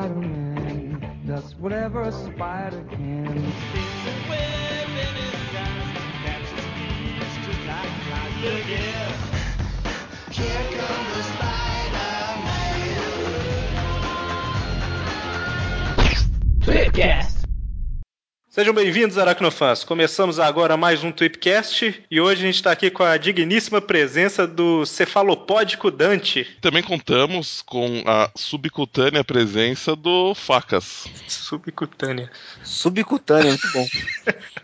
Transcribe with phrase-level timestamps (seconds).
[0.00, 3.52] Spider-Man does whatever a spider can.
[18.50, 19.84] Sejam bem-vindos, Aracnofãs.
[19.84, 24.44] Começamos agora mais um Tweepcast e hoje a gente está aqui com a digníssima presença
[24.44, 26.58] do cefalopódico Dante.
[26.60, 31.06] Também contamos com a subcutânea presença do Facas.
[31.28, 32.28] Subcutânea.
[32.64, 33.86] Subcutânea, muito bom.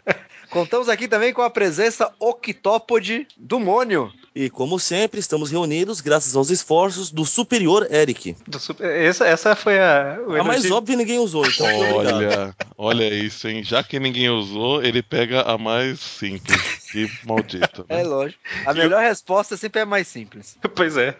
[0.50, 4.12] Contamos aqui também com a presença octópode do Mônio.
[4.38, 8.36] E como sempre, estamos reunidos graças aos esforços do superior Eric.
[8.46, 10.18] Do super- Essa, essa foi a.
[10.38, 11.66] A mais óbvia ninguém usou, então.
[11.95, 13.64] Olha, olha isso, hein?
[13.64, 16.84] Já que ninguém usou, ele pega a mais simples.
[16.92, 17.86] Que maldito.
[17.88, 18.00] né?
[18.00, 18.38] É lógico.
[18.66, 20.59] A melhor resposta sempre é mais simples.
[20.76, 21.14] Pois é.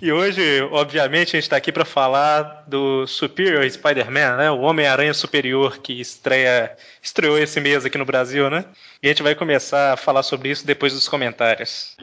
[0.00, 0.40] E hoje,
[0.70, 4.50] obviamente, a gente está aqui para falar do Superior Spider-Man, né?
[4.52, 6.70] O Homem-Aranha Superior que estreia,
[7.02, 8.64] estreou esse mês aqui no Brasil, né?
[9.02, 11.96] E a gente vai começar a falar sobre isso depois dos comentários.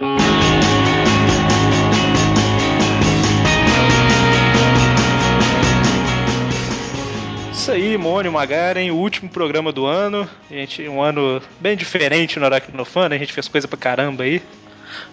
[7.52, 10.28] Isso aí, Mônio Magaren, o último programa do ano.
[10.50, 13.16] A gente, um ano bem diferente no Aracnofan, né?
[13.16, 14.42] A gente fez coisa pra caramba aí.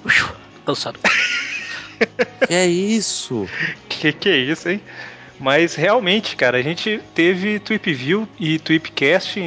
[0.02, 0.98] Uxu, cansado.
[2.48, 3.46] Que é isso?
[3.91, 4.80] Que que é isso, hein?
[5.38, 9.38] Mas realmente, cara, a gente teve Tweep View e Tweepcast,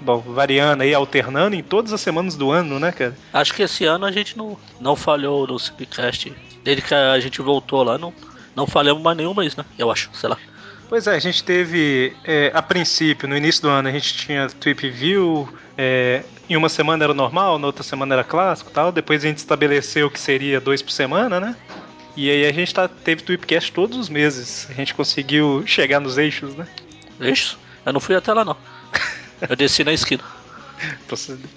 [0.00, 3.16] bom, variando aí, alternando em todas as semanas do ano, né, cara?
[3.32, 6.32] Acho que esse ano a gente não, não falhou no Cipcast.
[6.62, 8.12] Desde que a gente voltou lá, não,
[8.54, 9.64] não falhamos mais nenhum mês, né?
[9.78, 10.38] Eu acho, sei lá.
[10.88, 14.48] Pois é, a gente teve, é, a princípio, no início do ano, a gente tinha
[14.48, 18.90] Tweep View, é, em uma semana era normal, na outra semana era clássico e tal,
[18.90, 21.54] depois a gente estabeleceu que seria dois por semana, né?
[22.16, 26.18] E aí a gente tá, teve Tweepcast todos os meses, a gente conseguiu chegar nos
[26.18, 26.66] eixos, né?
[27.20, 27.56] Isso?
[27.86, 28.56] Eu não fui até lá, não.
[29.48, 30.22] Eu desci na esquina.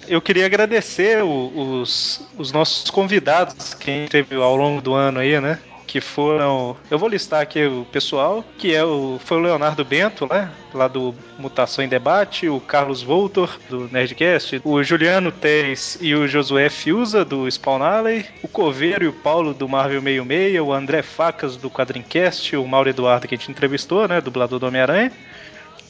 [0.06, 5.58] Eu queria agradecer os, os nossos convidados que teve ao longo do ano aí, né?
[5.86, 6.76] Que foram.
[6.90, 9.18] Eu vou listar aqui o pessoal, que é o.
[9.24, 10.50] Foi o Leonardo Bento, né?
[10.74, 16.26] Lá do Mutação em Debate, o Carlos Voltor, do Nerdcast, o Juliano Teres e o
[16.26, 21.02] Josué Fiuza, do Spawn Alley, o Coveiro e o Paulo do Marvel 66, o André
[21.02, 24.20] Facas do Quadrincast, o Mauro Eduardo que a gente entrevistou, né?
[24.20, 25.12] Dublador do Homem-Aranha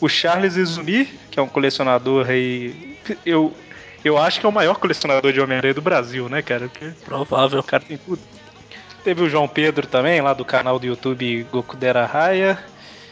[0.01, 2.97] o Charles Izumi, que é um colecionador aí.
[3.25, 3.55] Eu,
[4.05, 6.69] eu acho que é o maior colecionador de Homem-Aranha do Brasil, né, cara?
[6.69, 7.61] Porque Provável.
[7.61, 8.21] o cara tem tudo.
[9.03, 12.59] Teve o João Pedro também, lá do canal do YouTube Gokudera Raya.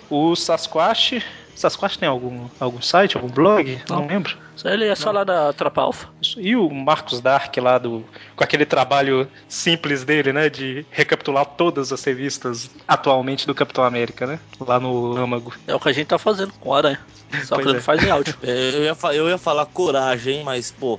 [0.08, 1.22] O Sasquatch.
[1.54, 3.80] Sasquatch tem algum, algum site, algum blog?
[3.88, 4.06] Não, Não.
[4.06, 4.36] lembro.
[4.64, 6.08] Ele é só lá da Trapa Alpha.
[6.36, 8.04] E o Marcos Dark lá do.
[8.36, 10.48] Com aquele trabalho simples dele, né?
[10.48, 14.38] De recapitular todas as revistas atualmente do Capitão América, né?
[14.60, 15.52] Lá no âmago.
[15.66, 17.00] É o que a gente tá fazendo com o Aranha.
[17.44, 17.80] Só que Pois ele é.
[17.80, 18.34] faz em áudio.
[18.42, 20.98] É, Eu ia, eu ia falar coragem, mas, pô,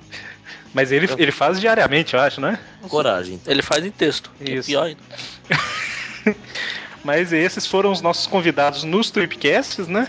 [0.73, 2.59] Mas ele, ele faz diariamente, eu acho, né?
[2.89, 3.39] coragem.
[3.45, 4.31] Ele faz em texto.
[4.41, 4.67] é Isso.
[4.67, 5.01] pior ainda.
[7.03, 10.07] Mas esses foram os nossos convidados nos Tripcasts, né?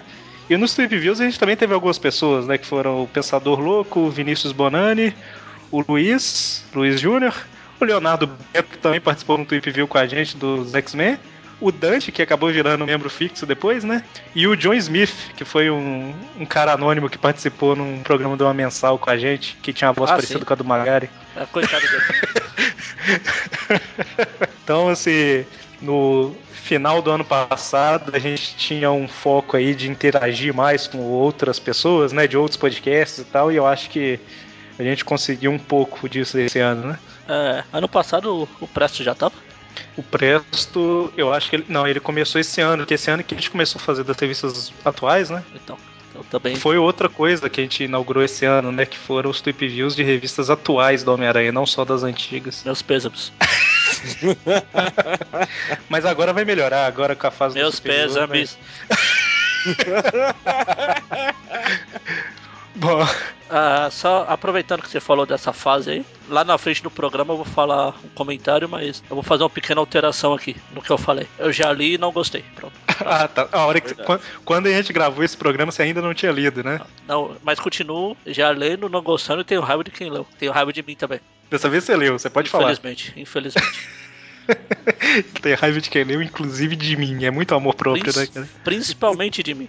[0.48, 2.58] E nos Trip Views a gente também teve algumas pessoas, né?
[2.58, 5.14] Que foram o Pensador Louco, o Vinícius Bonani,
[5.70, 7.34] o Luiz, Luiz Júnior,
[7.80, 11.18] o Leonardo Beto também participou no Trip View com a gente dos X-Men.
[11.60, 14.02] O Dante, que acabou virando membro fixo depois, né?
[14.34, 18.42] E o John Smith, que foi um, um cara anônimo que participou num programa de
[18.42, 20.44] uma mensal com a gente, que tinha uma voz Ah, parecida sim.
[20.44, 21.08] com a do Magari.
[21.36, 23.80] É, coitado dele.
[24.62, 25.44] Então, assim,
[25.84, 30.98] no final do ano passado, a gente tinha um foco aí de interagir mais com
[30.98, 34.18] outras pessoas, né, de outros podcasts e tal, e eu acho que
[34.78, 36.98] a gente conseguiu um pouco disso esse ano, né?
[37.28, 39.34] É, ano passado o, Presto já tava.
[39.96, 41.66] O Presto, eu acho que ele.
[41.68, 44.16] Não, ele começou esse ano, porque esse ano que a gente começou a fazer das
[44.16, 45.42] revistas atuais, né?
[45.54, 45.76] Então,
[46.14, 46.56] eu também.
[46.56, 48.84] Foi outra coisa que a gente inaugurou esse ano, né?
[48.84, 52.62] Que foram os Tweep Views de revistas atuais do Homem-Aranha, não só das antigas.
[52.64, 53.32] Meus pêsames.
[55.88, 58.58] Mas agora vai melhorar, agora com a fase do Meus vai- pêsames.
[62.76, 63.06] Bom,
[63.48, 67.36] Ah, só aproveitando que você falou dessa fase aí, lá na frente do programa eu
[67.36, 70.98] vou falar um comentário, mas eu vou fazer uma pequena alteração aqui no que eu
[70.98, 71.28] falei.
[71.38, 72.44] Eu já li e não gostei.
[72.54, 72.72] Pronto.
[73.06, 73.48] Ah, tá.
[73.50, 76.62] A hora que, quando, quando a gente gravou esse programa, você ainda não tinha lido,
[76.62, 76.80] né?
[77.08, 80.24] Não, mas continuo já lendo, não gostando e tenho raiva de quem leu.
[80.38, 81.18] Tenho raiva de mim também.
[81.50, 82.72] Dessa vez você leu, você pode falar.
[82.72, 83.88] Infelizmente, infelizmente.
[85.40, 87.24] Tem raiva de quem leu, inclusive de mim.
[87.24, 88.48] É muito amor próprio, né, Princi- cara?
[88.62, 89.68] principalmente de mim.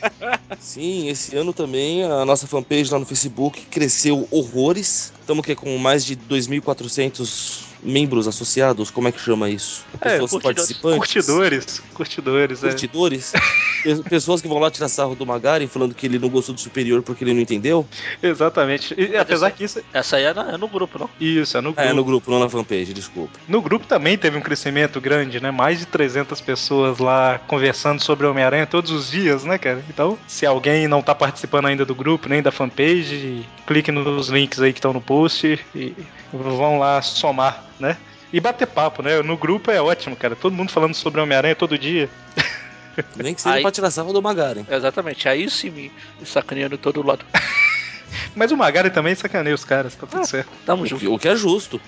[0.58, 5.12] Sim, esse ano também a nossa fanpage lá no Facebook cresceu horrores.
[5.20, 9.84] Estamos aqui com mais de 2.400 membros associados, como é que chama isso?
[10.00, 10.56] É, Pessoas curtidores.
[10.56, 10.98] participantes.
[10.98, 12.68] Curtidores, curtidores, é.
[12.68, 13.32] Curtidores.
[13.82, 16.60] Pe- Pessoas que vão lá tirar sarro do Magaren falando que ele não gostou do
[16.60, 17.86] superior porque ele não entendeu.
[18.22, 18.94] Exatamente.
[18.98, 21.08] E, apesar que isso, Essa aí é, na- é no grupo, não?
[21.20, 21.88] isso é no grupo.
[21.88, 23.38] É, no grupo, não na fanpage, desculpa.
[23.48, 25.50] No grupo também teve um crescimento grande, né?
[25.50, 29.84] Mais de 300 pessoas lá conversando sobre o Homem-Aranha todos os dias, né, cara?
[29.88, 34.60] Então, se alguém não tá participando ainda do grupo, nem da fanpage, clique nos links
[34.60, 35.94] aí que estão no post e
[36.32, 37.96] vão lá somar, né?
[38.32, 39.22] E bater papo, né?
[39.22, 40.34] No grupo é ótimo, cara.
[40.36, 42.08] Todo mundo falando sobre o Homem-Aranha todo dia.
[43.16, 44.64] Nem que seja Aí- pra tirar sarro do Magaren.
[44.70, 45.28] Exatamente.
[45.28, 45.92] Aí sim me
[46.24, 47.24] sacaneando todo lado.
[48.34, 50.48] Mas o Magari também sacaneia os caras, tá tudo certo.
[50.64, 51.00] Tamo O junto.
[51.00, 51.80] que, o que é justo.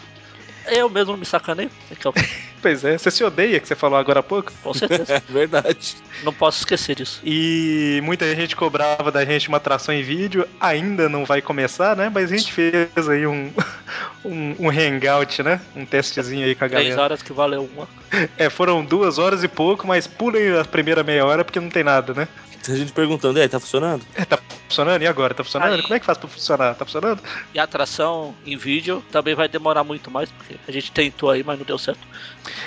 [0.67, 1.71] Eu mesmo me sacaneio.
[2.59, 4.53] É Pois é, você se odeia, que você falou agora há pouco.
[4.63, 5.15] Com certeza.
[5.15, 5.97] É verdade.
[6.23, 7.21] Não posso esquecer disso.
[7.25, 12.11] E muita gente cobrava da gente uma atração em vídeo, ainda não vai começar, né?
[12.13, 13.51] Mas a gente fez aí um,
[14.25, 15.61] um, um hangout, né?
[15.77, 17.03] Um testezinho aí com a Três galera.
[17.03, 17.89] horas que valeu uma.
[18.37, 21.85] É, foram duas horas e pouco, mas pulem a primeira meia hora porque não tem
[21.85, 22.29] nada, né?
[22.63, 24.05] Tem gente perguntando, aí, tá funcionando?
[24.15, 24.39] É, tá
[24.69, 25.03] funcionando?
[25.03, 25.33] E agora?
[25.33, 25.75] Tá funcionando?
[25.75, 25.83] Aí.
[25.83, 26.75] Como é que faz pra funcionar?
[26.75, 27.23] Tá funcionando?
[27.55, 31.43] E a atração em vídeo também vai demorar muito mais, porque a gente tentou aí,
[31.43, 32.01] mas não deu certo.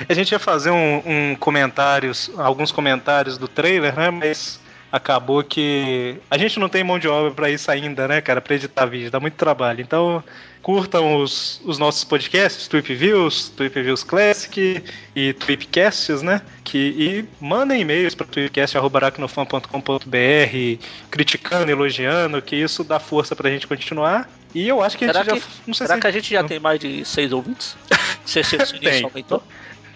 [0.08, 4.10] A gente ia fazer um, um comentários, alguns comentários do trailer, né?
[4.10, 4.60] Mas
[4.92, 8.42] acabou que a gente não tem mão de obra pra isso ainda, né, cara?
[8.42, 9.82] Pra editar vídeo, dá muito trabalho.
[9.82, 10.24] Então,
[10.62, 14.84] curtam os, os nossos podcasts, Tweep Views, Tweep Views Classic
[15.16, 16.42] e Tweepcasts, né?
[16.64, 24.30] Que, e mandem e-mails para tweepcast.aracnofan.com.br criticando, elogiando, que isso dá força pra gente continuar.
[24.54, 25.46] E eu acho que a Será gente que- já.
[25.68, 26.50] Não sei Será se que a gente já não.
[26.50, 27.76] tem mais de seis ouvintes?
[28.26, 28.98] Se se se Tem.
[28.98, 29.42] isso aumentou?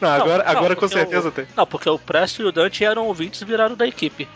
[0.02, 1.48] Não, agora, Não, agora com certeza o- tem.
[1.56, 4.28] Não, porque o Presto e o Dante eram ouvintes e viraram da equipe.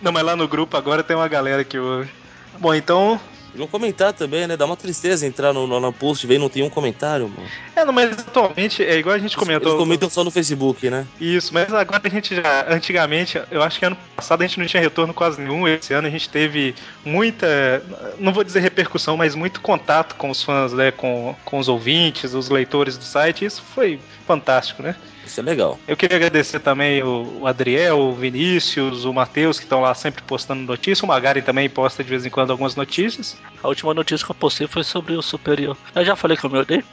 [0.00, 2.10] Não, mas lá no grupo agora tem uma galera que ouve.
[2.58, 3.20] Bom, então.
[3.54, 4.56] Vamos comentar também, né?
[4.56, 7.28] Dá uma tristeza entrar no, no, no post e ver e não tem um comentário,
[7.28, 7.48] mano.
[7.76, 9.72] É, não, mas atualmente é igual a gente comentou.
[9.72, 11.06] Eles comentam só no Facebook, né?
[11.20, 12.66] Isso, mas agora a gente já.
[12.68, 15.68] Antigamente, eu acho que ano passado a gente não tinha retorno quase nenhum.
[15.68, 17.82] Esse ano a gente teve muita.
[18.18, 20.90] Não vou dizer repercussão, mas muito contato com os fãs, né?
[20.90, 23.44] Com, com os ouvintes, os leitores do site.
[23.44, 24.96] Isso foi fantástico, né?
[25.24, 25.78] Isso é legal.
[25.86, 30.22] Eu queria agradecer também o, o Adriel, o Vinícius, o Matheus, que estão lá sempre
[30.22, 31.02] postando notícias.
[31.02, 33.36] O Magaren também posta de vez em quando algumas notícias.
[33.62, 35.76] A última notícia que eu postei foi sobre o superior.
[35.94, 36.84] Eu já falei que eu me odeio.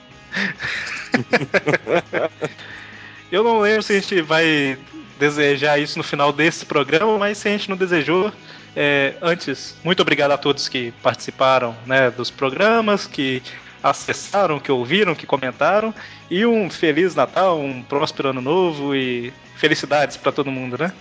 [3.31, 4.75] Eu não lembro se a gente vai
[5.19, 8.31] desejar isso no final desse programa, mas se a gente não desejou,
[8.75, 13.43] é, antes, muito obrigado a todos que participaram né, dos programas, que
[13.83, 15.93] acessaram, que ouviram, que comentaram.
[16.29, 20.93] E um feliz Natal, um próspero ano novo e felicidades para todo mundo, né?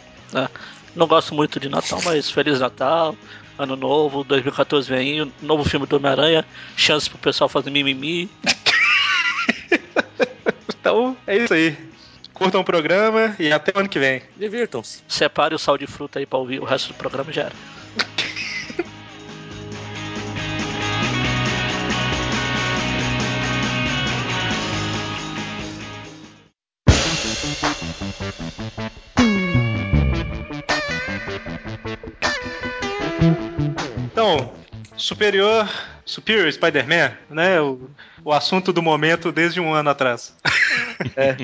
[0.95, 3.15] Não gosto muito de Natal, mas Feliz Natal,
[3.59, 6.45] Ano Novo, 2014 vem aí, um novo filme do Homem-Aranha,
[6.77, 8.29] chance pro pessoal fazer mimimi.
[10.81, 11.77] Então é isso aí.
[12.33, 14.23] Curtam o programa e até o ano que vem.
[14.39, 15.03] Divirtam-se.
[15.07, 17.53] Separe o sal de fruta aí pra ouvir o resto do programa já era.
[34.13, 34.53] Então,
[34.97, 35.69] Superior,
[36.05, 37.61] Superior Spider-Man, né?
[37.61, 37.89] O,
[38.25, 40.35] o assunto do momento desde um ano atrás.
[41.17, 41.37] É,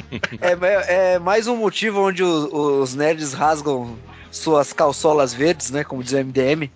[1.14, 3.96] é mais um motivo onde os, os nerds rasgam
[4.30, 5.84] suas calçolas verdes, né?
[5.84, 6.70] Como diz o MDM.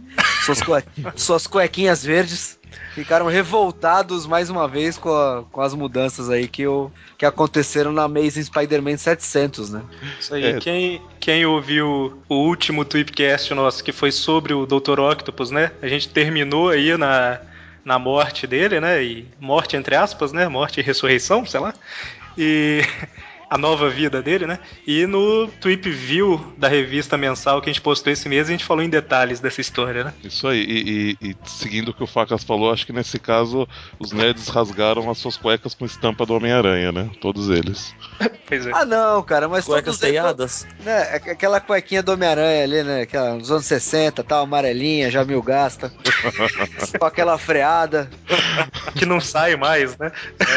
[0.45, 0.85] Suas, cue-
[1.17, 2.58] suas cuequinhas verdes.
[2.95, 7.93] Ficaram revoltados mais uma vez com, a- com as mudanças aí que, o, que aconteceram
[7.93, 9.83] na Amazing Spider-Man 700, né?
[10.19, 10.45] Isso aí.
[10.45, 10.59] É.
[10.59, 14.99] Quem, quem ouviu o último Tweepcast nosso, que foi sobre o Dr.
[15.01, 15.71] Octopus, né?
[15.81, 17.41] A gente terminou aí na,
[17.85, 19.03] na morte dele, né?
[19.03, 20.49] E morte entre aspas, né?
[20.49, 21.73] Morte e ressurreição, sei lá.
[22.37, 22.83] E
[23.50, 24.59] a nova vida dele, né?
[24.87, 28.64] E no Tweep View da revista mensal que a gente postou esse mês, a gente
[28.64, 30.12] falou em detalhes dessa história, né?
[30.23, 33.67] Isso aí, e, e- e seguindo o que o Facas falou, acho que nesse caso
[33.99, 37.11] os nerds rasgaram as suas cuecas com estampa do Homem-Aranha, né?
[37.21, 37.95] Todos eles.
[38.49, 38.71] Pois é.
[38.73, 40.67] Ah, não, cara, mas Cuecas todos eles- teiadas.
[40.83, 43.02] Né, aqu- aquela cuequinha do Homem-Aranha ali, né?
[43.02, 45.93] Aquela dos anos 60, tal, amarelinha, já mil gasta.
[46.99, 48.09] com aquela freada.
[48.97, 50.11] Que não sai mais, né?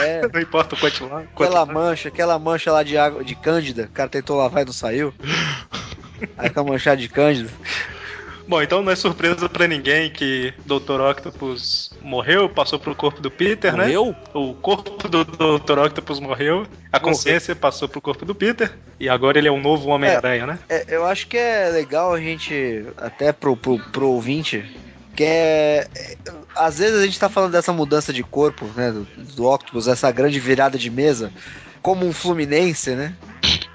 [0.05, 1.19] É, Não importa o quanto lá.
[1.36, 3.83] aquela mancha, aquela mancha lá de água de cândida.
[3.83, 5.13] O cara tentou lavar e não saiu.
[6.38, 7.50] Aí com a manchada de cândida.
[8.47, 11.00] Bom, então não é surpresa pra ninguém que Dr.
[11.00, 13.85] Octopus morreu, passou pro corpo do Peter, né?
[13.85, 14.15] Morreu?
[14.33, 15.79] O corpo do Dr.
[15.79, 19.89] Octopus morreu, a consciência passou pro corpo do Peter, e agora ele é um novo
[19.89, 20.59] Homem-Aranha, né?
[20.67, 24.65] É, eu acho que é legal a gente, até pro, pro, pro ouvinte,
[25.15, 26.17] que é, é,
[26.55, 28.91] Às vezes a gente tá falando dessa mudança de corpo, né?
[28.91, 31.31] Do, do Octopus, essa grande virada de mesa,
[31.81, 33.13] como um Fluminense, né?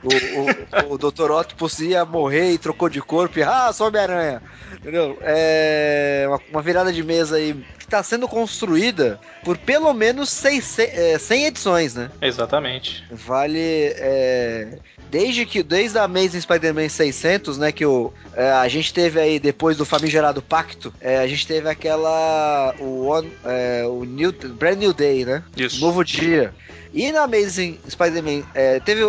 [0.03, 1.31] O, o, o Dr.
[1.33, 4.41] Octopus ia morrer e trocou de corpo e, ah, sou Homem-Aranha.
[4.75, 5.19] Entendeu?
[5.23, 10.79] É uma, uma virada de mesa aí que tá sendo construída por pelo menos 6,
[10.79, 12.11] é, 100 edições, né?
[12.23, 13.05] Exatamente.
[13.11, 13.59] Vale.
[13.59, 14.79] é,
[15.11, 19.39] desde que desde a Amazing Spider-Man 600, né, que o, é, a gente teve aí
[19.39, 24.79] depois do famigerado Pacto, é, a gente teve aquela o, One- é, o New, Brand
[24.79, 25.43] New Day, né?
[25.57, 25.81] Isso.
[25.81, 26.53] Novo dia.
[26.97, 29.03] E na Amazing Spider-Man é, teve,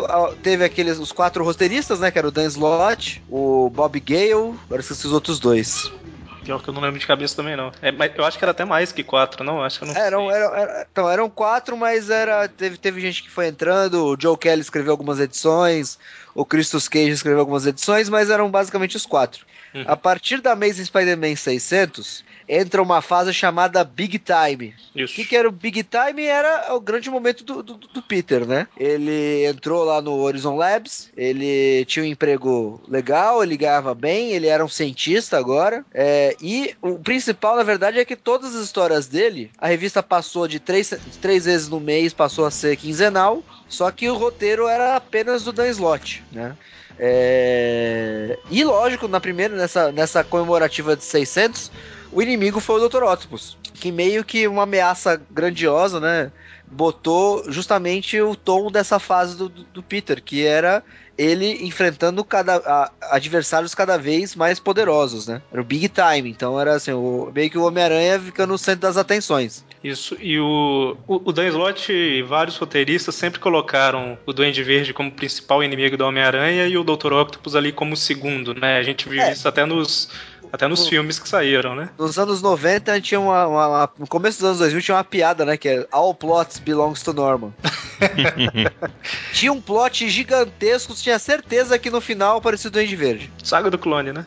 [0.44, 4.82] teve aqueles os quatro roteiristas, né, que era o Dan Slott, o Bob Gale, agora
[4.82, 5.90] esqueci os outros dois.
[6.44, 7.72] Pior que eu não lembro de cabeça também, não.
[7.82, 9.64] É, mas eu acho que era até mais que quatro, não?
[9.64, 13.24] Acho que eu não Eram, eram, era- então, eram quatro, mas era teve, teve gente
[13.24, 15.98] que foi entrando, o Joe Kelly escreveu algumas edições,
[16.36, 19.46] o Christus Cage escreveu algumas edições, mas eram basicamente os quatro.
[19.74, 19.86] Uhum.
[19.88, 24.74] A partir da Amazing Spider-Man 600, entra uma fase chamada Big Time.
[24.96, 25.14] O Isso.
[25.16, 26.24] que, que era o Big Time?
[26.24, 28.68] Era o grande momento do, do, do Peter, né?
[28.78, 34.48] Ele entrou lá no Horizon Labs, ele tinha um emprego legal, ele ganhava bem, ele
[34.48, 35.84] era um cientista agora.
[35.94, 40.48] é, e o principal, na verdade, é que todas as histórias dele, a revista passou
[40.48, 44.96] de três, três vezes no mês, passou a ser quinzenal, só que o roteiro era
[44.96, 46.56] apenas do Dan Slott, né?
[47.00, 51.72] É, E lógico, na primeira, nessa, nessa comemorativa de 600,
[52.12, 53.04] o inimigo foi o Dr.
[53.04, 56.32] Octopus, que meio que uma ameaça grandiosa, né?
[56.70, 60.84] Botou justamente o tom dessa fase do, do- Peter, que era
[61.18, 65.42] ele enfrentando cada, a- adversários cada vez mais poderosos, né?
[65.52, 68.82] Era o Big Time, então era assim, o, meio que o Homem-Aranha ficando no centro
[68.82, 69.66] das atenções.
[69.84, 74.94] Isso, e o, o, o Dan Slott e vários roteiristas sempre colocaram o Duende Verde
[74.94, 77.14] como principal inimigo do Homem-Aranha e o Dr.
[77.14, 78.78] Octopus ali como segundo, né?
[78.78, 79.32] A gente viu É.
[79.32, 80.10] isso até nos,
[80.52, 81.90] até nos O- filmes que saíram, né?
[81.98, 85.46] Nos anos 90 tinha uma, uma- uma- No começo dos anos 2000 tinha uma piada,
[85.46, 85.58] né?
[85.58, 87.54] Que é All plots belongs to Norman.
[89.34, 93.32] tinha um plot gigantesco, tinha certeza que no final aparecia o Duende Verde.
[93.44, 94.26] Saga do Clone, né?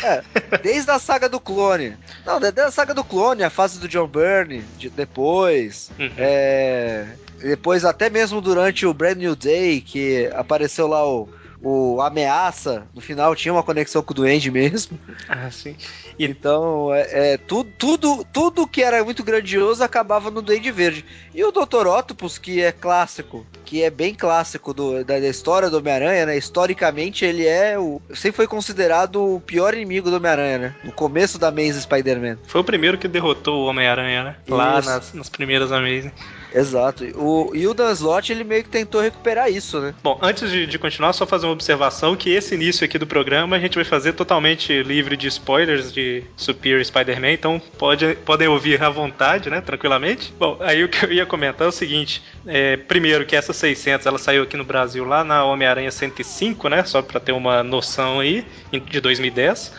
[0.62, 1.94] Desde a saga do clone.
[2.24, 5.90] Não, desde a saga do clone, a fase do John Byrne, de- depois.
[5.98, 6.10] Uhum.
[6.16, 7.04] É,
[7.38, 11.28] depois, até mesmo durante o Brand New Day, que apareceu lá o,
[11.62, 14.98] o Ameaça, no final tinha uma conexão com o Duende mesmo.
[15.28, 15.76] Ah, sim.
[16.18, 21.04] Então, é, é, tu- tudo, tudo que era muito grandioso acabava no Duende Verde.
[21.34, 21.86] E o Dr.
[21.86, 26.36] Octopus, que é clássico, que é bem clássico do- da, da história do Homem-Aranha, né?
[26.36, 28.00] Historicamente, ele é o.
[28.14, 30.74] Sempre foi considerado o pior inimigo do Homem-Aranha, né?
[30.84, 32.38] No começo da Amazing Spider-Man.
[32.46, 34.36] Foi o primeiro que derrotou o Homem-Aranha, né?
[34.48, 36.10] Lá nas, nas primeiras Amazing.
[36.54, 37.04] Exato.
[37.16, 39.94] O, e o Dan Slott, ele meio que tentou recuperar isso, né?
[40.02, 43.56] Bom, antes de, de continuar, só fazer uma observação que esse início aqui do programa
[43.56, 48.82] a gente vai fazer totalmente livre de spoilers de Superior Spider-Man, então pode, podem ouvir
[48.82, 50.32] à vontade, né, tranquilamente.
[50.38, 54.06] Bom, aí o que eu ia comentar é o seguinte, é, primeiro que essa 600,
[54.06, 58.20] ela saiu aqui no Brasil lá na Homem-Aranha 105, né, só pra ter uma noção
[58.20, 59.72] aí, de 2010.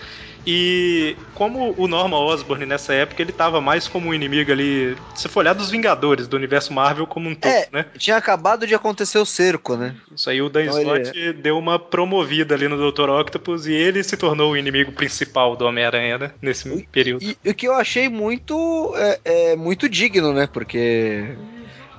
[0.45, 5.27] E como o Norman Osborn nessa época, ele tava mais como um inimigo ali, se
[5.27, 7.67] for olhar dos Vingadores, do universo Marvel como um todo, É.
[7.71, 7.85] né?
[7.97, 9.95] Tinha acabado de acontecer o cerco, né?
[10.15, 13.09] Isso aí o Dan Então ele- Slott deu uma promovida ali no Dr.
[13.09, 16.31] Octopus e ele se tornou o inimigo principal do Homem-Aranha, né?
[16.41, 17.23] Nesse período.
[17.23, 19.19] E, e o que eu achei muito é,
[19.51, 20.47] é muito digno, né?
[20.51, 21.35] Porque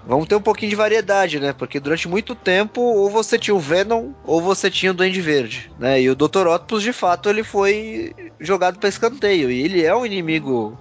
[0.06, 1.52] vamos ter um pouquinho de variedade, né?
[1.52, 5.70] Porque durante muito tempo ou você tinha o Venom ou você tinha o Duende Verde,
[5.78, 6.00] né?
[6.00, 6.46] E o Dr.
[6.46, 10.78] Octopus, de fato, ele foi jogado para escanteio e ele é um inimigo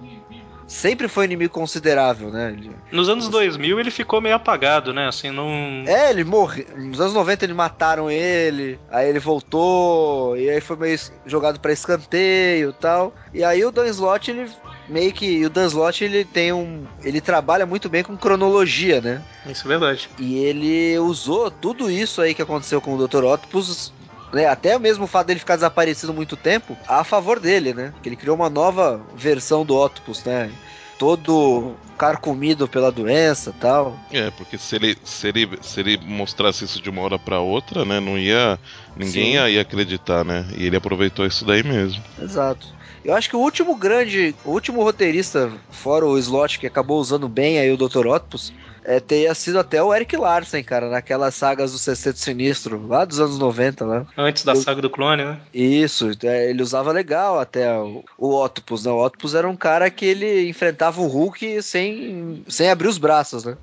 [0.72, 2.56] sempre foi um inimigo considerável, né?
[2.90, 5.06] Nos anos 2000 ele ficou meio apagado, né?
[5.06, 5.48] Assim, não.
[5.86, 6.64] É, ele morreu.
[6.76, 11.72] Nos anos 90 eles mataram ele, aí ele voltou, e aí foi meio jogado pra
[11.72, 13.14] escanteio e tal.
[13.34, 14.50] E aí o Dan Slott, ele
[14.88, 15.44] meio que.
[15.44, 16.84] O Dan Slott, ele tem um.
[17.02, 19.22] Ele trabalha muito bem com cronologia, né?
[19.46, 20.08] Isso é verdade.
[20.18, 23.24] E ele usou tudo isso aí que aconteceu com o Dr.
[23.24, 23.92] Octopus.
[24.32, 27.92] Né, até mesmo o fato dele ficar desaparecido muito tempo, a favor dele, né?
[28.02, 30.50] Que ele criou uma nova versão do Octopus, né?
[30.98, 33.98] Todo carcomido pela doença e tal.
[34.10, 37.84] É, porque se ele, se, ele, se ele mostrasse isso de uma hora pra outra,
[37.84, 38.58] né, não ia.
[38.96, 39.34] Ninguém Sim.
[39.34, 40.46] ia, ia acreditar, né?
[40.56, 42.02] E ele aproveitou isso daí mesmo.
[42.18, 42.66] Exato.
[43.04, 47.28] Eu acho que o último grande, o último roteirista, fora o Slot, que acabou usando
[47.28, 48.06] bem aí o Dr.
[48.06, 48.52] Octopus,
[48.84, 53.18] é, tenha sido até o Eric Larsen, cara, naquelas sagas do Sexteto Sinistro, lá dos
[53.20, 54.06] anos 90, lá.
[54.16, 55.40] Antes da Eu- saga do clone, né?
[55.52, 58.90] Isso, é, ele usava legal até o, o Octopus, né?
[58.92, 63.44] O Octopus era um cara que ele enfrentava o Hulk sem, sem abrir os braços,
[63.44, 63.56] né?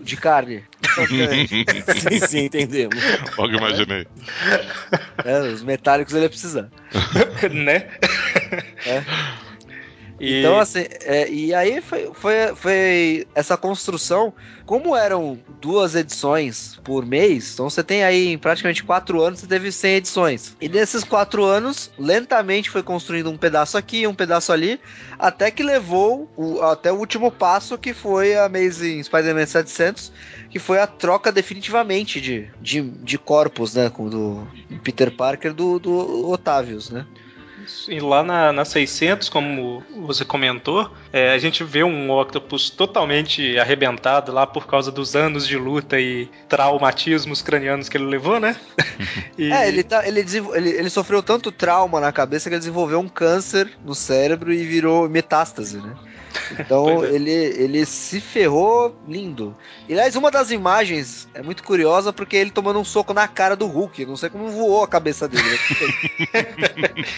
[0.00, 0.62] De carne.
[2.10, 2.96] sim, sim, entendemos.
[3.38, 4.06] Logo imaginei.
[5.24, 6.68] É, os metálicos ele ia precisar.
[7.50, 7.88] né?
[8.86, 9.02] É.
[10.20, 14.32] E- Então, assim, é, e aí foi, foi, foi essa construção.
[14.64, 19.46] Como eram duas edições por mês, então você tem aí em praticamente quatro anos, você
[19.48, 20.56] teve 100 edições.
[20.60, 24.80] E nesses quatro anos, lentamente foi construindo um pedaço aqui, um pedaço ali,
[25.18, 30.12] até que levou o- até o último passo, que foi a Amazing Spider-Man 700,
[30.48, 34.46] que foi a troca definitivamente de, de, de corpos, né, do
[34.84, 37.04] Peter Parker do, do Otavius, né?
[37.88, 43.58] E lá na, na 600, como você comentou, é, a gente vê um Octopus totalmente
[43.58, 48.56] arrebentado lá por causa dos anos de luta e traumatismos cranianos que ele levou, né?
[49.38, 50.20] E- É, ele, tá, ele,
[50.54, 54.64] ele, ele sofreu tanto trauma na cabeça que ele desenvolveu um câncer no cérebro e
[54.64, 55.94] virou metástase, né?
[56.58, 57.14] Então é.
[57.14, 59.56] ele, ele se ferrou lindo.
[59.88, 63.56] E aliás, uma das imagens é muito curiosa porque ele tomando um soco na cara
[63.56, 64.04] do Hulk.
[64.06, 65.42] Não sei como voou a cabeça dele.
[65.42, 67.04] né?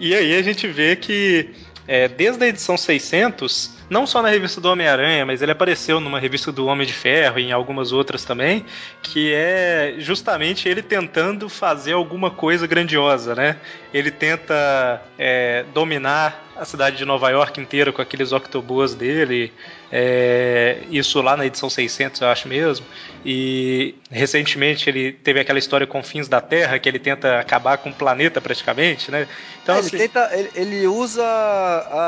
[0.00, 1.50] E aí a gente vê que
[1.84, 6.20] é, desde a edição 600, não só na revista do Homem-Aranha, mas ele apareceu numa
[6.20, 8.64] revista do Homem de Ferro e em algumas outras também,
[9.02, 13.56] que é justamente ele tentando fazer alguma coisa grandiosa, né?
[13.92, 19.52] Ele tenta é, dominar a cidade de Nova York inteira com aqueles octobus dele,
[19.90, 22.84] é, isso lá na edição 600, eu acho mesmo.
[23.24, 27.90] E recentemente ele teve aquela história com Fins da Terra, que ele tenta acabar com
[27.90, 29.26] o planeta praticamente, né?
[29.62, 31.22] Então, É, assim, ele, tenta, ele, ele usa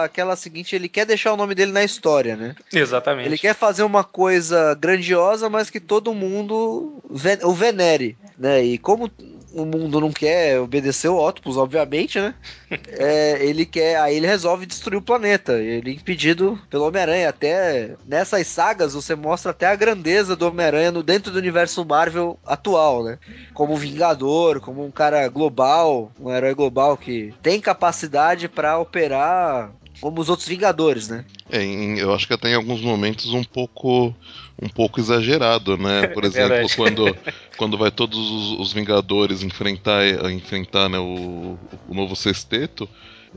[0.05, 2.55] aquela seguinte: ele quer deixar o nome dele na história, né?
[2.73, 3.29] exatamente.
[3.29, 7.03] Ele quer fazer uma coisa grandiosa, mas que todo mundo
[7.43, 8.63] o venere, né?
[8.63, 9.11] E como
[9.53, 12.35] o mundo não quer obedecer o Octopus, obviamente, né?
[12.93, 15.55] É, ele quer, aí ele resolve destruir o planeta.
[15.55, 17.29] Ele é impedido pelo Homem-Aranha.
[17.29, 22.39] Até nessas sagas você mostra até a grandeza do Homem-Aranha no dentro do universo Marvel
[22.47, 23.19] atual, né?
[23.55, 29.73] Como um vingador, como um cara global, um herói global que tem capacidade para operar
[30.01, 31.25] como os outros Vingadores, né?
[31.51, 34.15] É, em- eu acho que até em alguns momentos um pouco
[34.63, 36.07] um pouco exagerado, né?
[36.15, 37.17] Por É exemplo, quando,
[37.57, 41.57] quando vai todos os, os Vingadores enfrentar, enfrentar né, o,
[41.89, 42.89] o novo sexteto,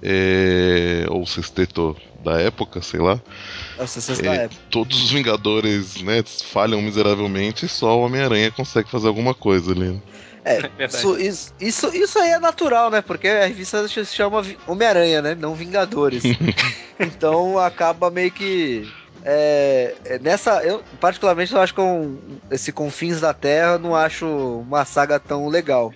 [0.01, 3.21] é, ou o sexteto da época, sei lá,
[3.77, 4.61] Essa sexta É, época.
[4.69, 10.01] todos os Vingadores né, falham miseravelmente e só o Homem-Aranha consegue fazer alguma coisa ali.
[10.45, 10.97] É, verdade.
[10.97, 13.01] isso, isso, isso, isso aí é natural, né?
[13.01, 15.35] Porque a revista se chama Homem-Aranha, né?
[15.35, 16.21] Não Vingadores.
[16.99, 18.85] então acaba meio que.
[19.23, 20.61] é, é, nessa.
[20.63, 22.17] Eu, particularmente, eu acho que um-
[22.51, 25.93] esse Confins da Terra não acho uma saga tão legal.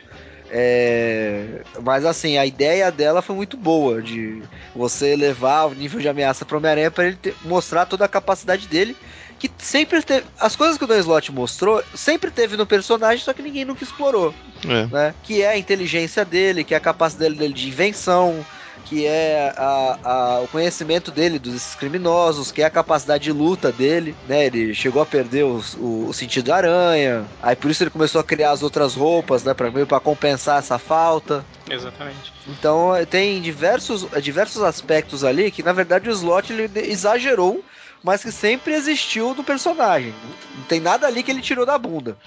[0.50, 4.42] É, mas assim, a ideia dela foi muito boa de
[4.74, 8.66] você elevar o nível de ameaça para Homem-Aranha para ele ter- mostrar toda a capacidade
[8.68, 8.96] dele
[9.40, 10.26] que sempre teve.
[10.40, 13.84] As coisas que o Dan Slott mostrou, sempre teve no personagem, só que ninguém nunca
[13.84, 14.34] explorou,
[14.68, 15.14] É, né?
[15.24, 18.44] Que é a inteligência dele, que é a capacidade dele de invenção,
[18.86, 23.72] que é a, a- o conhecimento dele dos criminosos, que é a capacidade de luta
[23.72, 24.46] dele, né?
[24.46, 28.22] Ele chegou a perder os- o, o sentido da aranha, aí por isso ele começou
[28.22, 29.54] a criar as outras roupas, né?
[29.54, 31.46] Pra, meio pra compensar essa falta.
[31.70, 32.32] Exatamente.
[32.48, 37.62] Então eh, tem diversos, diversos aspectos ali que na verdade o Slot ele exagerou,
[38.04, 40.14] mas que sempre existiu no personagem.
[40.56, 42.18] Não tem nada ali que ele tirou da bunda.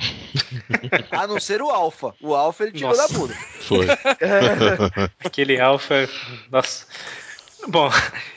[1.10, 2.14] A não ser o Alpha.
[2.20, 3.08] O Alpha ele tirou Nossa.
[3.08, 3.34] da bunda.
[3.60, 3.86] foi.
[5.24, 6.08] Aquele alfa.
[6.50, 6.86] Nossa.
[7.68, 7.90] Bom,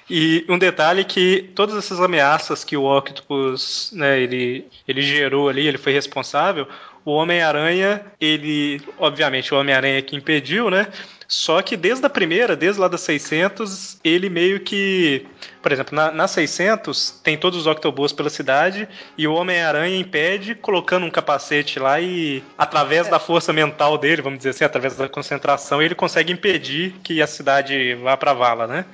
[0.09, 5.65] e um detalhe que todas essas ameaças que o Octopus, né, ele, ele gerou ali,
[5.65, 6.67] ele foi responsável,
[7.05, 10.87] o Homem-Aranha, ele, obviamente, o Homem-Aranha que impediu, né?
[11.33, 15.25] Só que desde a primeira, desde lá das 600, ele meio que,
[15.63, 20.53] por exemplo, na, na 600 tem todos os Octobus pela cidade e o Homem-Aranha impede
[20.53, 25.09] colocando um capacete lá e através da força mental dele, vamos dizer assim, através da
[25.09, 28.85] concentração, ele consegue impedir que a cidade vá pra vala, né?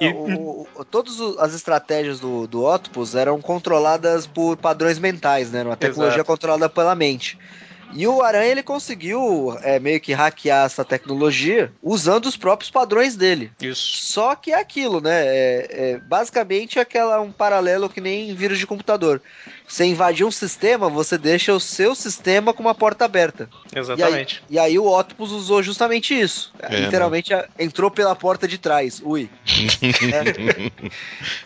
[0.00, 5.64] E, O- o- todas as estratégias do, do Octopus eram controladas por padrões mentais, né?
[5.64, 6.26] Uma tecnologia Exato.
[6.28, 7.36] controlada pela mente.
[7.92, 13.16] E o Aranha ele conseguiu é, meio que hackear essa tecnologia usando os próprios padrões
[13.16, 13.50] dele.
[13.60, 14.06] isso.
[14.06, 15.26] Só que é aquilo, né?
[15.26, 19.20] É, é basicamente aquela um paralelo que nem vírus de computador.
[19.68, 23.48] Você invadir um sistema, você deixa o seu sistema com uma porta aberta.
[23.74, 24.42] Exatamente.
[24.48, 26.52] E aí, e aí o Octopus usou justamente isso.
[26.58, 29.00] É, Literalmente a- entrou pela porta de trás.
[29.04, 29.28] Ui.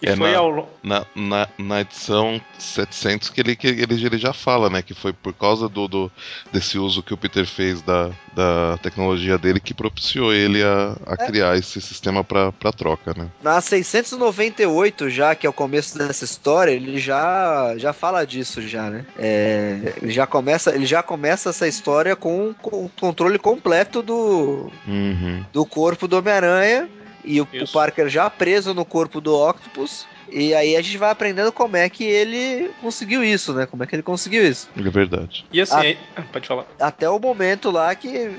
[0.01, 4.19] E É, foi na- ao Na, na, na edição 700 que ele, que ele, ele
[4.19, 4.83] já fala, né?
[4.83, 6.13] Que foi por causa do, do-
[6.53, 11.17] desse uso que o Peter fez da, da tecnologia dele que propiciou ele a, a
[11.17, 13.29] criar esse sistema pra troca, né?
[13.43, 18.91] Na 698, já, que é o começo dessa história, ele já, já fala disso já,
[18.91, 19.05] né?
[19.19, 24.71] É, ele, já começa, ele já começa essa história com, com o controle completo do,
[24.87, 25.45] Uhum.
[25.53, 26.89] do corpo do Homem-Aranha
[27.25, 27.69] e o, o.
[27.73, 30.07] Parker já preso no corpo do Octopus.
[30.35, 33.67] E aí a gente vai aprendendo como é que ele conseguiu isso, né?
[33.67, 34.69] Como é que ele conseguiu isso.
[34.77, 35.45] É verdade.
[35.53, 35.81] E assim, Ah.
[35.81, 36.67] aí- ah, pode falar.
[36.81, 38.31] Até o momento lá que,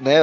[0.00, 0.18] né,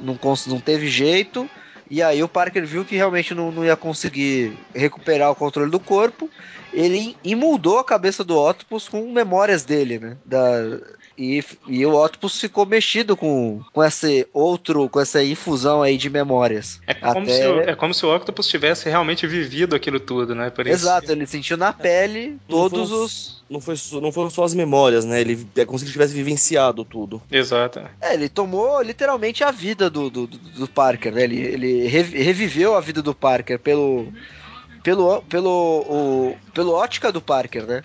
[0.00, 1.48] não, cons- não teve jeito.
[1.88, 5.78] E aí o Parker viu que realmente não, não ia conseguir recuperar o controle do
[5.78, 6.28] corpo.
[6.72, 10.16] Ele imuldou a cabeça do Octopus com memórias dele, né?
[10.24, 10.40] Da,
[11.18, 16.10] e, e o Octopus ficou mexido com, com esse outro, com essa infusão aí de
[16.10, 16.80] memórias.
[16.86, 20.34] É como, Até- se, o- é como se o Octopus tivesse realmente vivido aquilo tudo,
[20.34, 20.50] né?
[20.50, 23.44] Por isso- Exato, ele sentiu na pele todos foi os.
[23.48, 25.20] Não, foi, não foram só as memórias, né?
[25.20, 27.22] Ele é como se ele tivesse vivenciado tudo.
[27.30, 27.80] Exato.
[28.00, 31.22] É, ele tomou literalmente a vida do, do, do- Parker, né?
[31.22, 34.12] Ele, ele revi- reviveu a vida do Parker pelo.
[34.82, 35.22] pelo.
[35.22, 35.50] pelo.
[35.50, 37.82] O, pelo ótica do Parker, né?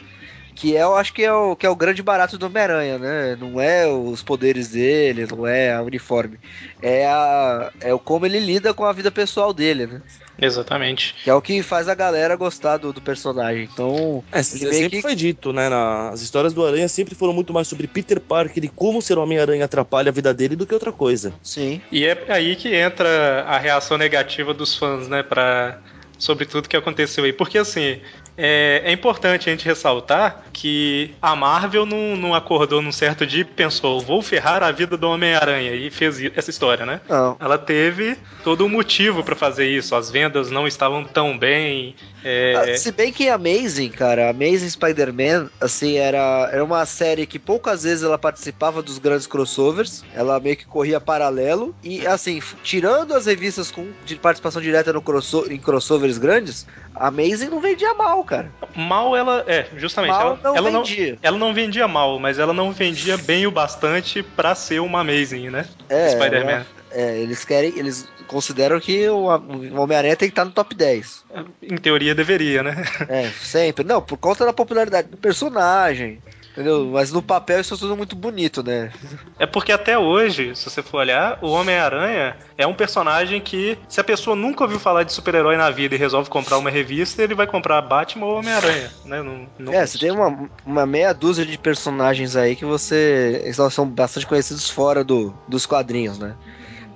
[0.56, 3.38] Que é, eu acho que é o, que é o grande barato do Homem-Aranha, né?
[3.40, 6.38] Não é os poderes dele, não é a uniforme.
[6.82, 10.02] É, a, é o como ele lida com a vida pessoal dele, né?
[10.40, 11.16] Exatamente.
[11.24, 13.70] Que é o que faz a galera gostar do, do personagem.
[13.72, 14.24] Então.
[14.32, 15.70] É, sempre que- foi dito, né?
[15.70, 19.18] na- as histórias do Aranha sempre foram muito mais sobre Peter Parker e como ser
[19.20, 21.32] Homem-Aranha atrapalha a vida dele do que outra coisa.
[21.44, 21.80] Sim.
[21.92, 25.80] E é aí que entra a reação negativa dos fãs, né, para
[26.18, 27.34] sobre tudo que aconteceu aí.
[27.34, 28.00] Porque assim,
[28.44, 33.42] é, é importante a gente ressaltar que a Marvel não, não acordou num certo dia
[33.42, 37.02] e pensou, vou ferrar a vida do Homem-Aranha e fez essa história, né?
[37.08, 37.38] Não.
[37.40, 39.96] Ela teve todo um motivo pra fazer isso.
[39.96, 41.96] As vendas não estavam tão bem.
[42.24, 47.40] É, Ah, Se bem que Amazing, cara, Amazing Spider-Man, assim, era, era uma série que
[47.40, 53.14] poucas vezes ela participava dos grandes crossovers, ela meio que corria paralelo, e assim, tirando
[53.14, 57.94] as revistas com de participação direta no crosso, em crossovers grandes, a Amazing não vendia
[57.94, 58.52] mal, cara.
[58.76, 59.44] mal ela.
[59.48, 60.12] É, justamente.
[60.12, 61.18] Mal ela, não ela não, vendia.
[61.22, 65.50] ela não vendia mal, mas ela não vendia bem o bastante pra ser uma Amazing,
[65.50, 65.66] né?
[65.90, 66.66] É, Spider-Man.
[66.94, 71.24] É, eles querem, eles consideram que o, o Homem-Aranha tem que estar no top 10.
[71.62, 72.84] Em teoria deveria, né?
[73.08, 73.86] É, sempre.
[73.86, 76.22] Não, por conta da popularidade do personagem.
[76.52, 76.86] Entendeu?
[76.92, 78.92] Mas no papel isso é tudo muito bonito, né?
[79.40, 84.02] É porque até hoje, se você for olhar, o Homem-Aranha é um personagem que, se
[84.02, 87.34] a pessoa nunca ouviu falar de super-herói na vida e resolve comprar uma revista, ele
[87.34, 89.22] vai comprar Batman ou Homem-Aranha, né?
[89.24, 93.40] Não, não- É, você tem uma, uma meia dúzia de personagens aí que você.
[93.46, 96.36] Eles são bastante conhecidos fora do, dos quadrinhos, né?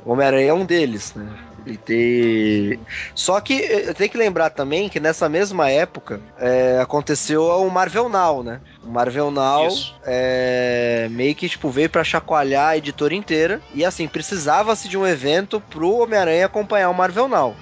[0.05, 1.27] O Homem-Aranha é um deles, né?
[1.65, 2.79] E tem...
[3.15, 8.07] Só que eu tenho que lembrar também que nessa mesma época é, aconteceu o Marvel
[8.07, 8.61] Now, né?
[8.83, 9.67] O Marvel Now
[10.05, 13.59] é, meio que tipo, veio pra chacoalhar a editora inteira.
[13.73, 17.55] E assim, precisava-se de um evento pro Homem-Aranha acompanhar o Marvel Now.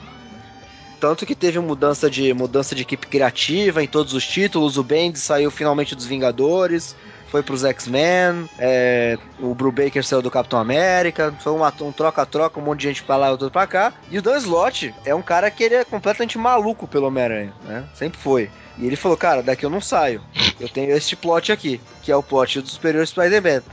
[0.99, 4.77] Tanto que teve mudança de mudança de equipe criativa em todos os títulos.
[4.77, 6.93] O Bendis saiu finalmente dos Vingadores,
[7.33, 8.47] foi pros X-Men.
[8.59, 11.33] é, o Brubaker saiu do Capitão América.
[11.39, 13.91] Foi uma- um troca-troca, um monte de gente pra lá e outro pra cá.
[14.11, 17.85] E o Dan Slott é um cara que ele é completamente maluco pelo Homem-Aranha, né?
[17.95, 18.51] Sempre foi.
[18.77, 20.21] E ele falou, cara, daqui eu não saio.
[20.59, 23.63] Eu tenho este plot aqui, que é o plot do Superior Spider-Man.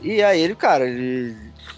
[0.00, 1.36] E aí ele, cara, ele...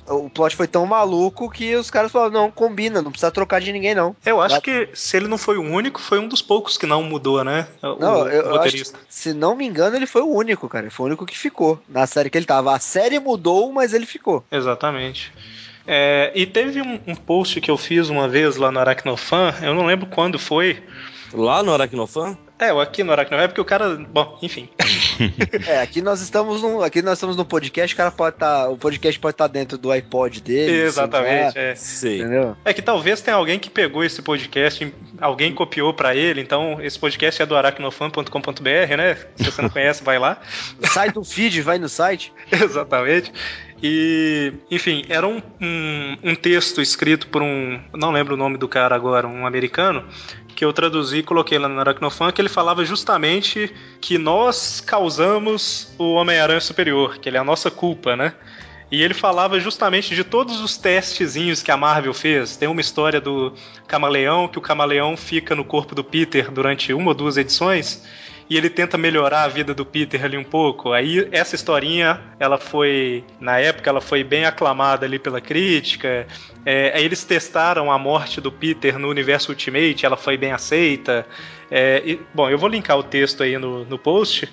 [0.09, 3.73] O plot foi tão maluco que os caras falaram, não, combina, não precisa trocar de
[3.73, 4.15] ninguém, não.
[4.25, 6.87] Eu acho Lá- que se ele não foi o único, foi um dos poucos que
[6.87, 7.67] não mudou, né?
[7.83, 8.99] O Não, eu, eu acho, roteirista.
[9.09, 10.85] se não me engano, ele foi o único, cara.
[10.85, 12.75] Ele foi o único que ficou na série que ele tava.
[12.75, 14.45] A série mudou, mas ele ficou.
[14.51, 15.33] Exatamente.
[15.87, 19.75] É, e teve um, um post que eu fiz uma vez lá no Aracnofan, eu
[19.75, 20.83] não lembro quando foi.
[21.33, 22.37] Lá no Aracnofan?
[22.59, 23.97] É, aqui no Aracnofan, é porque o cara.
[23.97, 24.69] Bom, enfim.
[25.67, 28.77] É, aqui nós estamos no, aqui nós estamos no podcast, o cara pode estar, o
[28.77, 30.71] podcast pode estar dentro do iPod dele.
[30.71, 31.75] do Exatamente, celular, é.
[31.75, 32.21] Sei.
[32.21, 32.57] Entendeu?
[32.63, 36.99] É que talvez tenha alguém que pegou esse podcast, alguém copiou pra ele, então esse
[36.99, 39.15] podcast é do aracnofan.com.br, né?
[39.37, 40.39] Se você não conhece, vai lá.
[40.85, 42.31] Sai do feed, vai no site.
[42.53, 43.33] Exatamente.
[43.83, 47.81] E, enfim, era um, um, um texto escrito por um.
[47.95, 50.05] Não lembro o nome do cara agora, um americano,
[50.57, 55.95] que eu traduzi e coloquei lá no Aracnofan, que ele falava justamente que nós causamos
[55.99, 58.33] o Homem-Aranha Superior, que ele é a nossa culpa, né?
[58.91, 62.57] E ele falava justamente de todos os testezinhos que a Marvel fez.
[62.57, 63.53] Tem uma história do
[63.87, 68.03] camaleão, que o camaleão fica no corpo do Peter durante uma ou duas edições.
[68.49, 70.93] E ele tenta melhorar a vida do Peter ali um pouco.
[70.93, 76.27] Aí essa historinha, ela foi, na época, ela foi bem aclamada ali pela crítica.
[76.65, 81.27] É, aí eles testaram a morte do Peter no universo Ultimate, ela foi bem aceita.
[81.71, 84.49] É, e, bom, eu vou linkar o texto aí no, no post.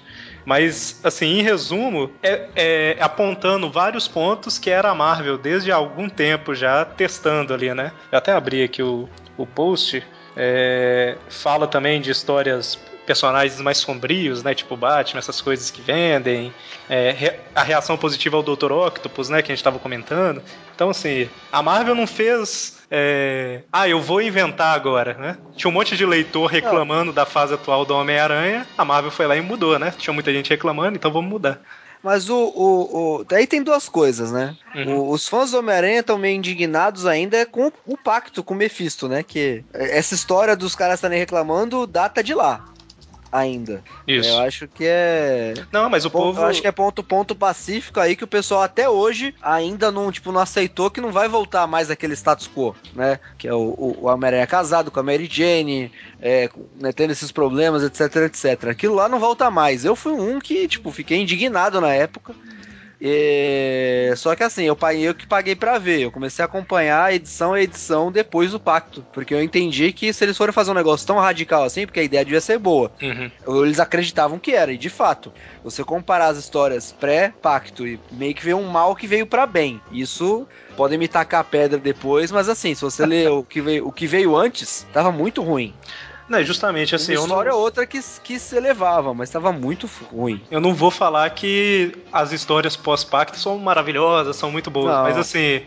[0.46, 6.10] Mas, assim, em resumo, é, é, apontando vários pontos que era a Marvel desde algum
[6.10, 7.94] tempo já testando ali, né?
[8.12, 10.04] Eu até abri aqui o, o post.
[10.36, 14.54] É, fala também de histórias personagens mais sombrios, né?
[14.56, 16.54] Tipo Batman, essas coisas que vendem.
[16.90, 18.72] É, a reação positiva ao Dr.
[18.72, 19.42] Octopus, né?
[19.42, 20.42] Que a gente tava comentando.
[20.76, 22.80] Então, assim, a Marvel não fez.
[22.90, 25.38] é, Ah, eu vou inventar agora, né?
[25.56, 28.68] Tinha um monte de leitor reclamando da fase atual do Homem-Aranha.
[28.78, 29.94] A Marvel foi lá e mudou, né?
[29.98, 31.60] Tinha muita gente reclamando, então vamos mudar.
[32.02, 34.58] Mas o, o, o- Daí tem duas coisas, né?
[34.76, 34.98] Uhum.
[34.98, 39.08] O- os fãs do Homem-Aranha estão meio indignados ainda com o pacto com o Mephisto,
[39.08, 39.24] né?
[39.24, 42.66] Que essa história dos caras estarem reclamando data de lá.
[43.34, 43.84] Ainda.
[44.08, 44.30] Isso.
[44.30, 45.56] Eu acho que é.
[45.72, 46.42] Não, mas o Ponto- povo.
[46.42, 50.12] Eu acho que é ponto, ponto pacífico aí que o pessoal até hoje ainda não,
[50.12, 53.20] tipo, não aceitou que não vai voltar mais aquele status quo, né?
[53.40, 55.92] Que é o, o, o Homem-Aranha casado com a Mary Jane,
[56.22, 56.48] é,
[56.80, 58.66] né, tendo esses problemas, etc, etc.
[58.70, 59.84] Aquilo lá não volta mais.
[59.84, 62.36] Eu fui um que, tipo, fiquei indignado na época.
[63.06, 66.00] É, Só que assim, eu paguei eu que paguei pra ver.
[66.00, 69.06] Eu comecei a acompanhar a edição a edição depois do pacto.
[69.12, 72.04] Porque eu entendi que se eles forem fazer um negócio tão radical assim, porque a
[72.04, 72.90] ideia devia ser boa.
[73.02, 73.64] Uhum.
[73.64, 78.46] Eles acreditavam que era, e de fato, você comparar as histórias pré-pacto e meio que
[78.46, 79.82] veio um mal que veio pra bem.
[79.92, 83.86] Isso podem me tacar a pedra depois, mas assim, se você ler o que veio,
[83.86, 85.74] o que veio antes, tava muito ruim.
[86.34, 89.90] Não, é justamente assim, Uma não, ou outra que, que se elevava, mas tava muito
[90.12, 90.42] ruim.
[90.50, 95.04] eu não vou falar que as histórias pós-pacto são maravilhosas, são muito boas, Não.
[95.04, 95.62] mas assim,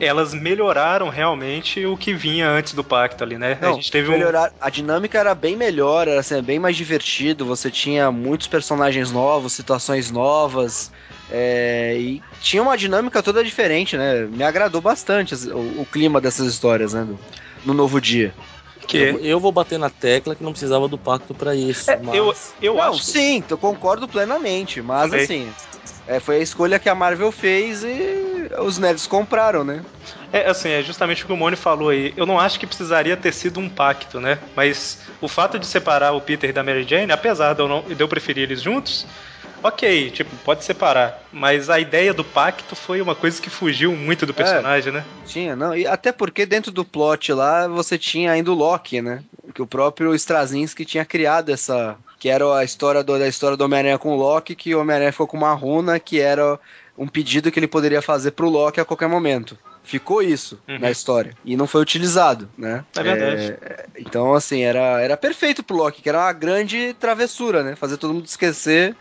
[0.00, 3.58] elas melhoraram realmente o que vinha antes do pacto ali, né?
[3.60, 4.12] a Não, gente teve um.
[4.12, 9.10] melhorar, a dinâmica era bem melhor, era assim, bem mais divertido, você tinha muitos personagens
[9.10, 10.90] novos, situações novas,
[11.30, 14.22] é, e tinha uma dinâmica toda diferente, né?
[14.26, 17.04] Me agradou bastante as- o, o clima dessas histórias, né?
[17.04, 17.18] do-
[17.64, 18.34] no novo dia.
[18.86, 21.90] Que Eu, eu vou bater na tecla que não precisava do pacto pra isso.
[21.90, 22.14] É, mas...
[22.14, 23.02] eu, eu Não, acho.
[23.02, 25.24] sim, eu concordo plenamente, mas Também.
[25.24, 25.52] assim,
[26.06, 29.84] é, foi a escolha que a Marvel fez e os nerds compraram, né?
[30.32, 32.12] É assim, é justamente o que o Moni falou aí.
[32.16, 34.38] Eu não acho que precisaria ter sido um pacto, né?
[34.56, 38.00] Mas o fato de separar o Peter da Mary Jane, apesar de eu, não, de
[38.00, 39.06] eu preferir eles juntos,
[39.62, 41.22] ok, tipo, pode separar.
[41.32, 45.04] Mas a ideia do pacto foi uma coisa que fugiu muito do personagem, né?
[45.26, 45.76] Tinha, não.
[45.76, 49.22] E até porque dentro do plot lá você tinha ainda o Loki, né?
[49.54, 51.96] Que o próprio Straczynski tinha criado essa.
[52.18, 55.10] Que era a história do, da história do Homem-Aranha com o Loki, que o Homem-Aranha
[55.12, 56.58] ficou com uma runa que era
[56.96, 59.58] um pedido que ele poderia fazer pro Loki a qualquer momento.
[59.82, 60.78] Ficou isso Uhum.
[60.78, 61.32] na história.
[61.44, 62.84] E não foi utilizado, né?
[62.96, 63.56] É verdade.
[63.60, 67.74] É, então, assim, era, era perfeito pro Loki, que era uma grande travessura, né?
[67.74, 68.94] Fazer todo mundo esquecer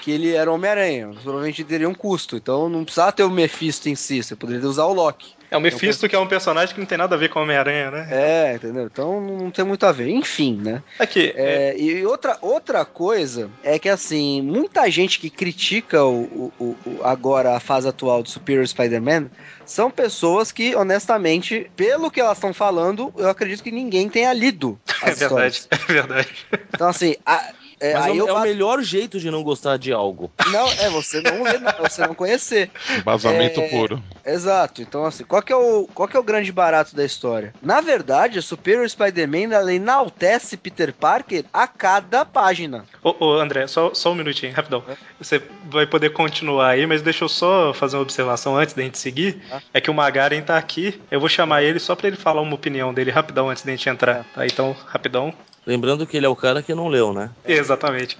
[0.00, 1.10] que ele era o Homem-Aranha.
[1.22, 2.36] Provavelmente teria um custo.
[2.36, 5.38] Então não precisava ter o Mephisto em si, você poderia usar o Loki.
[5.50, 7.42] É o Mephisto, que é um personagem que não tem nada a ver com o
[7.42, 8.06] Homem-Aranha, né?
[8.12, 8.84] É, entendeu?
[8.84, 10.08] Então não tem muito a ver.
[10.08, 10.80] Enfim, né?
[10.96, 16.52] Aqui, é, É, e outra, outra coisa é que, assim, muita gente que critica o,
[16.56, 19.28] o- o- agora a fase atual do Superior Spider-Man
[19.66, 24.78] são pessoas que, honestamente, pelo que elas estão falando, eu acredito que ninguém tenha lido
[25.02, 25.68] é verdade, histórias.
[25.68, 26.28] é verdade.
[26.72, 29.42] Então, assim, a- é, Mas é, aí o- eu é o melhor jeito de não
[29.42, 30.30] gostar de algo.
[30.52, 32.70] Não, é você não não, você não conhecer.
[32.98, 34.02] Embasamento É, puro.
[34.24, 34.82] Exato.
[34.82, 37.52] Então, assim, qual que, é o, qual que é o grande barato da história?
[37.62, 42.84] Na verdade, a Superior Spider-Man ela enaltece Peter Parker a cada página.
[43.02, 44.84] Ô, ô, André, só, só um minutinho, rapidão.
[45.18, 48.98] Você vai poder continuar aí, mas deixa eu só fazer uma observação antes da gente
[48.98, 49.40] seguir.
[49.50, 49.60] Ah.
[49.74, 52.54] É que o Magaren tá aqui, eu vou chamar ele só pra ele falar uma
[52.54, 54.24] opinião dele rapidão antes da gente entrar.
[54.34, 55.32] Tá, então, rapidão.
[55.66, 57.30] Lembrando que ele é o cara que não leu, né?
[57.44, 58.18] Exatamente.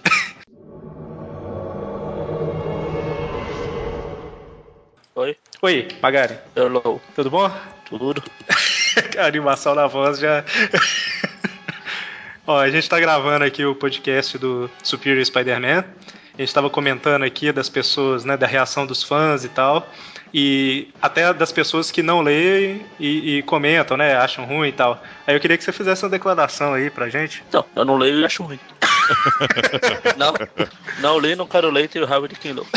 [5.14, 5.36] Oi?
[5.62, 7.00] Oi, Magaren, Hello.
[7.14, 7.50] tudo bom?
[7.86, 8.22] Tudo.
[9.18, 10.44] A animação na voz já.
[12.46, 15.84] Ó, a gente tá gravando aqui o podcast do Superior Spider-Man.
[16.36, 19.86] A gente tava comentando aqui das pessoas, né, da reação dos fãs e tal.
[20.32, 25.02] E até das pessoas que não leem e, e comentam, né, acham ruim e tal.
[25.26, 27.42] Aí eu queria que você fizesse uma declaração aí pra gente.
[27.52, 28.58] Não, eu não leio e acho ruim.
[30.16, 30.34] não,
[31.00, 32.66] não leio, não quero ler e tenho raiva de quem leu.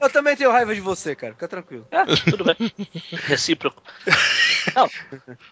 [0.00, 1.34] Eu também tenho raiva de você, cara.
[1.34, 1.86] Fica tranquilo.
[1.90, 2.56] É, tudo bem.
[3.26, 3.80] Recíproco.
[4.74, 4.90] Não,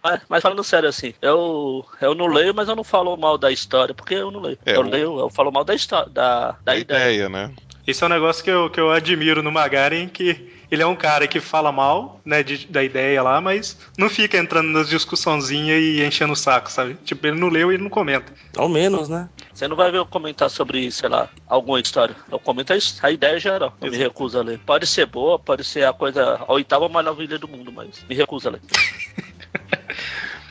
[0.02, 3.52] mas, mas falando sério assim, eu, eu não leio, mas eu não falo mal da
[3.52, 4.58] história, porque eu não leio.
[4.64, 7.12] É, eu leio, eu falo mal da história, da, da A ideia.
[7.12, 7.52] ideia, né?
[7.92, 10.96] Esse é um negócio que eu, que eu admiro no Magaren, que ele é um
[10.96, 15.78] cara que fala mal, né, de- da ideia lá, mas não fica entrando nas discussãozinhas
[15.78, 16.94] e enchendo o saco, sabe?
[17.04, 18.32] Tipo, ele não leu e ele não comenta.
[18.56, 19.28] Ao menos, né?
[19.52, 22.16] Você não vai ver eu comentar sobre, sei lá, alguma história.
[22.30, 23.76] Eu comento a, ideia geral.
[23.78, 24.58] Eu me recuso a ler.
[24.60, 28.48] Pode ser boa, pode ser a coisa, a oitava maravilha do mundo, mas me recuso
[28.48, 28.60] a ler.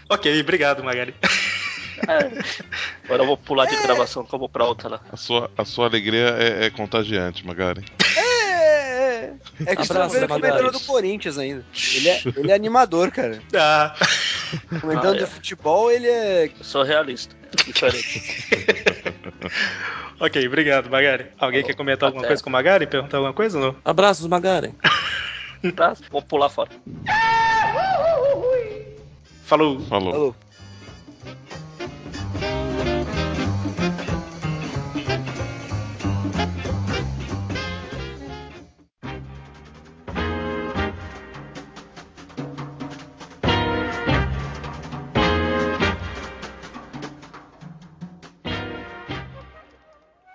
[0.08, 1.16] Ok, obrigado, Magari.
[3.06, 5.02] Agora eu vou pular de gravação que eu vou pra outra lá.
[5.12, 7.84] A sua, a sua alegria é, é contagiante, Magari.
[8.18, 9.34] É,
[9.66, 11.66] é que você não Abraço, vê ele comentando do Corinthians ainda.
[11.96, 13.42] Ele é, ele é animador, cara.
[13.56, 13.96] Ah,
[14.82, 15.20] Comentando Ah, é.
[15.20, 16.46] de futebol, ele é.
[16.48, 17.34] Eu sou realista.
[17.66, 18.50] Diferente.
[20.20, 21.28] ok, obrigado, Magari.
[21.40, 22.28] Alguém quer comentar alguma Até.
[22.30, 22.86] coisa com o Magari?
[22.86, 23.76] Perguntar alguma coisa ou não?
[23.86, 24.72] Abraços, Magaren.
[25.76, 25.94] Tá?
[26.10, 26.70] Vou pular fora.
[29.46, 29.80] Falou.
[29.82, 30.12] Falou.
[30.12, 30.36] Falou.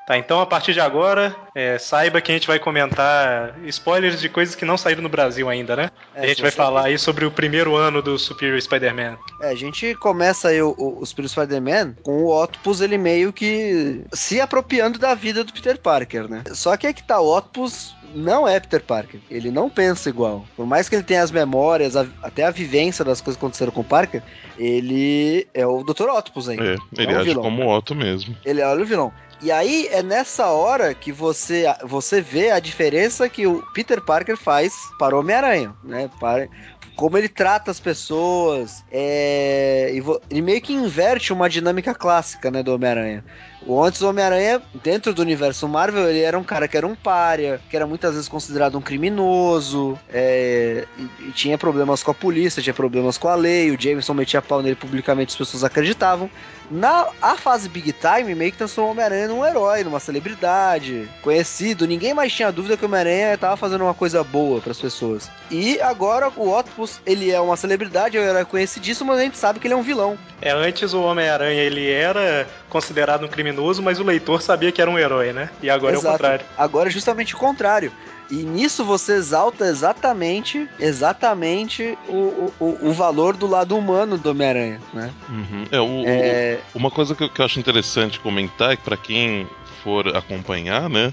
[0.07, 4.29] Tá, então a partir de agora, é, saiba que a gente vai comentar spoilers de
[4.29, 5.90] coisas que não saíram no Brasil ainda, né?
[6.14, 9.19] É, a gente vai falar aí sobre o primeiro ano do Superior Spider-Man.
[9.42, 13.33] É, a gente começa aí o, o, os primeiros Spider-Man com o Octopus, ele meio
[13.33, 16.45] que se apropriando da vida do Peter Parker, né?
[16.53, 19.19] Só que é que tá, o Octopus não é Peter Parker.
[19.29, 20.45] Ele não pensa igual.
[20.57, 23.73] Por mais que ele tenha as memórias, a- até a vivência das coisas que aconteceram
[23.73, 24.23] com o Parker,
[24.57, 26.09] ele é o Dr.
[26.11, 26.64] Octopus ainda.
[26.64, 27.42] É, ele É um age vilão.
[27.42, 28.37] como Otto mesmo.
[28.45, 29.12] Ele é o vilão.
[29.42, 34.37] E aí é nessa hora que você, você vê a diferença que o Peter Parker
[34.37, 36.11] faz para o Homem-Aranha, né?
[36.18, 36.49] Para,
[36.96, 39.92] como ele trata as pessoas, é,
[40.31, 43.22] ele meio que inverte uma dinâmica clássica, né, do Homem-Aranha.
[43.68, 47.61] Antes o Homem-Aranha, dentro do universo Marvel, ele era um cara que era um pária,
[47.68, 52.62] que era muitas vezes considerado um criminoso, é, e, e tinha problemas com a polícia,
[52.62, 56.31] tinha problemas com a lei, o Jameson metia pau nele publicamente, as pessoas acreditavam.
[56.70, 61.87] Na a fase Big Time, meio que transformou o Homem-Aranha num herói, numa celebridade, conhecido.
[61.87, 65.31] Ninguém mais tinha dúvida que o Homem-Aranha tava fazendo uma coisa boa pras pessoas.
[65.50, 69.38] E agora o Octopus, ele é uma celebridade, é um herói conhecidíssimo, mas a gente
[69.38, 70.18] sabe que ele é um vilão.
[70.40, 74.90] É, antes o Homem-Aranha ele era considerado um criminoso, mas o leitor sabia que era
[74.90, 75.50] um herói, né?
[75.62, 76.16] E agora é o Exato.
[76.16, 76.46] contrário.
[76.59, 77.92] Agora é justamente o contrário.
[78.31, 84.81] E nisso você exalta exatamente, exatamente o, o, o- valor do lado humano do Homem-Aranha,
[84.93, 85.12] né?
[85.29, 85.65] Uhum.
[85.71, 88.97] É, o- É, Uma coisa que eu, que eu acho interessante comentar é que pra
[88.97, 89.47] quem
[89.85, 91.12] for acompanhar, né?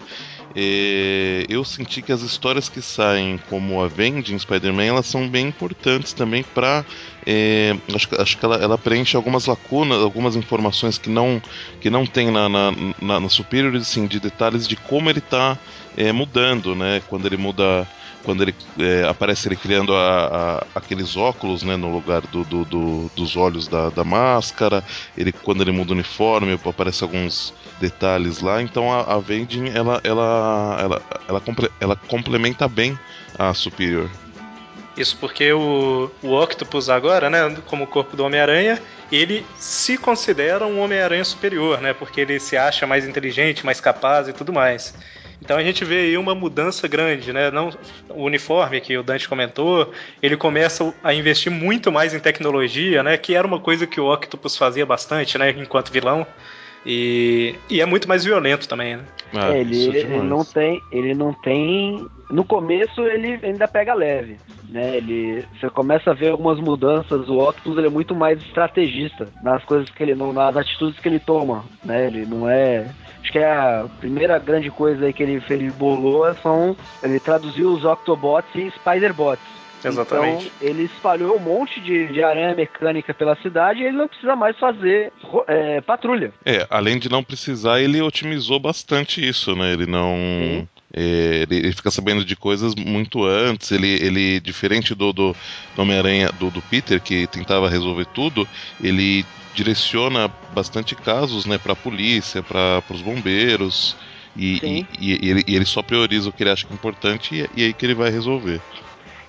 [0.55, 5.47] é, eu senti que as histórias que saem como a Avenging Spider-Man elas são bem
[5.47, 6.85] importantes também pra.
[7.25, 11.41] é, acho, que- acho que ela, ela preenche algumas lacunas, algumas informações que não,
[11.79, 12.71] que não tem na, na,
[13.01, 15.57] na, na Superior, assim, de detalhes de como ele tá
[15.97, 17.01] é, mudando, né?
[17.07, 17.87] Quando ele muda
[18.23, 22.63] quando ele é, aparece ele criando a- a- aqueles óculos né, no lugar do, do-
[22.63, 24.81] do- dos olhos da, da máscara,
[25.17, 29.99] ele quando ele muda o uniforme aparece alguns detalhes lá, então a, a Vending ela,
[30.05, 31.41] ela, ela, ela,
[31.81, 32.97] ela complementa bem
[33.37, 34.09] a Superior.
[34.95, 40.65] Isso porque o, o Octopus agora, né, como o corpo do Homem-Aranha, ele se considera
[40.65, 41.93] um Homem-Aranha superior, né?
[41.93, 44.93] Porque ele se acha mais inteligente, mais capaz e tudo mais.
[45.43, 47.51] Então a gente vê aí uma mudança grande, né?
[47.51, 47.69] Não,
[48.09, 53.17] o uniforme que o Dante comentou, ele começa a investir muito mais em tecnologia, né?
[53.17, 55.49] Que era uma coisa que o Octopus fazia bastante, né?
[55.51, 56.25] Enquanto vilão.
[56.85, 59.03] E, e é muito mais violento também, né?
[59.33, 62.05] Ah, É, ele, é ele não tem, ele não tem.
[62.29, 64.37] No começo ele ainda pega leve,
[64.69, 64.95] né?
[64.97, 67.27] Ele, você começa a ver algumas mudanças.
[67.29, 71.07] O Octopus ele é muito mais estrategista nas coisas que ele, não- nas atitudes que
[71.07, 72.07] ele toma, né?
[72.07, 72.89] Ele não é.
[73.23, 77.71] Acho que é a primeira grande coisa aí que ele, ele bolou são ele traduziu
[77.71, 79.63] os Octobots em Spiderbots.
[79.83, 80.51] Exatamente.
[80.55, 84.35] Então, ele espalhou um monte de, de aranha mecânica pela cidade e ele não precisa
[84.35, 85.11] mais fazer
[85.47, 86.33] é, patrulha.
[86.45, 89.73] É, além de não precisar, ele otimizou bastante isso, né?
[89.73, 90.15] Ele não.
[90.15, 90.67] Sim.
[90.95, 93.71] É, ele, ele fica sabendo de coisas muito antes.
[93.71, 95.35] Ele, ele diferente do, do,
[95.75, 98.47] Homem-Aranha, do, do Peter, que tentava resolver tudo,
[98.81, 99.25] ele
[99.55, 103.95] direciona bastante casos, né, pra polícia, para os bombeiros.
[104.35, 107.35] E, e, e ele, e ele só prioriza o que ele acha que é importante
[107.35, 108.59] e, e aí que ele vai resolver.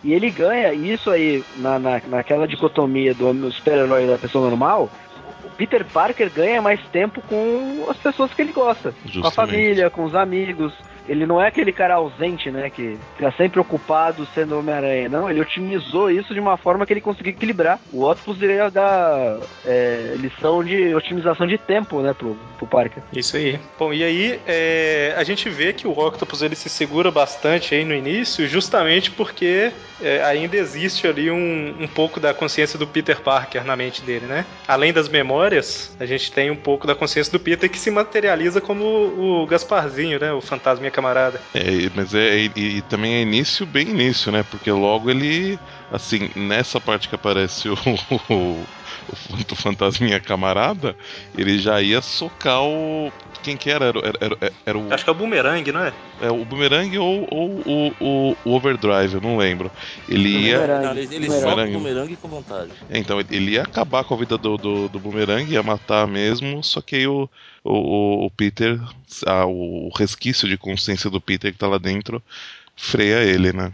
[0.02, 4.90] E ele ganha isso aí, na, na, naquela dicotomia do super-herói da pessoa normal.
[5.44, 8.92] O Peter Parker ganha mais tempo com as pessoas que ele gosta.
[8.92, 9.34] Com a Justamente.
[9.34, 10.74] família, com os amigos.
[11.08, 12.70] Ele não é aquele cara ausente, né?
[12.70, 15.08] Que fica sempre ocupado sendo Homem-Aranha.
[15.08, 17.78] Não, ele otimizou isso de uma forma que ele conseguiu equilibrar.
[17.92, 23.02] O Octopus iria dar é, lição de otimização de tempo, né, pro, pro Parker.
[23.12, 23.58] Isso aí.
[23.78, 27.84] Bom, e aí é, a gente vê que o Octopus ele se segura bastante aí
[27.84, 33.20] no início, justamente porque é, ainda existe ali um, um pouco da consciência do Peter
[33.20, 34.44] Parker na mente dele, né?
[34.66, 38.60] Além das memórias, a gente tem um pouco da consciência do Peter que se materializa
[38.60, 40.32] como o Gasparzinho, né?
[40.32, 41.40] O fantasma camarada.
[41.52, 44.42] É, mas é e, e também é início bem início, né?
[44.42, 45.58] Porque logo ele,
[45.90, 47.74] assim, nessa parte que aparece o,
[48.30, 48.64] o,
[49.50, 50.96] o fantasminha camarada,
[51.36, 53.12] ele já ia socar o
[53.44, 53.84] quem que era?
[53.86, 54.92] Era, era, era, era o.
[54.92, 55.92] Acho que é o Boomerang, não é?
[56.22, 59.70] É o Boomerang ou, ou o, o, o Overdrive, eu não lembro.
[60.08, 60.66] Ele ia.
[60.66, 62.70] Não, ele ele solta o Boomerang com vontade.
[62.88, 66.64] É, então, ele ia acabar com a vida do, do, do Boomerang, ia matar mesmo,
[66.64, 67.28] só que aí o,
[67.62, 68.80] o, o Peter,
[69.26, 72.22] ah, o resquício de consciência do Peter que tá lá dentro,
[72.74, 73.70] freia ele, né?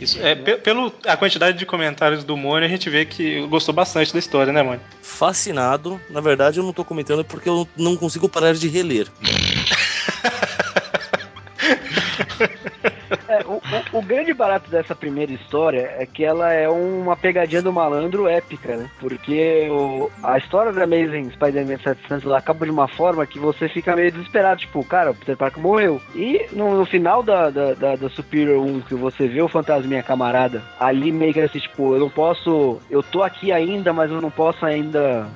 [0.00, 0.18] Isso.
[0.20, 4.18] É, pelo a quantidade de comentários do Mônio, a gente vê que gostou bastante da
[4.18, 4.80] história, né, Mônio?
[5.00, 6.00] Fascinado.
[6.10, 9.06] Na verdade, eu não tô comentando porque eu não consigo parar de reler.
[13.28, 17.62] É, o, o, o, grande barato dessa primeira história é que ela é uma pegadinha
[17.62, 18.90] do malandro épica, né?
[18.98, 23.68] Porque o, a história da Amazing Spider-Man 700 ela acaba de uma forma que você
[23.68, 24.60] fica meio desesperado.
[24.60, 26.00] Tipo, cara, o Peter Parker morreu.
[26.14, 30.02] E no, no final da, da, da, da, Superior 1, que você vê o fantasminha
[30.02, 32.80] camarada, ali meio que assim, tipo, eu não posso.
[32.90, 35.28] Eu tô aqui ainda, mas eu não posso ainda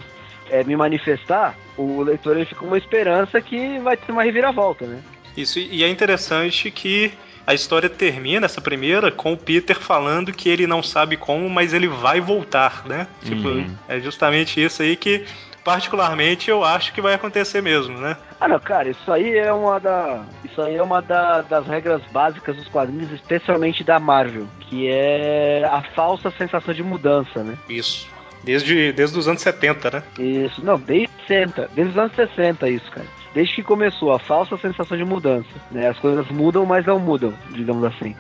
[0.51, 1.57] é, me manifestar.
[1.77, 5.03] O leitor ele fica com uma esperança que vai ter uma reviravolta, né?
[5.37, 7.13] Isso, e é interessante que
[7.47, 11.73] a história termina, essa primeira, com o Peter falando que ele não sabe como, mas
[11.73, 13.07] ele vai voltar, né?
[13.23, 13.71] Tipo, uhum.
[13.89, 15.25] é justamente isso aí que
[15.63, 18.17] particularmente eu acho que vai acontecer mesmo, né?
[18.41, 20.25] Ah não, cara, isso aí é uma da.
[20.45, 25.65] Isso aí é uma da, das regras básicas dos quadrinhos, especialmente da Marvel, que é
[25.65, 27.57] a falsa sensação de mudança, né?
[27.69, 28.09] Isso.
[28.43, 30.03] Desde, desde os anos 70, né?
[30.19, 33.07] Isso, não, desde 60, desde os anos 60 isso, cara
[33.37, 35.47] desde que começou a falsa sensação de mudança.
[35.71, 35.87] Né?
[35.87, 38.17] As coisas mudam, mas não mudam, digamos assim.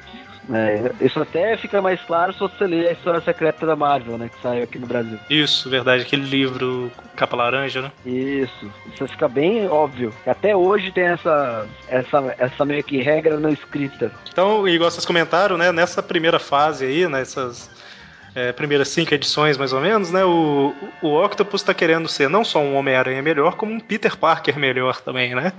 [0.53, 4.29] É, isso até fica mais claro se você ler a história secreta da Marvel, né?
[4.29, 5.19] Que saiu aqui no Brasil.
[5.29, 7.91] Isso, verdade, aquele livro capa laranja, né?
[8.05, 10.13] Isso, isso fica bem óbvio.
[10.27, 14.13] Até hoje tem essa, essa, essa meio que regra não escrita.
[14.31, 15.73] Então, igual vocês comentaram, né?
[15.73, 17.69] Nessa primeira fase aí, nessas
[18.37, 20.23] é, primeiras cinco edições, mais ou menos, né?
[20.23, 24.59] O, o Octopus está querendo ser não só um Homem-Aranha melhor, como um Peter Parker
[24.59, 25.55] melhor também, né?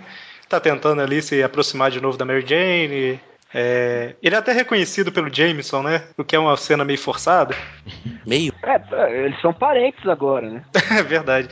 [0.48, 3.20] Tá tentando ali se aproximar de novo da Mary Jane,
[3.54, 6.04] é, ele é até reconhecido pelo Jameson, né?
[6.18, 7.56] O que é uma cena meio forçada.
[8.26, 8.54] Meio?
[8.62, 10.62] É, eles são parentes agora, né?
[10.92, 11.48] é verdade.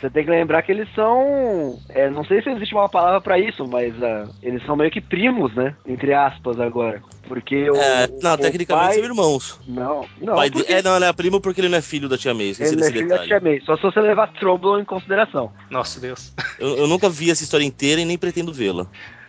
[0.00, 1.78] Você tem que lembrar que eles são.
[1.90, 5.02] É, não sei se existe uma palavra para isso, mas uh, eles são meio que
[5.02, 5.76] primos, né?
[5.86, 7.02] Entre aspas, agora.
[7.28, 7.76] Porque o.
[7.76, 8.94] É, não, o tecnicamente pai...
[8.94, 9.60] são irmãos.
[9.68, 10.34] Não, não.
[10.34, 10.72] Pai porque...
[10.72, 12.54] É, não, ele é primo porque ele não é filho da tia May.
[12.58, 13.06] Ele é filho detalhe.
[13.06, 13.60] da tia May.
[13.60, 15.52] Só se você levar Trouble em consideração.
[15.70, 16.32] Nossa, Deus.
[16.58, 18.86] Eu, eu nunca vi essa história inteira e nem pretendo vê-la.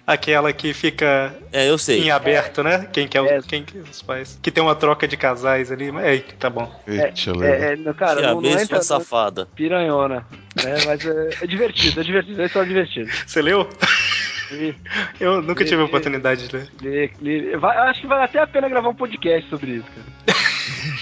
[0.08, 2.03] Aquela que fica é, eu sei.
[2.03, 2.88] em aberto, né?
[2.93, 3.41] Quem que é, é.
[3.41, 4.39] quem que os pais.
[4.41, 5.91] Que tem uma troca de casais ali.
[5.91, 6.72] Mas é, tá bom.
[6.88, 9.47] É, é, é, cara, não, não entra, safada.
[9.56, 10.26] Piranhona.
[10.64, 10.76] Né?
[10.86, 12.41] Mas é, é divertido, é divertido.
[12.41, 13.10] É só divertido.
[13.26, 13.68] Você leu?
[15.20, 17.58] Eu nunca tive a oportunidade de ler.
[17.58, 20.38] Vai, acho que vale até a pena gravar um podcast sobre isso, cara.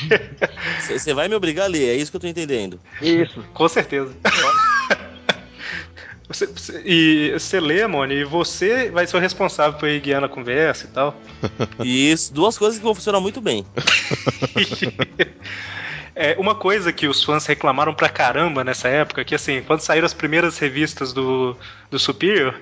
[0.79, 2.79] Você vai me obrigar a ler, é isso que eu tô entendendo.
[3.01, 3.43] Isso.
[3.53, 4.15] Com certeza.
[6.27, 10.25] Você, você, e você lê, Moni, e você vai ser o responsável por ir guiando
[10.25, 11.15] a conversa e tal.
[11.83, 13.65] Isso, duas coisas que vão funcionar muito bem.
[16.15, 20.05] É, uma coisa que os fãs reclamaram pra caramba nessa época, que assim, quando saíram
[20.05, 21.57] as primeiras revistas do,
[21.89, 22.55] do Superior,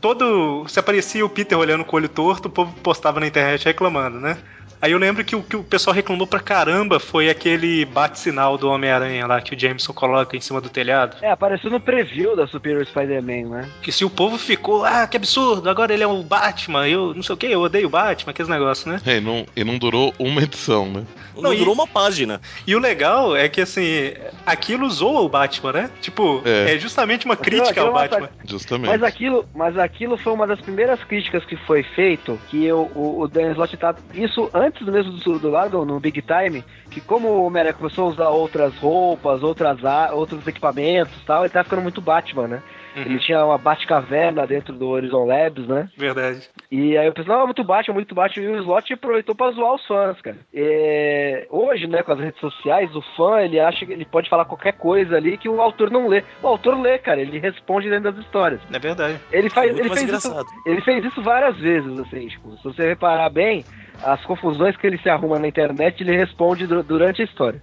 [0.00, 0.66] todo.
[0.68, 4.18] Se aparecia o Peter olhando com o olho torto, o povo postava na internet reclamando,
[4.18, 4.38] né?
[4.80, 8.68] Aí eu lembro que o que o pessoal reclamou pra caramba foi aquele bate-sinal do
[8.68, 11.16] Homem-Aranha lá que o Jameson coloca em cima do telhado.
[11.22, 13.68] É, apareceu no preview da Superior Spider-Man, né?
[13.82, 17.22] Que se o povo ficou, ah, que absurdo, agora ele é o Batman, eu não
[17.22, 19.00] sei o que, eu odeio o Batman, aqueles negócios, né?
[19.04, 21.04] É, e não, e não durou uma edição, né?
[21.34, 22.40] Não, não durou e, uma página.
[22.66, 24.12] E o legal é que, assim,
[24.44, 25.90] aquilo usou o Batman, né?
[26.00, 28.18] Tipo, é, é justamente uma crítica ao Batman.
[28.18, 28.30] Uma...
[28.44, 28.90] Justamente.
[28.90, 33.20] Mas aquilo, mas aquilo foi uma das primeiras críticas que foi feito, que o, o,
[33.22, 33.94] o Dan Slott tá...
[34.14, 38.06] Isso antes antes mesmo do, do Largo, no Big Time, que como o Homem-Aranha começou
[38.06, 39.78] a usar outras roupas, outras,
[40.12, 42.62] outros equipamentos tal, ele tá ficando muito Batman, né?
[42.96, 45.88] Ele tinha uma Batcaverna dentro do Horizon Labs, né?
[45.96, 46.48] Verdade.
[46.70, 49.74] E aí o pessoal, ah, muito Batman, muito Batman, e o Slot aproveitou pra zoar
[49.74, 50.36] os fãs, cara.
[50.52, 54.44] É, hoje, né, com as redes sociais, o fã, ele acha que ele pode falar
[54.44, 56.24] qualquer coisa ali que o autor não lê.
[56.42, 58.60] O autor lê, cara, ele responde dentro das histórias.
[58.72, 59.20] É verdade.
[59.30, 63.30] Ele, faz, ele, fez isso, ele fez isso várias vezes, assim, tipo, se você reparar
[63.30, 63.64] bem,
[64.02, 67.62] as confusões que ele se arruma na internet, ele responde du- durante a história.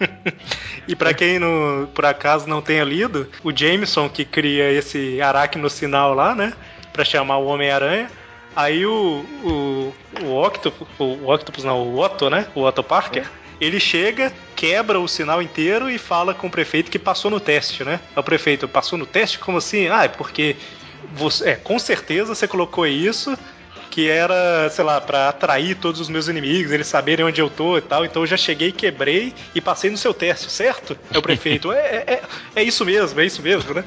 [0.88, 5.68] E pra quem não, por acaso não tenha lido, o Jameson que cria esse aracno
[5.68, 6.52] sinal lá, né?
[6.92, 8.08] Pra chamar o Homem-Aranha.
[8.54, 12.46] Aí o, o, o Octopus, o Octopus não, o Otto, né?
[12.54, 13.26] O Otto Parker.
[13.60, 17.82] Ele chega, quebra o sinal inteiro e fala com o prefeito que passou no teste,
[17.82, 17.98] né?
[18.14, 19.40] O prefeito passou no teste?
[19.40, 19.88] Como assim?
[19.88, 20.54] Ah, é porque
[21.14, 23.36] você, é, com certeza você colocou isso
[23.96, 27.78] que era, sei lá, pra atrair todos os meus inimigos, eles saberem onde eu tô
[27.78, 28.04] e tal.
[28.04, 30.98] Então eu já cheguei, quebrei e passei no seu teste, certo?
[31.10, 31.72] É o prefeito.
[31.72, 32.22] é, é, é,
[32.56, 33.82] é isso mesmo, é isso mesmo, né?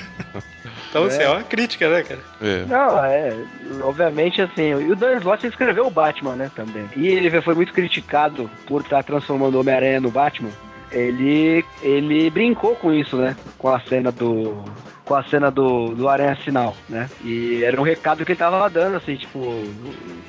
[0.88, 2.20] então, assim, é uma crítica, né, cara?
[2.40, 2.64] É.
[2.64, 3.36] Não, é,
[3.82, 6.88] obviamente assim, e o Dan Slott escreveu o Batman, né, também.
[6.96, 10.48] E ele foi muito criticado por estar transformando o Homem-Aranha no Batman.
[10.90, 14.64] Ele, ele brincou com isso, né, com a cena do
[15.06, 17.08] com a cena do, do Aranha Sinal, né?
[17.24, 19.40] E era um recado que ele tava dando, assim, tipo,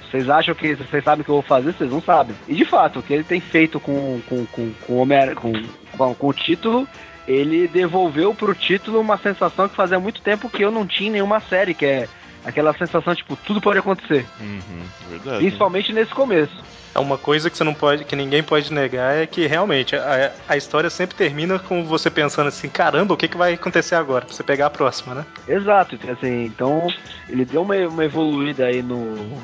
[0.04, 2.36] vocês acham que vocês sabem o que eu vou fazer, vocês não sabem.
[2.48, 5.52] E de fato, o que ele tem feito com, com, com, com, o Homem com,
[5.98, 6.88] com, com o título,
[7.28, 11.14] ele devolveu pro título uma sensação que fazia muito tempo que eu não tinha em
[11.14, 12.08] nenhuma série, que é
[12.48, 14.26] aquela sensação, tipo, tudo pode acontecer.
[14.39, 15.39] Uhum, verdade.
[15.39, 16.64] Principalmente nesse começo.
[16.95, 20.32] É uma coisa que você não pode, que ninguém pode negar é que realmente a,
[20.48, 24.26] a história sempre termina com você pensando assim, caramba, o que, que vai acontecer agora?
[24.26, 25.26] Pra você pegar a próxima, né?
[25.48, 26.88] Exato, assim, então
[27.30, 29.38] ele deu uma, uma evoluída aí no,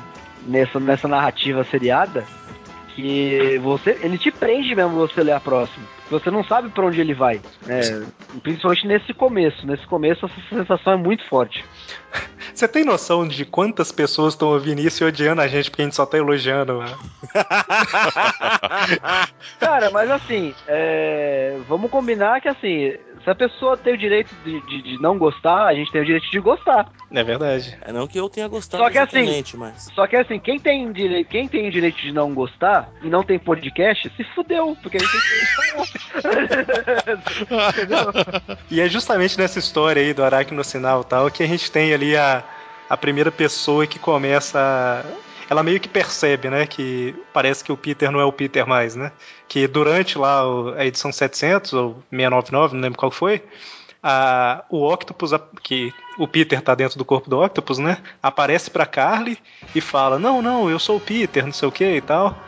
[0.46, 2.24] nessa, nessa narrativa seriada
[2.94, 5.84] que você ele te prende mesmo você ler a próxima.
[6.10, 7.40] Você não sabe pra onde ele vai.
[7.66, 8.06] né?
[8.42, 9.66] principalmente nesse começo.
[9.66, 11.64] Nesse começo essa sensação é muito forte.
[12.54, 15.86] Você tem noção de quantas pessoas estão ouvindo isso e odiando a gente porque a
[15.86, 16.96] gente só tá elogiando, mano?
[19.58, 22.92] Cara, mas assim, é, vamos combinar que assim,
[23.24, 26.04] se a pessoa tem o direito de, de- de não gostar, a gente tem o
[26.04, 26.88] direito de gostar.
[27.10, 27.76] É verdade.
[27.82, 29.88] É não que eu tenha gostado Só que assim- mas.
[29.94, 33.22] Só que assim, quem tem, direito, quem tem o direito de não gostar e não
[33.22, 35.28] tem podcast, se fudeu, porque a gente tem que
[37.70, 38.12] Entendeu?
[38.70, 41.92] E é justamente nessa história aí do Aracno Sinal e tal que a gente tem
[41.94, 42.42] ali a,
[42.88, 45.02] a primeira pessoa que começa a...
[45.48, 48.96] Ela meio que percebe, né, que parece que o Peter não é o Peter mais,
[48.96, 49.12] né?
[49.48, 50.42] Que durante lá
[50.76, 53.42] a edição 700 ou 699, não lembro qual foi,
[54.02, 55.32] a, o Octopus,
[55.62, 57.98] que o Peter tá dentro do corpo do Octopus, né?
[58.22, 59.38] Aparece pra Carly
[59.74, 62.38] e fala: Não, não, eu sou o Peter, não sei o que e tal.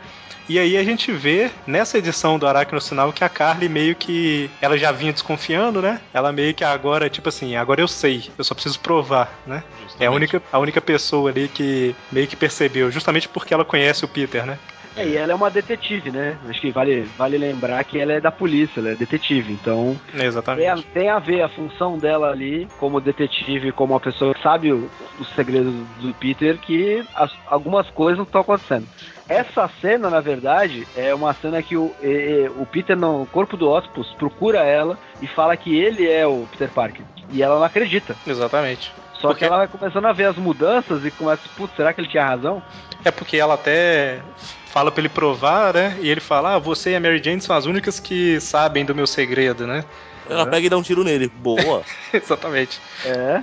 [0.49, 4.49] E aí a gente vê nessa edição do Aracno Sinal que a Carly meio que.
[4.61, 5.99] Ela já vinha desconfiando, né?
[6.13, 9.61] Ela meio que agora, tipo assim, agora eu sei, eu só preciso provar, né?
[9.99, 14.05] É a única, a única pessoa ali que meio que percebeu, justamente porque ela conhece
[14.05, 14.59] o Peter, né?
[14.95, 16.35] É, e ela é uma detetive, né?
[16.49, 19.53] Acho que vale, vale lembrar que ela é da polícia, ela é detetive.
[19.53, 20.83] Então tem a, Exatamente.
[20.91, 24.89] tem a ver a função dela ali como detetive, como uma pessoa que sabe os
[25.35, 25.71] segredos
[26.01, 28.87] do Peter, que as- algumas coisas não estão acontecendo.
[29.29, 33.69] Essa cena, na verdade, é uma cena que o, e- o Peter, no corpo do
[33.69, 37.05] Octopus, procura ela e fala que ele é o Peter Parker.
[37.29, 38.15] E ela não acredita.
[38.25, 38.91] Exatamente.
[39.21, 42.01] Só Porque- que ela vai começando a ver as mudanças e começa, putz, será que
[42.01, 42.61] ele tinha razão?
[43.03, 44.21] É porque ela até
[44.67, 45.97] fala pra ele provar, né?
[46.01, 48.93] E ele fala: Ah, você e a Mary Jane são as únicas que sabem do
[48.95, 49.83] meu segredo, né?
[50.29, 51.27] Ela pega e dá um tiro nele.
[51.27, 51.83] Boa.
[52.13, 52.79] Exatamente.
[53.05, 53.41] É.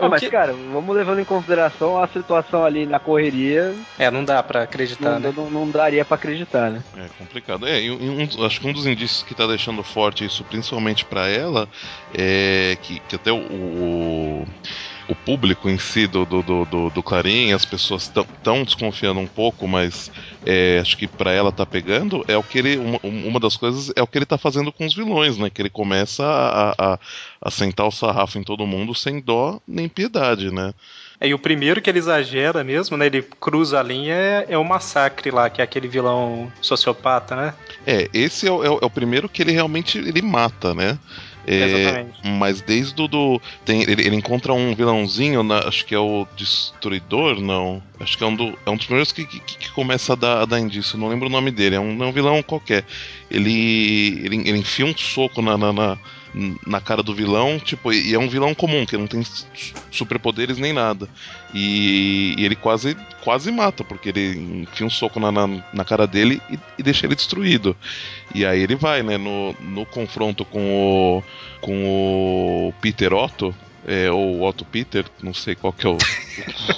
[0.00, 4.24] O mas, que- cara, vamos levando em consideração a situação ali na correria, É, não
[4.24, 5.34] dá pra acreditar, não, né?
[5.36, 6.82] não, não daria pra acreditar, né?
[6.96, 7.68] É complicado.
[7.68, 11.68] É, um- acho que um dos indícios que tá deixando forte isso, principalmente pra ela,
[12.14, 14.46] é que, que até o, o,
[15.08, 19.68] o público em si do, do, do, do, Clarim, as pessoas estão desconfiando um pouco,
[19.68, 20.10] mas
[20.46, 22.76] é, acho que pra ela tá pegando, é o que ele.
[22.78, 25.50] Uma, uma das coisas é o que ele tá fazendo com os vilões, né?
[25.50, 26.98] Que ele começa a, a,
[27.40, 30.72] a sentar o sarrafo em todo mundo sem dó nem piedade, né?
[31.20, 33.06] É, e o primeiro que ele exagera mesmo, né?
[33.06, 37.54] Ele cruza a linha é, é o massacre lá, que é aquele vilão sociopata, né?
[37.86, 40.98] É, esse é o, é o- é o primeiro que ele realmente ele mata, né?
[41.46, 42.18] É, Exatamente.
[42.24, 43.40] Mas desde o do.
[43.64, 47.82] Tem, ele, ele encontra um vilãozinho, na- acho que é o Destruidor, não.
[48.00, 50.42] Acho que é um, do, é um dos primeiros que, que, que começa a dar,
[50.42, 52.84] a dar indício, não lembro o nome dele, é um, é um vilão qualquer.
[53.30, 55.98] Ele, ele, ele enfia um soco na, na, na,
[56.66, 59.22] na cara do vilão, tipo, e é um vilão comum, que não tem
[59.90, 61.08] superpoderes nem nada.
[61.54, 66.06] E, e ele quase quase mata, porque ele enfia um soco na, na, na cara
[66.06, 67.76] dele e, e deixa ele destruído.
[68.34, 71.22] E aí ele vai, né, no, no confronto com o,
[71.60, 73.54] com o Peter Otto,
[73.86, 75.98] é, ou Otto Peter, não sei qual que é o.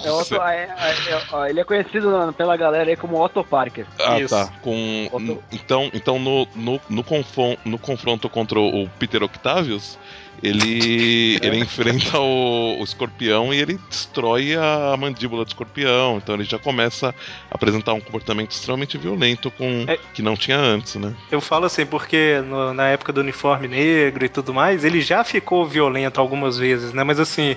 [0.04, 3.86] É Otto- é- é- é- ó, ele é conhecido pela galera aí como Otto Parker.
[3.98, 4.34] Ah, Isso.
[4.34, 4.52] tá.
[4.60, 9.98] Com, Otto- então, então no, no, no, confron- no confronto contra o Peter Octavius,
[10.42, 16.18] ele, ele enfrenta o, o escorpião e ele destrói a mandíbula do escorpião.
[16.18, 17.08] Então ele já começa
[17.50, 19.98] a apresentar um comportamento extremamente violento com É.
[20.14, 21.14] que não tinha antes, né?
[21.30, 25.24] Eu falo assim porque no- na época do uniforme negro e tudo mais, ele já
[25.24, 27.02] ficou violento algumas vezes, né?
[27.04, 27.56] Mas assim,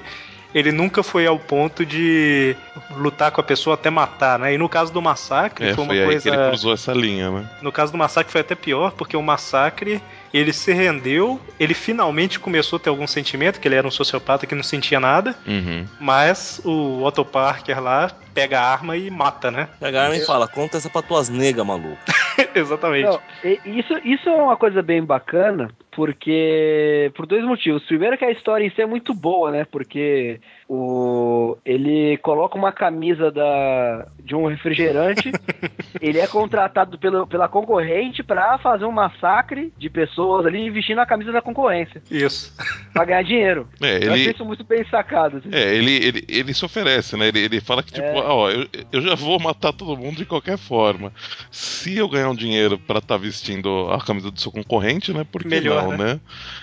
[0.53, 2.55] ele nunca foi ao ponto de
[2.97, 4.53] lutar com a pessoa até matar, né?
[4.53, 6.21] E no caso do massacre, É, foi foi uma aí coisa.
[6.21, 7.49] que ele cruzou essa linha, né?
[7.61, 10.01] No caso do massacre foi até pior, porque o massacre
[10.33, 14.45] ele se rendeu, ele finalmente começou a ter algum sentimento, que ele era um sociopata
[14.45, 15.85] que não sentia nada, Uhum.
[15.99, 19.67] mas o Otto Parker lá pega a arma e mata, né?
[19.79, 21.97] Pega a arma e fala, conta essa pra tuas negas, maluco.
[22.55, 23.05] Exatamente.
[23.05, 23.19] Não,
[23.65, 27.11] isso, isso é uma coisa bem bacana, porque.
[27.15, 27.83] Por dois motivos.
[27.83, 29.65] Primeiro que a história em si é muito boa, né?
[29.69, 35.31] Porque o, ele coloca uma camisa da, de um refrigerante,
[35.99, 41.05] ele é contratado pelo, pela concorrente pra fazer um massacre de pessoas ali vestindo a
[41.05, 42.55] camisa da concorrência, Isso.
[42.93, 43.67] pra ganhar dinheiro.
[43.81, 44.31] É, Eu achei ele.
[44.33, 45.37] isso muito bem sacado.
[45.37, 45.49] assim.
[45.51, 47.29] É, ele, ele, ele se oferece, né?
[47.29, 50.57] Ele, ele fala que, tipo, ó, eu, eu já vou matar todo mundo de qualquer
[50.57, 51.11] forma.
[51.51, 55.23] Se eu ganhar um dinheiro pra estar vestindo a camisa do seu concorrente, né?
[55.29, 55.97] Por que Melhor, não, né?
[56.13, 56.19] né?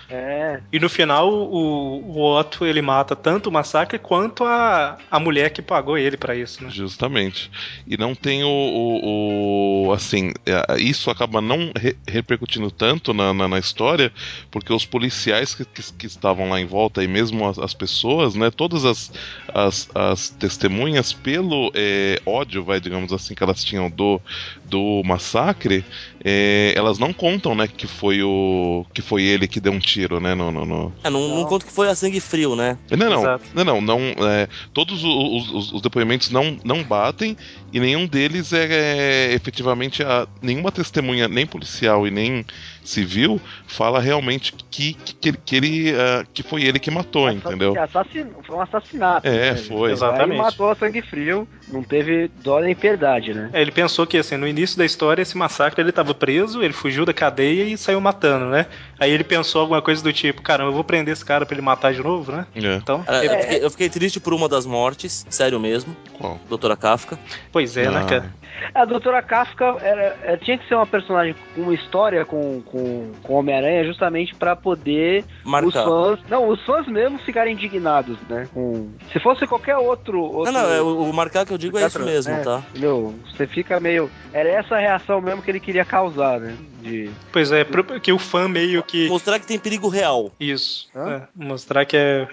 [0.09, 0.61] É.
[0.73, 5.51] E no final, o, o Otto ele mata tanto o massacre quanto a, a mulher
[5.51, 6.71] que pagou ele pra isso, né?
[6.71, 7.51] Justamente.
[7.87, 8.49] E não tem o.
[8.49, 14.13] o- o- assim, é, isso acaba não re- repercutindo tanto na, na, na história,
[14.51, 18.35] porque os policiais que, que, que estavam lá em volta, e mesmo as, as pessoas,
[18.35, 18.51] né?
[18.51, 19.13] Todas as,
[19.53, 24.21] as, as testemunhas, pelo é, ódio, vai, digamos assim, que elas tinham do,
[24.65, 25.85] do massacre,
[26.29, 28.85] é, elas não contam, né, que foi o.
[28.93, 30.35] que foi ele que deu um tiro, né?
[30.35, 31.45] No, no, no- É, não, não Não.
[31.47, 32.77] conta que foi a sangue frio, né?
[32.91, 33.45] não, não, Exato.
[33.55, 37.37] não, não, não, é, todos os, os- os depoimentos não, não batem
[37.73, 42.45] e nenhum deles é, é, efetivamente a, nenhuma testemunha, nem policial e nem
[42.83, 47.75] civil, fala realmente que, que, que ele ah, que foi ele que matou, entendeu?
[47.81, 49.27] Assassin- Foi um assassinato.
[49.27, 49.57] É, né?
[49.57, 49.89] foi.
[49.89, 50.39] Ele Exatamente.
[50.39, 53.51] matou a sangue frio, não teve dó nem piedade, né?
[53.53, 56.73] É, ele pensou que assim, no início da história, esse massacre ele tava preso, ele
[56.73, 58.67] fugiu da cadeia e saiu matando, né?
[58.99, 61.63] Aí ele pensou alguma coisa do tipo, caramba, eu vou prender esse cara pra ele
[61.63, 62.47] matar de novo, né?
[62.55, 66.39] É, Então, ele- eu, fiquei, eu fiquei triste por uma das mortes, sério mesmo, qual?
[66.49, 67.19] doutora Kafka.
[67.53, 68.35] pois é, né, Ah, cara?
[68.75, 73.13] A doutora Kafka era, é, tinha que ser uma personagem com uma história com, com,
[73.23, 75.85] com Homem-Aranha justamente pra poder os Marcar.
[75.85, 76.19] fãs.
[76.29, 78.49] Não, os fãs mesmo ficarem indignados, né?
[78.55, 80.21] Com, se fosse qualquer outro.
[80.23, 82.63] outro Não, não, é, o, o marcar que eu digo é isso mesmo, É, tá?
[82.71, 83.15] Entendeu?
[83.31, 84.11] Você fica meio.
[84.33, 86.57] Era essa a reação mesmo que ele queria causar, né?
[86.81, 87.11] De.
[87.31, 87.65] Pois é,
[88.03, 89.09] que o fã meio que.
[89.09, 90.31] Mostrar que tem perigo real.
[90.39, 90.89] Isso.
[90.95, 92.29] É, mostrar que é.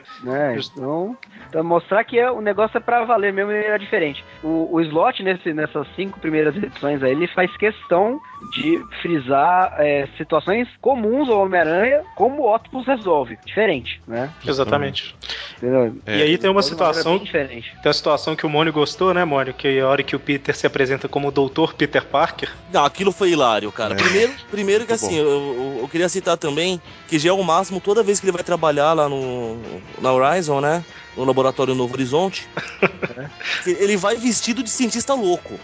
[0.56, 0.74] Justo.
[0.78, 1.18] Então,
[1.52, 4.24] pra mostrar que é, o negócio é pra valer mesmo e era diferente.
[4.44, 8.20] O, o slot nesse, nessas cinco primeiras edições aí, ele faz questão
[8.54, 13.38] de frisar é, situações comuns ao Homem-Aranha, como o Octopus resolve.
[13.46, 14.30] Diferente, né?
[14.46, 15.16] Exatamente.
[15.58, 15.96] Entendeu?
[16.06, 16.18] É.
[16.18, 17.18] E aí tem uma maneira situação.
[17.20, 17.72] diferente.
[17.82, 19.54] Tem uma situação que o Mônio gostou, né, Mônio?
[19.54, 21.74] Que a hora que o Peter se apresenta como o Dr.
[21.74, 22.50] Peter Parker.
[22.72, 23.94] Não, aquilo foi hilário, cara.
[23.94, 23.98] É.
[23.98, 27.42] Primeiro, primeiro que Muito assim, eu, eu- eu queria citar também que já é o
[27.44, 29.58] máximo toda vez que ele vai trabalhar lá no
[30.00, 30.84] na Horizon, né?
[31.18, 32.48] No laboratório Novo Horizonte.
[33.64, 35.60] que ele vai vestido de cientista louco.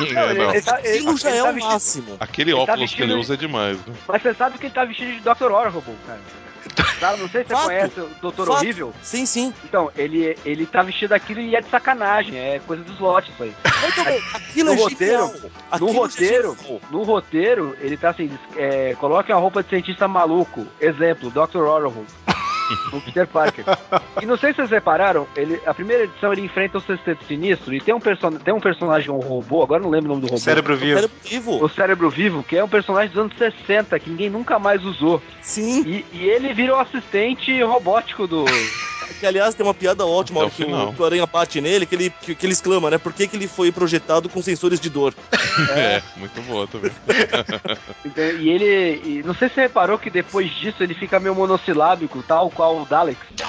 [0.00, 0.50] É, não.
[0.54, 2.16] ele tá- ele- Aquilo já ele é tá o vestido- máximo.
[2.18, 3.94] Aquele ele tá óculos que ele usa é demais, né?
[4.08, 5.50] Mas você sabe que ele tá vestido de Dr.
[5.52, 6.20] Horrible, cara.
[7.00, 8.36] Tá, não sei se você conhece o Dr.
[8.44, 8.50] Fato.
[8.50, 8.92] Horrível.
[9.02, 9.54] Sim, sim.
[9.64, 12.36] Então, ele, ele tá vestido daquilo e é de sacanagem.
[12.38, 13.54] É coisa do slot isso aí.
[13.88, 14.04] Então,
[14.34, 15.40] aquilo No é roteiro- genial.
[15.42, 20.06] No Aquilo roteiro, é no roteiro, ele tá assim, é, coloque a roupa de cientista
[20.06, 20.66] maluco.
[20.80, 21.58] Exemplo, Dr.
[21.62, 22.04] Horrible.
[22.92, 23.64] O Peter Parker.
[24.20, 27.74] E não sei se vocês repararam, ele, a primeira edição ele enfrenta o Sexteto Sinistro
[27.74, 30.26] e tem um, person tem um personagem, um robô, agora não lembro o nome do
[30.26, 30.38] robô.
[30.38, 30.94] Cérebro vivo.
[30.94, 31.64] Cérebro vivo.
[31.64, 35.22] O Cérebro Vivo, que é um personagem dos anos 60, que ninguém nunca mais usou.
[35.42, 35.82] Sim.
[35.86, 38.44] E, e ele vira o assistente robótico do.
[39.18, 41.84] Que aliás tem uma piada ótima Até o que o, que o Aranha bate nele,
[41.84, 42.98] que ele, que, que ele exclama, né?
[42.98, 45.14] Por que, que ele foi projetado com sensores de dor?
[45.70, 46.90] É, muito boa também.
[48.04, 48.40] Entendeu?
[48.40, 49.02] E ele.
[49.04, 52.76] e não sei se você reparou que depois disso ele fica meio monossilábico, tal qual
[52.76, 53.26] o Daleks.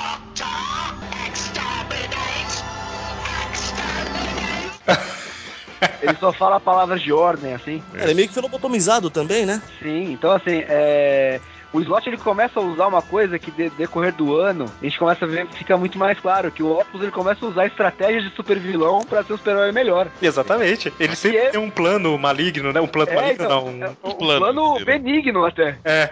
[6.01, 7.83] Ele só fala palavras de ordem, assim.
[7.93, 9.61] Ele é meio que foi lobotomizado também, né?
[9.81, 11.41] Sim, então assim, é.
[11.73, 14.97] o slot ele começa a usar uma coisa que de, decorrer do ano, a gente
[14.97, 18.23] começa a ver, fica muito mais claro, que o Octopus ele começa a usar estratégias
[18.23, 20.07] de super vilão pra ser um super-herói melhor.
[20.21, 20.93] Exatamente.
[20.99, 22.79] Ele sempre é- tem um plano maligno, né?
[22.79, 23.87] Um plano É, maligno, então, não.
[23.87, 24.09] é Um...
[24.09, 25.77] um plano plano, benigno até.
[25.83, 26.09] É.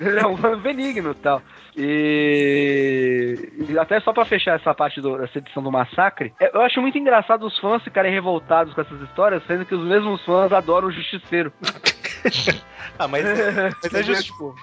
[0.00, 1.40] Ele é um plano benigno e tal.
[1.76, 3.48] E...
[3.68, 6.80] e até só pra fechar essa parte do- dessa edição do Massacre, é- eu acho
[6.80, 10.88] muito engraçado os fãs ficarem revoltados com essas histórias, sendo que os mesmos fãs adoram
[10.88, 11.52] o Justiceiro.
[12.98, 14.02] Ah, mas, mas é, Entendeu?
[14.04, 14.54] justi- Tipo,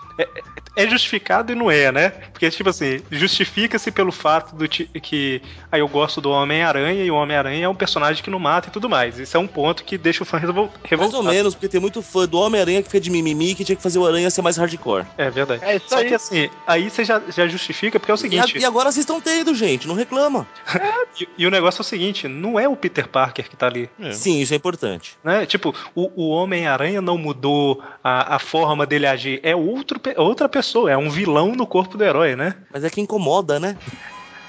[0.76, 2.10] é justificado e não é, né?
[2.32, 5.42] Porque, tipo assim, justifica-se pelo fato do que
[5.72, 8.72] aí eu gosto do Homem-Aranha e o Homem-Aranha é um personagem que não mata e
[8.72, 9.18] tudo mais.
[9.18, 11.18] Isso é um ponto que deixa o fã revol- Mais revoltado.
[11.18, 13.82] ou menos, porque tem muito fã do Homem-Aranha que fica de mimimi que tinha que
[13.82, 15.06] fazer o Aranha ser mais hardcore.
[15.18, 15.64] É verdade.
[15.66, 16.08] É isso Só aí.
[16.08, 18.58] que assim, aí você já, já justifica, porque é o E, seguinte.
[18.58, 20.46] a- e agora vocês estão tendo, gente, não reclama.
[21.20, 23.90] E, e o negócio é o seguinte: não é o Peter Parker que tá ali.
[24.00, 24.12] É.
[24.12, 25.18] Sim, isso é importante.
[25.24, 25.46] Né?
[25.48, 29.40] Tipo, o, o Homem-Aranha não mudou a, a forma dele agir.
[29.42, 32.56] É outro, outra pessoa, é um vilão no corpo do herói, né?
[32.72, 33.78] Mas é que incomoda, né?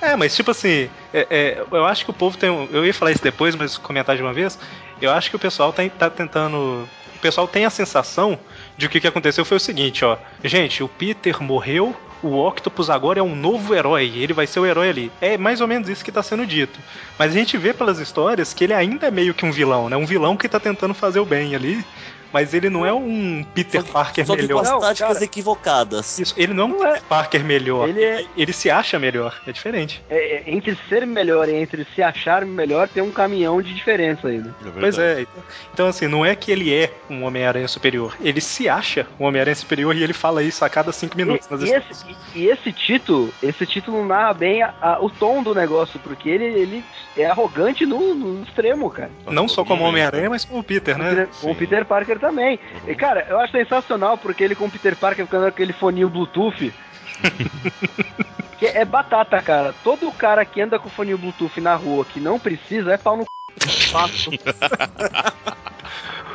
[0.01, 2.49] É, mas tipo assim, é- é, eu acho que o povo tem.
[2.71, 4.57] Eu ia falar isso depois, mas comentar de uma vez.
[5.03, 6.89] Eu acho que o pessoal tem, tá tentando.
[7.17, 8.39] O pessoal tem a sensação
[8.77, 10.17] de que o que aconteceu foi o seguinte, ó.
[10.45, 14.67] Gente, o Peter morreu, o Octopus agora é um novo herói, ele vai ser o
[14.67, 15.13] herói ali.
[15.21, 16.79] É mais ou menos isso que tá sendo dito.
[17.19, 19.97] Mas a gente vê pelas histórias que ele ainda é meio que um vilão, né?
[19.97, 21.85] Um vilão que tá tentando fazer o bem ali.
[22.33, 24.61] Mas ele não é um Peter Parker Só que com melhor.
[24.63, 25.25] as Não, táticas cara.
[25.25, 26.19] equivocadas.
[26.19, 26.93] Isso, ele não é um Não é.
[26.93, 27.89] Peter Parker melhor.
[27.89, 29.41] Ele é- ele se acha melhor.
[29.47, 30.03] É diferente.
[30.11, 34.29] é- é- entre ser melhor e entre se achar melhor, tem um caminhão de diferença
[34.29, 34.39] aí.
[34.39, 34.53] né?
[34.67, 35.21] É Pois é.
[35.23, 35.43] então-
[35.75, 38.17] Então, assim, não é que ele é um Homem-Aranha superior.
[38.21, 41.49] Ele se acha um Homem-Aranha superior e ele fala isso a cada cinco minutos.
[41.49, 42.05] nas E, e esse,
[42.35, 46.29] e- e esse título, esse título narra bem a- a- o tom do negócio, porque
[46.29, 46.85] ele, ele
[47.17, 49.11] é arrogante no, no extremo, cara.
[49.27, 49.85] Não só como.
[49.85, 51.11] Homem-Aranha, mas como o Peter, né?
[51.11, 51.59] Peter- Com o Sim.
[51.59, 52.59] Peter Parker também.
[52.87, 56.09] E, cara, eu acho sensacional porque ele com o Peter Parker ficando com aquele foninho
[56.09, 56.73] Bluetooth.
[58.59, 59.75] que é batata, cara.
[59.85, 63.25] Todo cara que anda com foninho Bluetooth na rua que não precisa é pau no
[63.25, 63.91] c...
[63.91, 64.31] fato.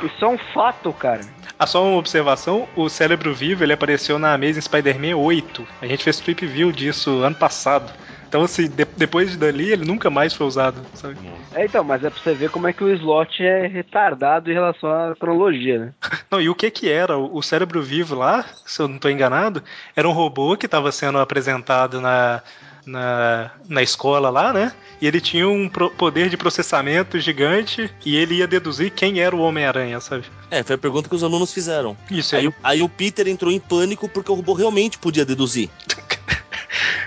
[0.02, 1.20] Isso é um fato, cara.
[1.58, 5.66] Ah, só uma observação: o Cérebro Vivo ele apareceu na Amazing Spider-Man 8.
[5.80, 7.92] A gente fez trip view disso ano passado.
[8.34, 11.16] Então, assim, de- depois de dali, ele nunca mais foi usado, sabe?
[11.52, 14.54] É, então, mas é pra você ver como é que o slot é retardado em
[14.54, 15.92] relação à cronologia, né?
[16.28, 17.16] Não, e o que que era?
[17.16, 19.62] O Cérebro Vivo lá, se eu não estou enganado,
[19.94, 22.42] era um robô que estava sendo apresentado na,
[22.84, 24.72] na, na escola lá, né?
[25.00, 29.36] E ele tinha um pro- poder de processamento gigante e ele ia deduzir quem era
[29.36, 30.24] o Homem-Aranha, sabe?
[30.50, 31.96] É, foi a pergunta que os alunos fizeram.
[32.10, 32.48] Isso Aí, aí.
[32.48, 35.70] o- aí o Peter entrou em pânico porque o robô realmente podia deduzir.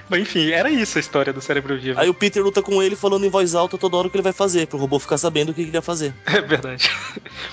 [0.09, 1.99] Mas enfim, era isso a história do Cérebro Vivo.
[1.99, 4.23] Aí o Peter luta com ele falando em voz alta toda hora o que ele
[4.23, 6.13] vai fazer, pro robô ficar sabendo o que ele ia fazer.
[6.25, 6.89] É verdade.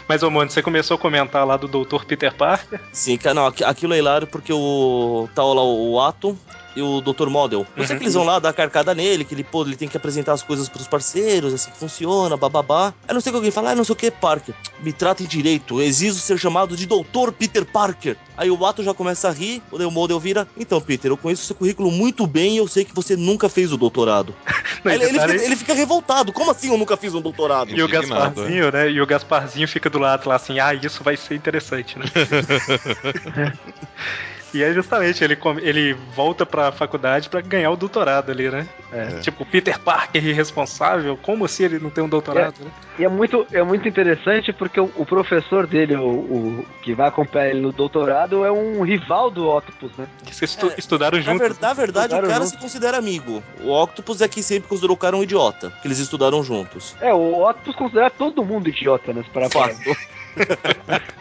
[0.08, 2.04] Mas, ô, mano, você começou a comentar lá do Dr.
[2.04, 2.80] Peter Parker.
[2.92, 5.28] Sim, cara, não, aqui- aquilo é hilário porque o.
[5.34, 6.36] tá lá o Atom
[6.76, 7.28] e o Dr.
[7.28, 7.66] Model.
[7.76, 7.98] Eu sei Uhum.
[7.98, 10.42] que eles vão lá dar carcada nele, que ele, pô, ele tem que apresentar as
[10.42, 12.92] coisas pros parceiros, assim que funciona, bababá.
[13.06, 14.54] Aí não sei que alguém fala, ah, não sei o que, Parker.
[14.80, 17.30] Me tratem direito, exijo ser chamado de Dr.
[17.38, 18.16] Peter Parker.
[18.36, 21.54] Aí o Atom já começa a rir, o Model vira, então, Peter, eu conheço seu
[21.54, 24.34] currículo muito bem e eu sei que você nunca fez o doutorado.
[24.84, 27.70] Não, ele, ele fica, ele fica revoltado, como assim eu nunca fiz um doutorado?
[27.70, 28.90] E o Gasparzinho, né?
[28.90, 32.04] E o Gasparzinho fica do lado lá assim, ah, isso vai ser interessante, né?
[34.54, 38.66] e é justamente, ele, ele volta pra faculdade pra ganhar o doutorado ali, né?
[38.92, 39.20] É, É.
[39.20, 42.70] Tipo, o Peter Parker irresponsável, como assim ele não tem um doutorado, né?
[42.98, 47.08] E é muito, é muito interessante porque o, o professor dele, o, o que vai
[47.08, 50.06] acompanhar ele no doutorado, é um rival do Octopus, né?
[50.24, 51.48] Que vocês estu- É, estudaram Na, juntos.
[51.48, 52.50] ver- na verdade, o cara juntos.
[52.50, 53.42] se considera amigo.
[53.62, 56.94] O Octopus é que sempre considerou o cara um idiota, que eles estudaram juntos.
[57.00, 59.24] É, o Octopus considera todo mundo idiota, né?
[59.32, 59.74] Para Fato.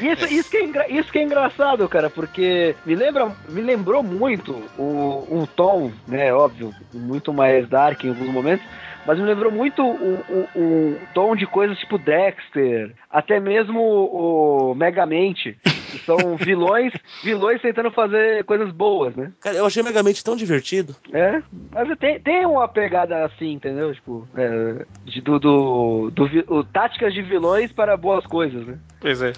[0.00, 4.02] Isso, isso, que é engra- isso que é engraçado, cara, porque me lembra, me lembrou
[4.02, 8.66] muito o, um tom, né, óbvio, muito mais dark em alguns momentos,
[9.04, 14.74] mas me lembrou muito o, o, o tom de coisas tipo Dexter, até mesmo o
[14.74, 15.56] Megamente,
[15.90, 16.92] que são vilões,
[17.22, 19.32] vilões tentando fazer coisas boas, né?
[19.40, 20.94] Cara, eu achei Megamente tão divertido.
[21.12, 21.42] É,
[21.72, 23.92] mas tem, tem uma pegada assim, entendeu?
[23.94, 28.78] Tipo, é, de, do, do, do vi- o, táticas de vilões para boas coisas, né?
[29.00, 29.32] Pois é.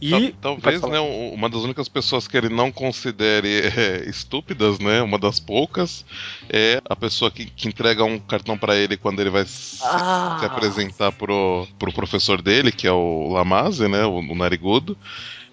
[0.00, 5.02] E- Talvez, né, um- uma das únicas pessoas que ele não considere é, estúpidas, né,
[5.02, 6.04] uma das poucas,
[6.48, 10.36] é a pessoa que, que entrega um cartão pra ele quando ele vai se, Ah.
[10.40, 14.96] se apresentar pro, pro professor dele, que é o Lamaze, né, o, o narigudo,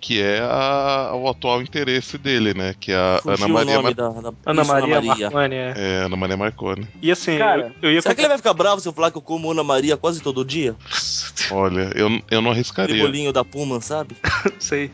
[0.02, 3.84] que é a- o atual interesse dele, né, que é a Fugiu Ana Maria, o
[3.84, 5.74] Mar- da, da Ana Maria Marconi, é.
[5.76, 6.88] é, Ana Maria Marconi.
[7.02, 9.12] E assim, Cara, eu, eu ia Será que ele vai ficar bravo se eu falar
[9.12, 10.76] que eu como Ana Maria quase todo dia?
[11.52, 13.02] Olha, eu, eu não arriscaria.
[13.02, 14.16] bolinho da Puma, sabe?
[14.60, 14.92] Sei.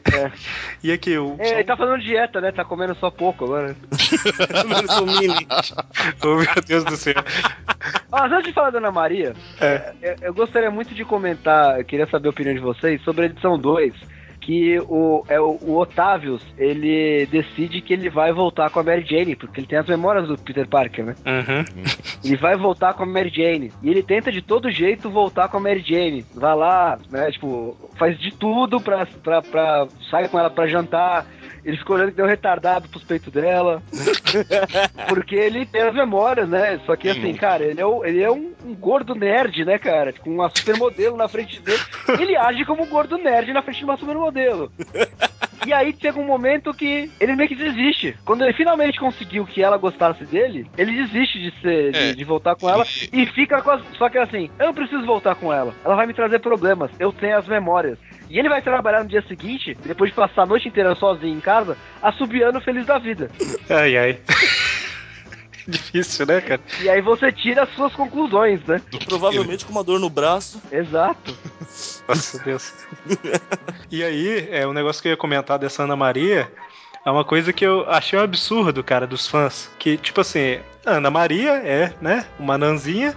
[0.84, 1.36] E aqui, o.
[1.40, 2.52] É, ele tá fazendo dieta, né?
[2.52, 3.76] Tá comendo só pouco agora.
[4.62, 5.48] Comendo seu mini.
[6.24, 7.16] Oh, meu Deus do céu.
[8.12, 9.94] Mas antes de falar da Ana Maria, É.
[10.02, 13.26] eu, eu gostaria muito de comentar, eu queria saber a opinião de vocês sobre a
[13.26, 13.94] edição 2.
[14.46, 19.04] Que o, é o, o Otávios, ele decide que ele vai voltar com a Mary
[19.04, 21.16] Jane, porque ele tem as memórias do Peter Parker, né?
[21.26, 21.84] Uhum.
[22.24, 23.74] Ele vai voltar com a Mary Jane.
[23.82, 26.24] E ele tenta de todo jeito voltar com a Mary Jane.
[26.36, 27.32] Vai lá, né?
[27.32, 31.26] Tipo, faz de tudo pra, pra, pra sair com ela pra jantar.
[31.66, 33.82] Ele fica olhando que deu retardado pros peitos dela.
[35.10, 36.80] Porque ele tem as memórias, né?
[36.86, 40.14] Só que assim, cara, ele é, o- ele é um, um gordo nerd, né, cara?
[40.14, 41.82] Com uma supermodelo na frente dele.
[42.20, 44.72] Ele age como um gordo nerd na frente de uma supermodelo.
[45.66, 48.16] E aí chega um momento que ele meio que desiste.
[48.24, 52.14] Quando ele finalmente conseguiu que ela gostasse dele, ele desiste de ser, de, É.
[52.14, 53.82] de voltar com ela e fica com as.
[53.98, 55.74] Só que assim, eu não preciso voltar com ela.
[55.84, 56.92] Ela vai me trazer problemas.
[57.00, 57.98] Eu tenho as memórias.
[58.36, 61.40] E ele vai trabalhar no dia seguinte, depois de passar a noite inteira sozinho em
[61.40, 63.32] casa, assobiando feliz da vida.
[63.70, 64.20] Ai, ai.
[65.66, 66.60] Difícil, né, cara?
[66.82, 68.82] E aí você tira as suas conclusões, né?
[69.06, 70.62] Provavelmente com uma dor no braço.
[70.70, 71.34] Exato.
[72.06, 72.74] Nossa Deus.
[73.90, 76.52] e aí, é, o negócio que eu ia comentar dessa Ana Maria
[77.06, 79.70] é uma coisa que eu achei um absurdo, cara, dos fãs.
[79.78, 83.16] Que, tipo assim, a Ana Maria é, né, uma nanzinha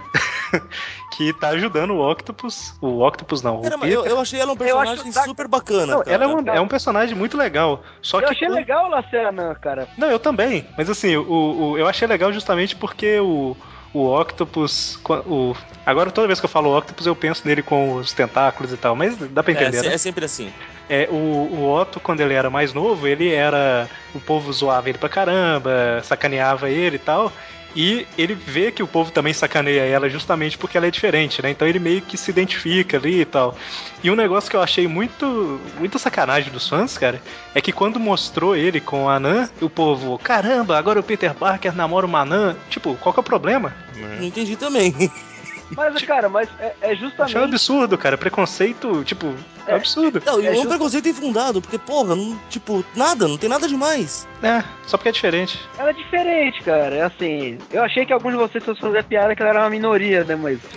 [1.17, 2.75] que tá ajudando o Octopus.
[2.81, 5.99] O Octopus não, o Cara, eu, eu achei ela um personagem acho- super bacana, Não,
[6.03, 6.11] cara.
[6.11, 7.81] ela é um, é um personagem muito legal.
[8.01, 9.87] Só eu que achei quando- legal ela ser anã, cara.
[9.97, 10.65] Não, eu também.
[10.77, 13.55] Mas assim, o, o- eu achei legal justamente porque o,
[13.93, 14.99] o Octopus.
[15.25, 18.77] O, agora, toda vez que eu falo Octopus, eu penso nele com os tentáculos e
[18.77, 18.95] tal.
[18.95, 19.93] Mas dá pra É, entender, se- né?
[19.93, 20.51] é sempre assim.
[20.89, 23.87] É, o, o Otto, quando ele era mais novo, ele era.
[24.15, 27.31] O povo zoava ele pra caramba, sacaneava ele e tal.
[27.75, 31.51] E ele vê que o povo também sacaneia ela justamente porque ela é diferente, né?
[31.51, 33.55] Então ele meio que se identifica ali e tal.
[34.03, 37.21] E um negócio que eu achei muito, muito sacanagem dos fãs, cara,
[37.53, 41.75] é que quando mostrou ele com a Nan, o povo, caramba, agora o Peter Parker
[41.75, 42.55] namora uma Nan.
[42.69, 43.73] Tipo, qual que é o problema?
[43.95, 44.93] Não entendi também.
[45.75, 47.37] Mas, cara, mas é, é Achei um justamente.
[47.37, 48.17] absurdo, cara.
[48.17, 49.33] Preconceito, tipo,
[49.67, 50.21] é absurdo.
[50.25, 53.49] Não, e É é um justo- preconceito infundado, porque, porra, não, tipo, nada, não tem
[53.49, 54.27] nada demais.
[54.41, 55.59] É, só porque é diferente.
[55.77, 56.95] Ela é diferente, cara.
[56.95, 57.57] É assim.
[57.71, 60.35] Eu achei que alguns de vocês fossem fazer piada que ela era uma minoria, né?
[60.35, 60.59] Mas.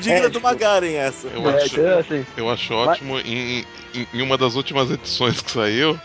[0.00, 1.26] Diga É, do Magaren essa.
[1.28, 2.26] Eu É, acho, então, assim.
[2.36, 3.18] eu acho ótimo.
[3.20, 3.64] Em,
[3.94, 5.98] em, em uma das últimas edições que saiu,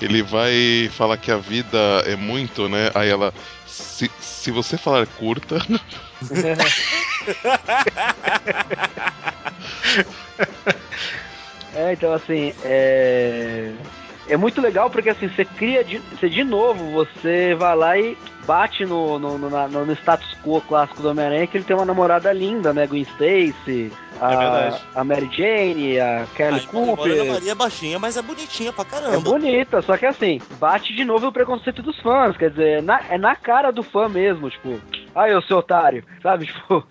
[0.00, 2.90] ele vai falar que a vida é muito, né?
[2.94, 3.32] Aí ela.
[3.72, 5.56] Se, se você falar curta.
[11.74, 13.72] É, então assim, é.
[14.28, 18.16] É muito legal porque assim, você cria de, você, de novo, você vai lá e
[18.46, 21.84] bate no, no, no, na- no status quo clássico do Homem-Aranha que ele tem uma
[21.84, 22.86] namorada linda, né?
[22.86, 24.32] Gwen Stacy, a,
[24.94, 27.32] É a Mary Jane, a Kelly Ai, embora a Cooper.
[27.32, 29.20] Maria é baixinha, mas é bonitinha pra É caramba.
[29.20, 33.02] bonita, só que assim, bate de novo o preconceito dos fãs, quer dizer, é na-
[33.10, 34.80] é na cara do fã mesmo, tipo,
[35.14, 36.84] ai, eu sou otário, sabe, tipo,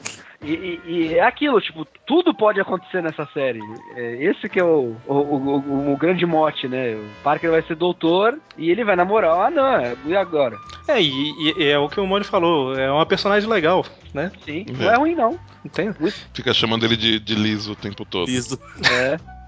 [0.43, 3.59] e, e- e é aquilo, tipo, tudo pode acontecer nessa série,
[3.95, 7.75] é esse que é o, o, o- o- grande mote, né, o Parker vai ser
[7.75, 10.57] doutor e ele vai namorar a Anã, e agora?
[10.87, 14.31] É, e, e é o que o Moni falou, é uma personagem legal, né?
[14.45, 15.31] Sim, não é ruim não,
[15.63, 15.93] Não tem?
[16.33, 18.29] Fica chamando ele de, de liso o tempo todo.
[18.29, 18.59] Isso.
[18.91, 19.17] é.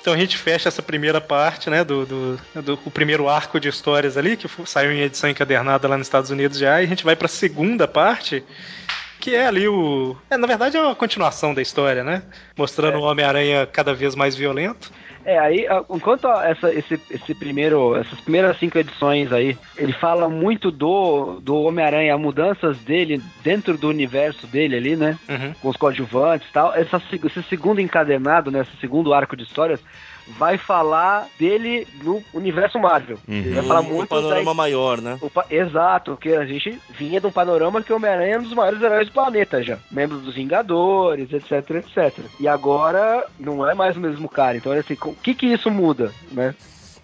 [0.00, 3.68] Então a gente fecha essa primeira parte, né, do, do, do- o primeiro arco de
[3.68, 7.04] histórias ali, que saiu em edição encadernada lá nos Estados Unidos já, e a gente
[7.04, 8.42] vai pra segunda parte,
[9.20, 10.16] que é ali o...
[10.30, 12.22] É, na verdade é uma continuação da história, né?
[12.56, 14.90] Mostrando o Homem-Aranha cada vez mais violento.
[15.24, 20.70] É, aí, enquanto essa, esse, esse primeiro, essas primeiras cinco edições aí, ele fala muito
[20.70, 25.18] do, do Homem-Aranha, mudanças dele dentro do universo dele ali, né?
[25.28, 25.52] Uhum.
[25.60, 26.74] Com os coadjuvantes e tal.
[26.74, 28.60] Essa, esse segundo encadenado, né?
[28.60, 29.80] Esse segundo arco de histórias,
[30.38, 33.18] vai falar dele no universo Marvel.
[33.28, 35.18] Ele vai falar muito panorama da, maior, né?
[35.20, 38.42] o pa- Exato, porque a gente vinha de um panorama que o Homem-Aranha é um
[38.42, 39.78] dos maiores heróis do planeta já.
[39.90, 42.18] Membro dos Vingadores, etc, etc.
[42.38, 44.56] E agora não é mais o mesmo cara.
[44.56, 46.54] Então, olha assim, o que que isso muda, né?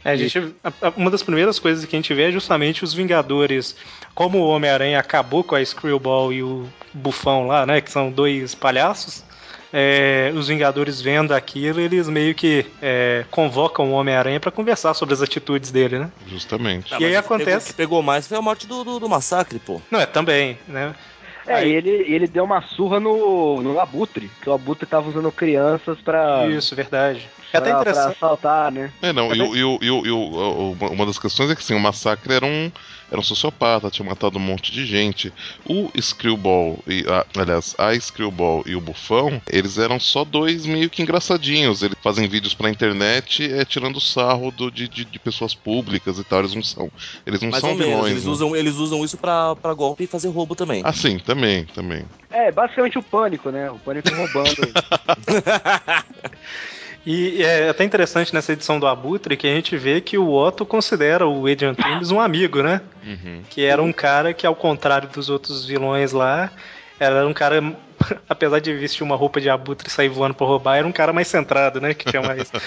[0.05, 0.55] É, a gente,
[0.97, 3.75] uma das primeiras coisas que a gente vê é justamente os Vingadores,
[4.15, 8.55] como o Homem-Aranha acabou com a Screwball e o Bufão lá, né, que são dois
[8.55, 9.25] palhaços,
[9.73, 15.15] é, os Vingadores vendo aquilo, eles meio que é, convocam o Homem-Aranha pra conversar sobre
[15.15, 16.11] as atitudes dele, né?
[16.27, 16.93] Justamente.
[16.99, 19.59] E aí acontece- Pegou, o que pegou mais foi a morte do, do, do massacre,
[19.59, 19.81] pô.
[19.91, 20.95] Não, é também, né?
[21.47, 24.85] É, Aí- e ele, e ele deu uma surra no, no Abutre, que o Abutre
[24.87, 27.29] tava usando crianças pra, Isso, verdade.
[27.53, 28.17] É até pra, pra interessante.
[28.17, 28.91] assaltar, né?
[29.01, 31.61] É, não, e, o- e, o- e, e o- uma- uma das questões é que
[31.63, 32.71] assim, o massacre era um,
[33.11, 35.33] era um sociopata, tinha matado um monte de gente.
[35.65, 40.91] O Screwball, e a, aliás, a Screwball e o Bufão, eles eram só dois meio
[40.91, 41.83] que engraçadinhos.
[41.83, 46.25] Eles fazem vídeos pra internet é, tirando sarro do, de, de, de pessoas públicas e
[46.25, 46.41] tal.
[46.41, 46.91] Eles não são,
[47.27, 47.93] eles não Mais são ou menos.
[47.95, 48.13] vilões.
[48.13, 48.31] Eles né?
[48.31, 50.83] usam, eles usam isso pra, pra golpe e fazer roubo também.
[50.85, 52.05] Ah, sim, também, também.
[52.31, 53.71] É, basicamente o pânico, né?
[53.71, 54.57] O pânico roubando.
[57.07, 60.67] E é até interessante nessa edição do Abutre que a gente vê que o Otto
[60.67, 62.81] considera o Adrian Toomes um amigo, né?
[63.07, 63.43] Uhum.
[63.49, 66.51] Que era um cara que, ao contrário dos outros vilões lá,
[66.99, 67.63] era um cara,
[68.29, 71.13] apesar de vestir uma roupa de abutre e sair voando pra roubar, era um cara
[71.13, 71.95] mais centrado, né?
[71.95, 72.51] Que tinha mais.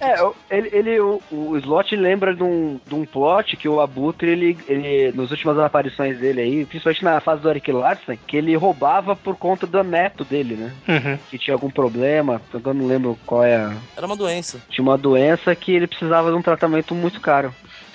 [0.00, 3.80] É, o- ele, ele- o, o Slot lembra de um, de um plot que o
[3.80, 8.36] Abutre, ele, ele, nas últimas aparições dele aí, principalmente na fase do Eric Larsen, que
[8.36, 10.72] ele roubava por conta do neto dele, né?
[10.88, 11.18] Uhum.
[11.30, 13.54] Que tinha algum problema, eu não lembro qual é.
[13.54, 14.60] a- Era uma doença.
[14.68, 17.54] Tinha uma doença que ele precisava de um tratamento muito caro.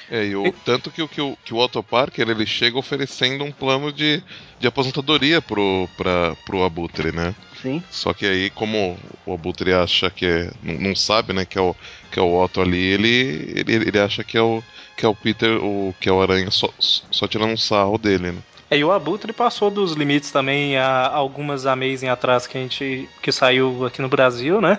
[0.10, 3.43] É, e o, tanto que, o- que, o, que o Otto Parker ele chega oferecendo
[3.43, 4.24] um plano de,
[4.60, 7.36] de aposentadoria pro, pra, pro Abutre, né?
[7.62, 7.84] Sim.
[7.91, 10.51] Só que aí, como o Abutre acha que é.
[10.64, 11.76] Não, não sabe, né, que é o,
[12.12, 14.64] que é o Otto ali, ele, ele, ele acha que é o,
[14.95, 18.32] que é o Peter, o, que é o Aranha, só, só tirando um sarro dele,
[18.32, 18.38] né?
[18.70, 23.10] É, e o Abutre passou dos limites também há algumas Amazing atrás que a gente.
[23.22, 24.78] que saiu aqui no Brasil, né?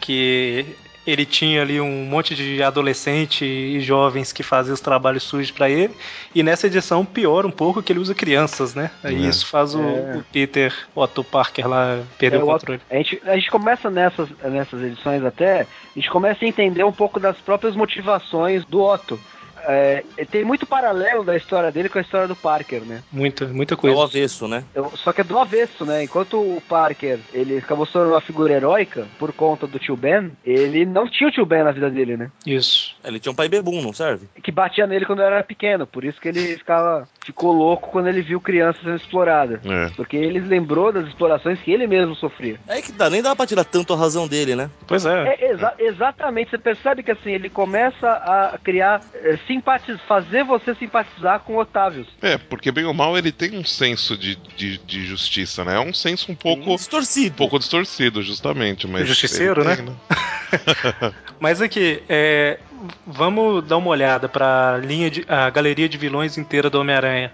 [0.00, 0.66] Que
[1.06, 5.68] ele tinha ali um monte de adolescente e jovens que faziam os trabalhos sujos pra
[5.68, 5.94] ele.
[6.34, 8.90] E nessa edição piora um pouco que ele usa crianças, né?
[9.02, 9.28] Aí É.
[9.28, 10.16] isso faz o, É.
[10.16, 12.80] o Peter Otto Parker lá perder É, o o controle.
[12.90, 15.66] A gente, a gente começa nessas, nessas edições até, a
[15.98, 19.18] gente começa a entender um pouco das próprias motivações do Otto.
[19.66, 23.02] É, tem muito paralelo da história dele com a história do Parker, né?
[23.12, 24.02] Muita, muita É o coisa.
[24.04, 24.64] avesso, né?
[24.74, 26.04] Eu- só que é do avesso, né?
[26.04, 30.84] Enquanto o Parker, ele acabou sendo uma figura heróica por conta do tio Ben, ele
[30.84, 32.30] não tinha o tio Ben na vida dele, né?
[32.46, 32.94] Isso.
[33.04, 34.26] Ele tinha um pai bebum, não serve?
[34.42, 38.22] Que batia nele quando era pequeno, por isso que ele ficava, ficou louco quando ele
[38.22, 39.60] viu crianças sendo exploradas.
[39.64, 39.90] É.
[39.96, 42.58] Porque ele lembrou das explorações que ele mesmo sofria.
[42.68, 44.70] É que dá, nem dá pra tirar tanto a razão dele, né?
[44.86, 45.34] Pois é.
[45.40, 50.74] É, exa- exatamente, você percebe que assim, ele começa a criar, eh, simpatiz fazer você
[50.74, 52.06] simpatizar com Otávios.
[52.20, 55.76] É, porque bem ou mal ele tem um senso de, de, de justiça, né?
[55.76, 57.36] É um senso um pouco, um Distorcido.
[57.36, 58.86] pouco distorcido, justamente.
[58.88, 59.76] Mas Justiceiro, né?
[59.76, 59.86] tem,
[61.38, 62.58] Mas aqui, é,
[63.06, 67.32] vamos dar uma olhada pra linha de, a galeria de vilões inteira do Homem-Aranha.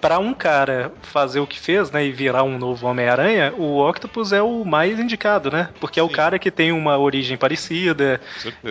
[0.00, 4.32] Pra um cara fazer o que fez, né, e virar um novo Homem-Aranha, o Octopus
[4.32, 5.68] é o mais indicado, né?
[5.80, 6.14] Porque é o Sim.
[6.14, 8.20] cara que tem uma origem parecida,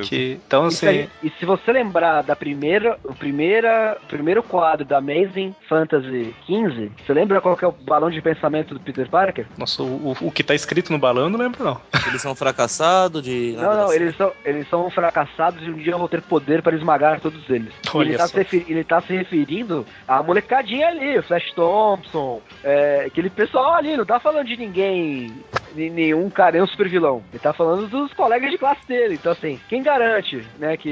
[0.03, 4.97] que então assim, aí- e se você lembrar da primeira, o primeira, primeiro quadro da
[4.97, 9.45] Amazing Fantasy 15, você lembra qual que é o balão de pensamento do Peter Parker?
[9.57, 11.79] nossa, o, o que tá escrito no balão eu não lembro não.
[12.07, 13.55] Eles são fracassados de.
[13.57, 17.19] Não, não, eles são, eles são fracassados e um dia vão ter poder para esmagar
[17.19, 17.73] todos eles.
[17.93, 23.03] Olha ele, tá se ele tá se referindo à molecadinha ali, o Flash Thompson, é,
[23.07, 25.33] aquele pessoal ali, não tá falando de ninguém,
[25.75, 27.23] de nenhum cara, nenhum super vilão.
[27.31, 29.15] Ele tá falando dos colegas de classe dele.
[29.15, 30.89] Então, assim, quem garante, né, que.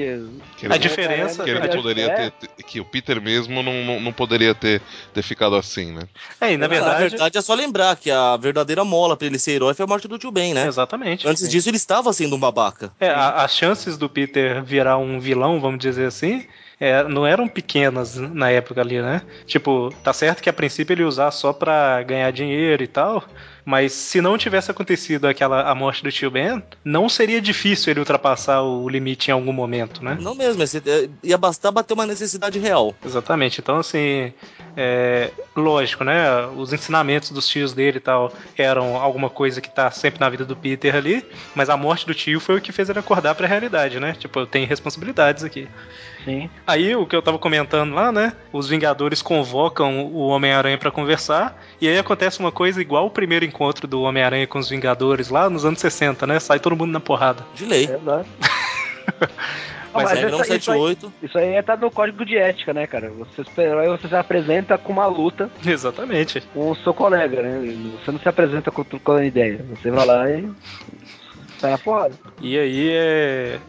[0.58, 2.30] Que ele A diferença que ele É, não poderia é.
[2.32, 2.48] ter.
[2.64, 4.82] Que o Peter mesmo não, não, não poderia ter,
[5.14, 6.02] ter ficado assim, né?
[6.42, 9.74] É, e na verdade, é só lembrar que a verdadeira mola pra ele ser herói
[9.74, 10.68] foi a morte do tio Ben, né?
[10.68, 11.28] exatamente.
[11.28, 12.92] Antes disso, ele estava sendo um babaca.
[13.00, 16.46] É, a- as chances do Peter virar um vilão, vamos dizer assim,
[16.80, 19.22] é, não eram pequenas na época ali, né?
[19.46, 23.24] Tipo, tá certo que a princípio ele ia usar só pra ganhar dinheiro e tal,
[23.66, 28.00] mas se não tivesse acontecido aquela a morte do tio Ben, não seria difícil ele
[28.00, 30.18] ultrapassar o limite em algum momento, né?
[30.22, 32.96] Não mesmo, é, ia bastar bater uma necessidade real.
[33.04, 33.60] Exatamente.
[33.60, 34.32] Então, assim,
[34.76, 36.46] é, lógico, né?
[36.56, 40.46] Os ensinamentos dos tios dele e tal eram alguma coisa que tá sempre na vida
[40.46, 41.26] do Peter ali,
[41.56, 44.16] mas a morte do tio foi o que fez ele acordar pra realidade, né?
[44.18, 45.68] Tipo, eu tenho responsabilidades aqui.
[46.28, 46.50] Sim.
[46.68, 48.34] Aí, o que eu tava comentando lá, né?
[48.52, 53.46] Os Vingadores convocam o Homem-Aranha pra conversar, e aí acontece uma coisa igual o primeiro
[53.46, 56.38] encontro do Homem-Aranha com os Vingadores lá nos anos 60, né?
[56.42, 57.46] Sai todo mundo na porrada.
[57.56, 57.86] De lei.
[57.86, 58.26] É, né?
[59.94, 61.14] Mas Não, Mas isso- isso aí- 178.
[61.24, 63.10] Isso aí tá no código de ética, né, cara?
[63.10, 66.42] Você você se apresenta com uma luta Exatamente.
[66.54, 67.76] com o seu colega, né?
[68.04, 69.66] Você não se apresenta com, com a ideia.
[69.70, 70.48] Você vai lá e
[71.60, 72.16] sai a porrada.
[72.42, 73.60] E aí, é...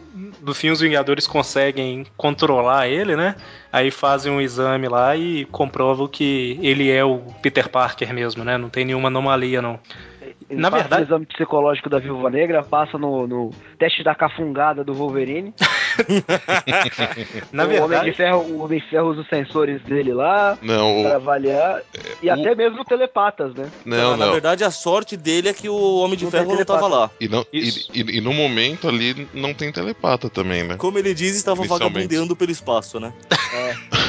[0.41, 3.35] no fim, os Vingadores conseguem controlar ele, né?
[3.71, 8.57] Aí fazem um exame lá e comprovam que ele é o Peter Parker mesmo, né?
[8.57, 9.79] Não tem nenhuma anomalia, não.
[10.49, 14.15] Ele Na passa verdade- no exame psicológico da Viúva Negra, passa no, no teste da
[14.15, 15.53] cafungada do Wolverine.
[17.51, 20.57] Na o Homem de verdade, Ferro, o Homem de Ferro usa os sensores dele lá
[20.61, 21.81] Não, pra o- avaliar.
[22.21, 23.69] E o- até mesmo telepatas, né?
[23.85, 24.31] não, Na não.
[24.33, 27.11] verdade, a sorte dele é que o Homem de Não Ferro não tava lá.
[27.19, 30.75] E, não e, e- e no momento ali não tem telepata também, né?
[30.77, 33.13] Como ele diz, estava vagabundeando pelo espaço, né?
[33.53, 33.73] é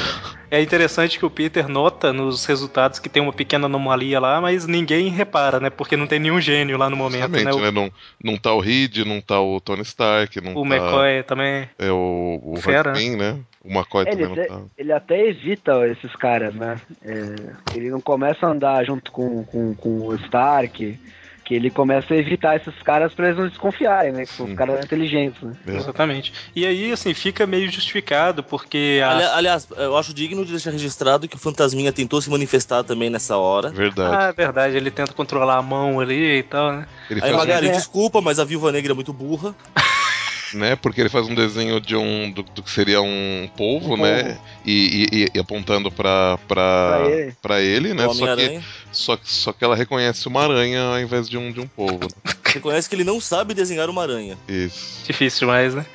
[0.59, 5.07] interessante que o Peter nota nos resultados que tem uma pequena anomalia lá, mas ninguém
[5.07, 5.69] repara, né?
[5.69, 7.39] Porque não tem nenhum gênio lá no momento, né?
[7.39, 7.71] Justamente, O, né?
[7.71, 7.91] Não,
[8.33, 11.69] não tá o Reed, não tá o Tony Stark, não o tá McCoy também.
[11.79, 12.89] é o, o Fera.
[12.89, 13.39] Hartman, né?
[13.63, 14.65] O McCoy Ele também até, não tá.
[14.77, 16.81] ele até evita esses caras, né?
[17.05, 20.99] É, ele não começa a andar junto com, com, com o Stark,
[21.51, 24.25] que ele começa a evitar esses caras pra eles não desconfiarem, né?
[24.25, 25.51] Que são os caras inteligentes, né?
[25.67, 26.31] Exatamente.
[26.55, 29.09] E aí, assim, fica meio justificado, porque a...
[29.17, 33.09] Ali- aliás, eu acho digno de deixar registrado que o Fantasminha tentou se manifestar também
[33.09, 33.69] nessa hora.
[33.69, 34.15] Verdade.
[34.17, 36.85] Ah, é verdade, ele tenta controlar a mão ali e tal, né?
[37.09, 37.71] ele Aí, Magari, É.
[37.71, 39.53] desculpa, mas a Viúva Negra é muito burra.
[40.53, 40.75] né?
[40.75, 44.37] Porque ele faz um desenho de um do, do que seria um polvo, Um né?
[44.65, 47.01] E, e- e- e apontando pra, pra,
[47.41, 47.93] Pra ele.
[47.93, 48.03] né?
[48.13, 51.59] Só que, só, que- só que ela reconhece uma aranha ao invés de um, de
[51.59, 52.07] um polvo.
[52.23, 52.33] né?
[52.45, 54.37] Reconhece que ele não sabe desenhar uma aranha.
[54.47, 55.03] Isso.
[55.05, 55.85] Difícil demais, né?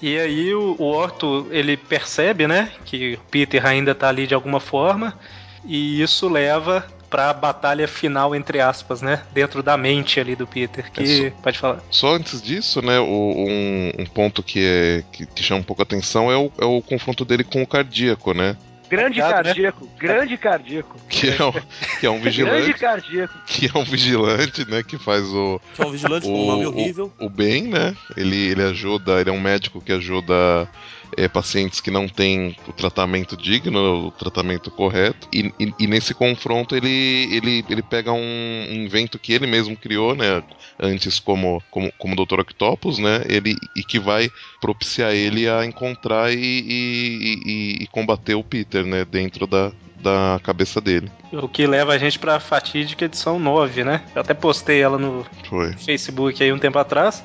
[0.00, 4.34] E aí o, o Otto, ele percebe, né, que o Peter ainda tá ali de
[4.34, 5.16] alguma forma,
[5.64, 10.90] e isso leva pra batalha final, entre aspas, né, dentro da mente ali do Peter,
[10.90, 11.30] que...
[11.42, 11.80] Pode falar.
[11.90, 13.04] Só antes disso, né, o-
[13.46, 16.64] um, um ponto que, é, que, que chama um pouco a atenção é o, é
[16.64, 18.56] o confronto dele com o cardíaco, né?
[18.88, 19.28] Grande né?
[19.30, 20.96] cardíaco, grande cardíaco.
[21.08, 21.52] Que é, um,
[22.00, 22.74] que é um Grande vigilante.
[22.74, 23.34] cardíaco.
[23.46, 24.82] Que é um vigilante, né?
[24.82, 27.12] Que faz o, Que é um vigilante com um nome horrível.
[27.20, 27.94] o bem, né?
[28.16, 30.68] Ele, ele ajuda, ele é um médico que ajuda
[31.16, 35.28] é, pacientes que não têm o tratamento digno, o tratamento correto.
[35.32, 39.76] E, e- e nesse confronto ele, ele, ele pega um, um invento que ele mesmo
[39.76, 40.42] criou, né?
[40.80, 42.40] Antes como, como, como Dr.
[42.40, 43.22] Octopus, né?
[43.28, 49.04] Ele, e que vai propiciar ele a encontrar e, e, combater o Peter, né?
[49.04, 49.70] Dentro da,
[50.02, 51.10] da cabeça dele.
[51.32, 54.02] O que leva a gente pra fatídica edição 9, né?
[54.14, 55.72] Eu até postei ela no Foi.
[55.74, 57.22] Facebook aí um tempo atrás,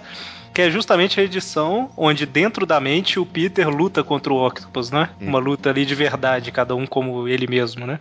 [0.57, 4.89] que é justamente a edição onde dentro da mente o Peter luta contra o Octopus,
[4.89, 5.11] né?
[5.21, 5.27] Hum.
[5.27, 7.99] Uma luta ali de verdade, cada um como ele mesmo, né?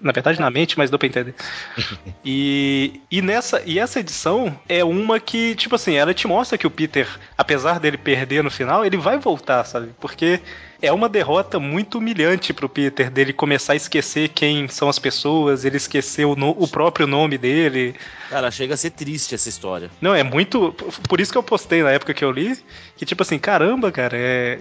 [0.00, 1.34] Na- verdade, na mente, mas deu pra entender.
[2.24, 6.64] E, e, nessa, e essa edição é uma que, tipo assim, ela te mostra que
[6.66, 9.90] o Peter, apesar dele perder no final, ele vai voltar, sabe?
[9.98, 10.40] Porque
[10.82, 15.64] é uma derrota muito humilhante pro Peter, dele começar a esquecer quem são as pessoas,
[15.64, 17.94] ele esquecer o, no- o próprio nome dele.
[18.28, 19.90] Cara, chega a ser triste essa história.
[20.00, 20.72] Não, é muito.
[21.08, 22.56] Por isso que eu postei na época que eu li,
[22.96, 24.58] que tipo assim, caramba, cara, é.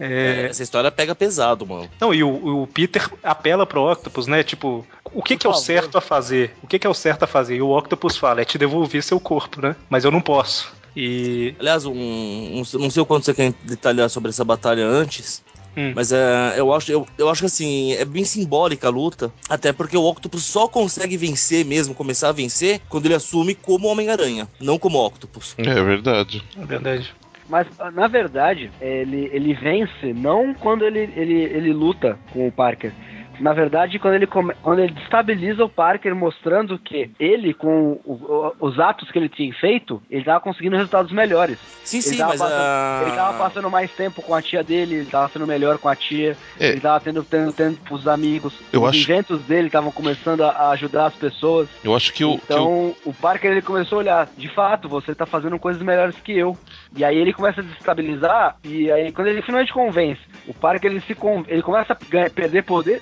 [0.00, 1.88] é- Essa história pega pesado, mano.
[2.00, 4.42] Não, e o, o Peter apela pro Octopus, né?
[4.42, 6.54] Tipo, o que, que é o certo a fazer?
[6.62, 7.56] O que, que é o certo a fazer?
[7.56, 9.76] E o Octopus fala, é te devolver seu corpo, né?
[9.88, 10.72] Mas eu não posso.
[10.94, 11.54] E.
[11.58, 15.42] Aliás, um, um- não sei o quanto você quer detalhar sobre essa batalha antes.
[15.76, 15.92] Hum.
[15.94, 19.32] Mas é, eu, acho, eu, eu acho que assim, é bem simbólica a luta.
[19.48, 23.88] Até porque o Octopus só consegue vencer mesmo, começar a vencer, quando ele assume como
[23.88, 25.54] Homem-Aranha, não como Octopus.
[25.58, 26.42] É verdade.
[26.60, 27.12] É verdade.
[27.48, 32.92] Mas, na verdade, ele, ele vence não quando ele, ele, ele luta com o Parker.
[33.40, 38.12] Na verdade, quando ele, come, quando ele destabiliza o Parker, mostrando que ele, com o-
[38.60, 41.58] o- os atos que ele tinha feito, ele tava conseguindo resultados melhores.
[41.84, 43.02] Sim, Ele sim, tava, mas passando, a...
[43.06, 45.96] ele tava passando mais tempo com a tia dele, ele tava sendo melhor com a
[45.96, 46.68] tia, É.
[46.68, 48.54] ele tava tendo, tendo tempo pros amigos.
[48.72, 51.68] Eu os acho- inventos dele estavam começando a, a ajudar as pessoas.
[51.82, 52.38] Eu acho que o.
[52.38, 55.82] que o- Então, o Parker ele começou a olhar, de fato, você tá fazendo coisas
[55.82, 56.56] melhores que eu.
[56.96, 61.00] E aí ele começa a desestabilizar, e aí quando ele finalmente convence, o Parker ele
[61.00, 63.00] se con- ele começa a ganhar- perder poder,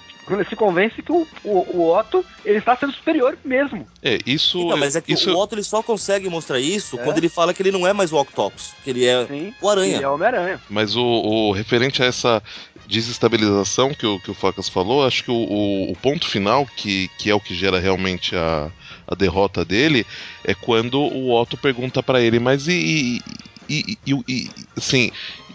[0.49, 3.87] se convence que o, o, o Otto ele está sendo superior mesmo.
[4.03, 4.59] é, isso.
[4.61, 7.03] Então, mas é que isso o Otto ele só consegue mostrar isso É?
[7.05, 9.55] quando ele fala que ele não é mais o Octopus, que ele é Sim.
[9.61, 9.97] o Aranha.
[9.97, 10.61] Ele é Homem-Aranha.
[10.71, 12.43] Mas o, o referente a essa
[12.87, 17.09] desestabilização que o, que o Facas falou, acho que o, o- o ponto final, que,
[17.19, 18.71] que é o que gera realmente a,
[19.07, 20.07] a derrota dele,
[20.45, 22.73] é quando o Otto pergunta pra ele, mas e.
[22.73, 23.23] e,
[23.69, 25.11] e, e- e- assim.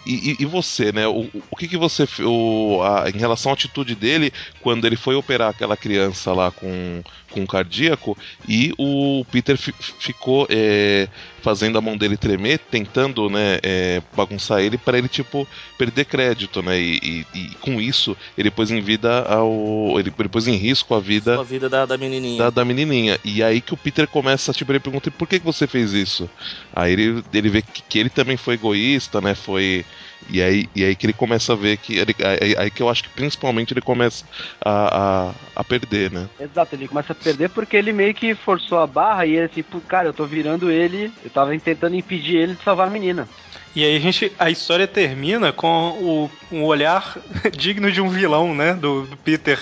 [0.06, 1.08] E, e- você, né?
[1.08, 2.08] O, o que, que você.
[2.24, 4.32] O, a- em relação à atitude dele,
[4.62, 7.02] quando ele foi operar aquela criança lá com,
[7.32, 11.08] com um cardíaco, e o Peter fi- ficou é,
[11.46, 16.64] fazendo a mão dele tremer, tentando, né, é, bagunçar ele para ele, tipo, perder crédito,
[16.64, 16.80] né?
[16.80, 20.00] E, e- e com isso, ele pôs em vida ao.
[20.00, 22.40] Ele, ele pôs em risco a vida a vida da, da menininha.
[22.40, 23.20] da, da menininha.
[23.24, 26.28] E aí que o Peter começa, tipo, ele pergunta, por que, que você fez isso?
[26.76, 29.36] Aí ele, ele vê que, que ele também foi egoísta, né?
[29.36, 29.86] Foi
[30.30, 31.98] E aí, e aí que ele começa a ver que.
[31.98, 34.26] Ele, aí, aí que eu acho que principalmente ele começa
[34.64, 36.28] a, a, a perder, né?
[36.40, 39.80] Exato, ele começa a perder porque ele meio que forçou a barra e ele tipo,
[39.82, 43.28] cara, eu tô virando ele, eu tava tentando impedir ele de salvar a menina.
[43.76, 44.32] E aí a gente.
[44.40, 47.18] A história termina com o, um olhar
[47.56, 48.74] digno de um vilão, né?
[48.74, 49.60] Do, do Peter,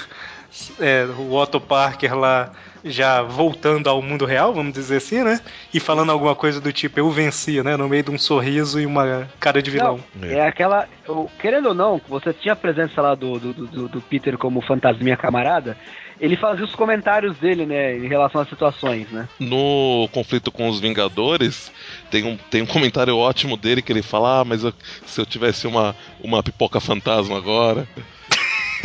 [0.80, 2.54] é, o Otto Parker lá
[2.84, 5.40] já voltando ao mundo real, vamos dizer assim, né?
[5.74, 7.78] E falando alguma coisa do tipo, eu venci, né?
[7.78, 10.00] No meio de um sorriso e uma cara de vilão.
[10.16, 10.88] Não, é aquela.
[11.08, 14.62] eu- querendo ou não, você tinha a presença lá do, do, do, do Peter como
[14.62, 15.78] fantasminha camarada.
[16.20, 19.28] Ele fazia os comentários dele, né, em relação às situações, né?
[19.40, 21.72] No conflito com os Vingadores,
[22.12, 24.74] tem um, tem um comentário ótimo dele que ele fala: Ah, mas eu-
[25.06, 27.88] se eu tivesse uma, uma pipoca fantasma agora.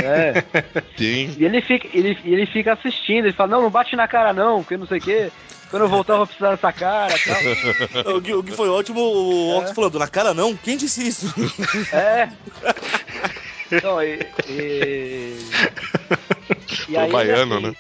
[0.03, 0.43] É.
[0.97, 1.35] Tem.
[1.39, 4.63] E ele fica, ele, ele fica assistindo, ele fala, não, não bate na cara não,
[4.63, 5.31] porque não sei o quê.
[5.71, 8.17] Quando eu voltar eu vou precisar dessa cara e tal.
[8.17, 10.57] O que, o que foi ótimo, o Ox falando, na cara não?
[10.57, 11.35] Quem disse isso?
[11.93, 12.29] É.
[13.71, 14.19] Então, e.
[14.49, 15.37] E,
[16.89, 17.75] e Pro baiano, assim, né?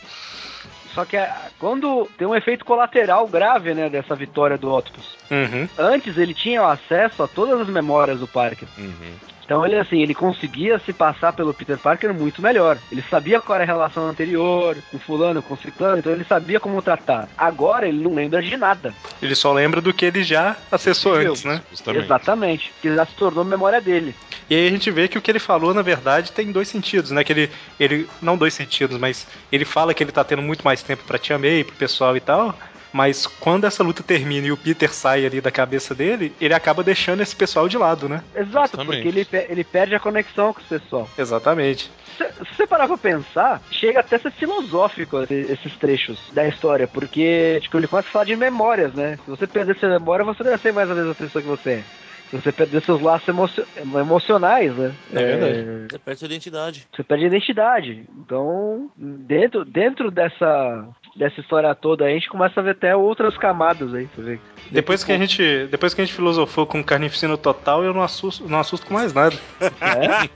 [0.94, 5.16] Só que é, quando tem um efeito colateral grave, né, dessa vitória do Octopus.
[5.30, 5.68] Uhum.
[5.78, 8.68] Antes ele tinha acesso a todas as memórias do Parker.
[8.76, 9.14] Uhum.
[9.48, 12.76] Então ele assim, ele conseguia se passar pelo Peter Parker muito melhor.
[12.92, 16.82] Ele sabia qual era a relação anterior, com fulano, com ciclano, então ele sabia como
[16.82, 17.30] tratar.
[17.34, 18.92] Agora ele não lembra de nada.
[19.22, 21.32] Ele só lembra do que ele já acessou Entendeu?
[21.32, 21.62] antes, né?
[21.70, 22.04] Justamente.
[22.04, 22.72] Exatamente.
[22.82, 24.14] Que já se tornou memória dele.
[24.50, 27.10] E aí a gente vê que o que ele falou, na verdade, tem dois sentidos,
[27.10, 27.24] né?
[27.24, 27.50] Que ele,
[27.80, 31.18] ele não dois sentidos, mas ele fala que ele tá tendo muito mais tempo pra
[31.18, 32.54] Tia May, pro pessoal e tal.
[32.92, 36.82] Mas quando essa luta termina e o Peter sai ali da cabeça dele, ele acaba
[36.82, 38.22] deixando esse pessoal de lado, né?
[38.34, 39.02] Exato, Justamente.
[39.02, 41.08] porque ele, ele perde a conexão com o pessoal.
[41.18, 41.90] Exatamente.
[42.16, 46.86] Se você parar pra pensar, chega até a ser filosófico esse- esses trechos da história,
[46.88, 49.18] porque tipo, ele começa a falar de memórias, né?
[49.24, 51.70] Se você perder sua memória, você não vai ser mais a mesma pessoa que você
[51.70, 51.84] é.
[52.30, 53.64] Se você perder seus laços emocio-
[54.02, 54.92] emocionais, né?
[55.14, 55.86] É verdade.
[55.90, 56.86] Você perde sua identidade.
[56.94, 58.04] Você perde a identidade.
[58.18, 60.86] Então, dentro, dentro dessa,
[61.18, 64.38] dessa história toda, a gente começa a ver até outras camadas aí, você vê.
[64.70, 68.48] Depois que a gente, depois que a gente filosofou com carnificina total, eu não assusto,
[68.48, 69.36] não assusto com mais nada.
[69.60, 70.28] É?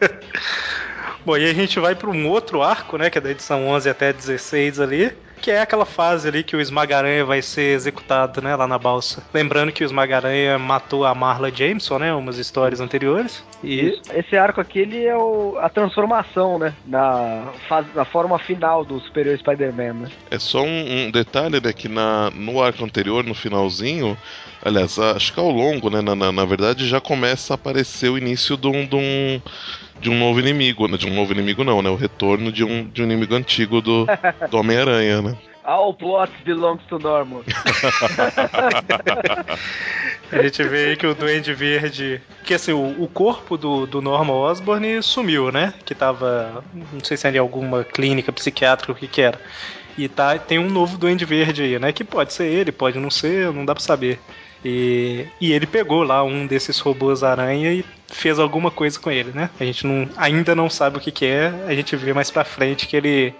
[1.26, 3.66] Bom, e aí a gente vai para um outro arco, né, que é da edição
[3.66, 5.12] 11 até 16 ali,
[5.42, 9.24] que é aquela fase ali que o Esmagaranha vai ser executado, né, lá na balsa.
[9.34, 13.42] Lembrando que o Esmagaranha matou a Marla Jameson, né, umas histórias anteriores.
[13.64, 16.72] E Esse arco aqui, ele é o- a transformação, né?
[16.86, 20.10] Na, fase, na forma final do Superior Spider-Man, né?
[20.30, 21.72] É só um, um detalhe, né?
[21.72, 24.16] Que na, no arco anterior, no finalzinho,
[24.64, 26.00] aliás, acho que ao longo, né?
[26.00, 29.40] Na, na, na verdade, já começa a aparecer o início de um, de um,
[30.00, 30.86] de um novo inimigo.
[30.86, 31.90] né, De um novo inimigo, não, né?
[31.90, 34.06] O retorno de um, de um inimigo antigo do,
[34.50, 35.36] do Homem-Aranha, né?
[35.64, 37.42] All plots belongs to Norman.
[40.30, 42.22] a gente vê aí que o Duende Verde.
[42.44, 45.74] Que assim, o, o corpo do, do Norman Osborn sumiu, né?
[45.84, 46.64] Que tava.
[46.72, 49.40] Não sei se era em alguma clínica psiquiátrica, o que que era.
[49.98, 51.92] E tá, tem um novo Duende Verde aí, né?
[51.92, 54.20] Que pode ser ele, pode não ser, não dá pra saber.
[54.68, 59.30] E, e ele pegou lá um desses robôs aranha e fez alguma coisa com ele,
[59.32, 59.48] né?
[59.60, 62.44] A gente não, ainda não sabe o que, que é, a gente vê mais pra
[62.44, 63.32] frente que ele,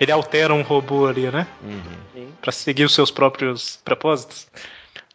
[0.00, 1.46] ele altera um robô ali, né?
[1.62, 2.28] Uhum.
[2.40, 4.46] Pra seguir os seus próprios propósitos.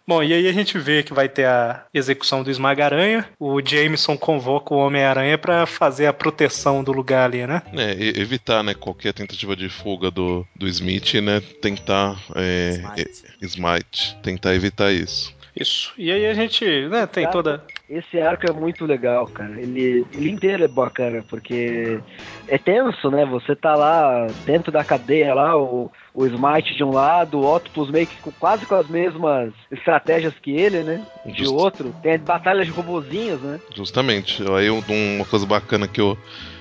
[0.08, 3.28] Bom, e aí a gente vê que vai ter a execução do Esmaga-Aranha.
[3.40, 7.64] O Jameson convoca o Homem-Aranha pra fazer a proteção do lugar ali, né?
[7.74, 13.26] É, e- evitar, né, qualquer tentativa de fuga do, do Smith, né, tentar, é, Smite.
[13.42, 15.39] é, Smite, tentar evitar isso.
[15.60, 15.94] Isso.
[15.98, 17.64] E aí a gente, né, tem Cara, toda.
[17.90, 19.60] Esse arco é muito legal, cara.
[19.60, 22.00] Ele, ele inteiro é bacana, porque
[22.48, 23.26] é tenso, né?
[23.26, 27.90] Você tá lá dentro da cadeia lá, o, o Smite de um lado, o Octopus
[27.90, 31.04] meio que com, quase com as mesmas estratégias que ele, né?
[31.26, 31.56] De Justo.
[31.58, 31.96] outro.
[32.04, 33.60] Tem batalhas de robozinhos, né?
[33.76, 34.44] Justamente.
[34.56, 34.84] Aí um-
[35.16, 36.16] uma coisa bacana que eu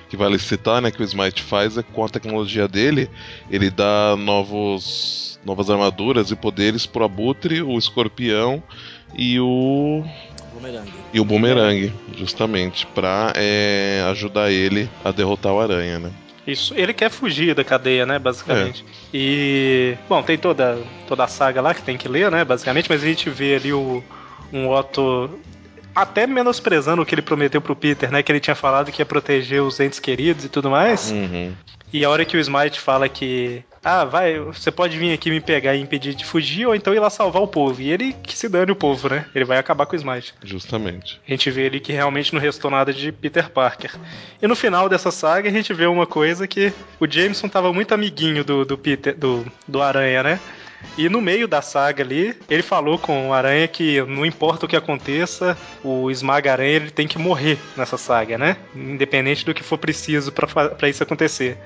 [0.09, 3.09] que vale citar, né, que o Smite faz é com a tecnologia dele,
[3.49, 8.61] ele dá novos novas armaduras e poderes pro Abutre, o Escorpião
[9.17, 10.03] e o
[10.53, 10.93] Bumerangue.
[11.13, 16.11] e o Boomerang, justamente pra é, ajudar ele a derrotar o Aranha, né?
[16.45, 16.73] Isso.
[16.75, 18.83] Ele quer fugir da cadeia, né, basicamente.
[19.13, 19.95] E.
[20.07, 23.05] Bom, tem toda, toda a saga lá que tem que ler, né, basicamente, mas a
[23.05, 24.03] gente vê ali o,
[24.51, 25.29] um Otto.
[25.95, 28.23] Até menosprezando o que ele prometeu pro Peter, né?
[28.23, 31.11] Que ele tinha falado que ia proteger os entes queridos e tudo mais.
[31.11, 31.53] Uhum.
[31.91, 33.63] E a hora que o Smite fala que.
[33.83, 36.99] Ah, vai, você pode vir aqui me pegar e impedir de fugir, ou então ir
[36.99, 37.81] lá salvar o povo.
[37.81, 39.25] E ele que se dane o povo, né?
[39.33, 40.33] Ele vai acabar com o Smite.
[40.43, 41.19] Justamente.
[41.25, 43.91] A gente vê ali que realmente não restou nada de Peter Parker.
[44.41, 47.93] E no final dessa saga a gente vê uma coisa que o Jameson tava muito
[47.93, 50.39] amiguinho do, do Peter, do, do Aranha, né?
[50.97, 54.69] E no meio da saga ali, ele falou com o Aranha que não importa o
[54.69, 58.57] que aconteça, o Esmaga-Aranha ele tem que morrer nessa saga, né?
[58.75, 61.57] Independente do que for preciso pra isso acontecer.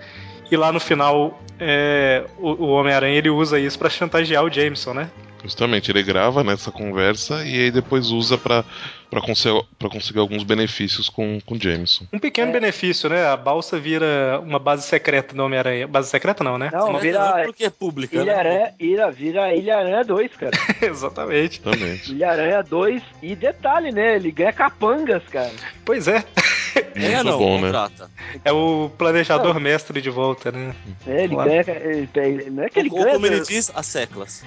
[0.51, 4.93] E lá no final, é, o, o Homem-Aranha ele usa isso pra chantagear o Jameson,
[4.93, 5.09] né?
[5.43, 8.63] Justamente, ele grava nessa conversa e aí depois usa pra,
[9.11, 12.05] pra, conseguir, pra conseguir alguns benefícios com com o Jameson.
[12.13, 13.25] Um pequeno benefício, né?
[13.27, 15.87] A balsa vira uma base secreta do Homem-Aranha.
[15.87, 16.69] Base secreta não, né?
[16.71, 18.39] Não, Uma- vira- porque é pública, Ilha né?
[18.39, 20.57] Aranha, Ilha, vira Ilha Aranha 2, cara.
[20.81, 21.61] Exatamente.
[21.61, 22.11] Exatamente.
[22.11, 23.03] Ilha Aranha 2.
[23.21, 24.15] E detalhe, né?
[24.15, 25.51] Ele ganha capangas, cara.
[25.85, 26.23] Pois é.
[26.95, 27.71] É, Muito não, bom, né?
[28.43, 30.73] É o planejador mestre de volta, né?
[31.05, 31.49] É, ele Claro.
[31.49, 31.63] ganha.
[31.67, 33.13] Ele, ele- não é que ele Ou ganha.
[33.13, 34.43] como ele diz, as seclas.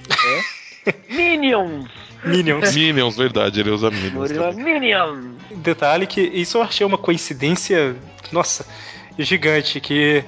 [1.09, 1.89] Minions!
[2.25, 2.75] Minions.
[2.75, 4.57] Minions, verdade, ele usa Minions.
[4.57, 5.37] Minions!
[5.51, 7.97] Detalhe que isso eu achei uma coincidência,
[8.33, 8.67] nossa,
[9.19, 10.25] gigante, que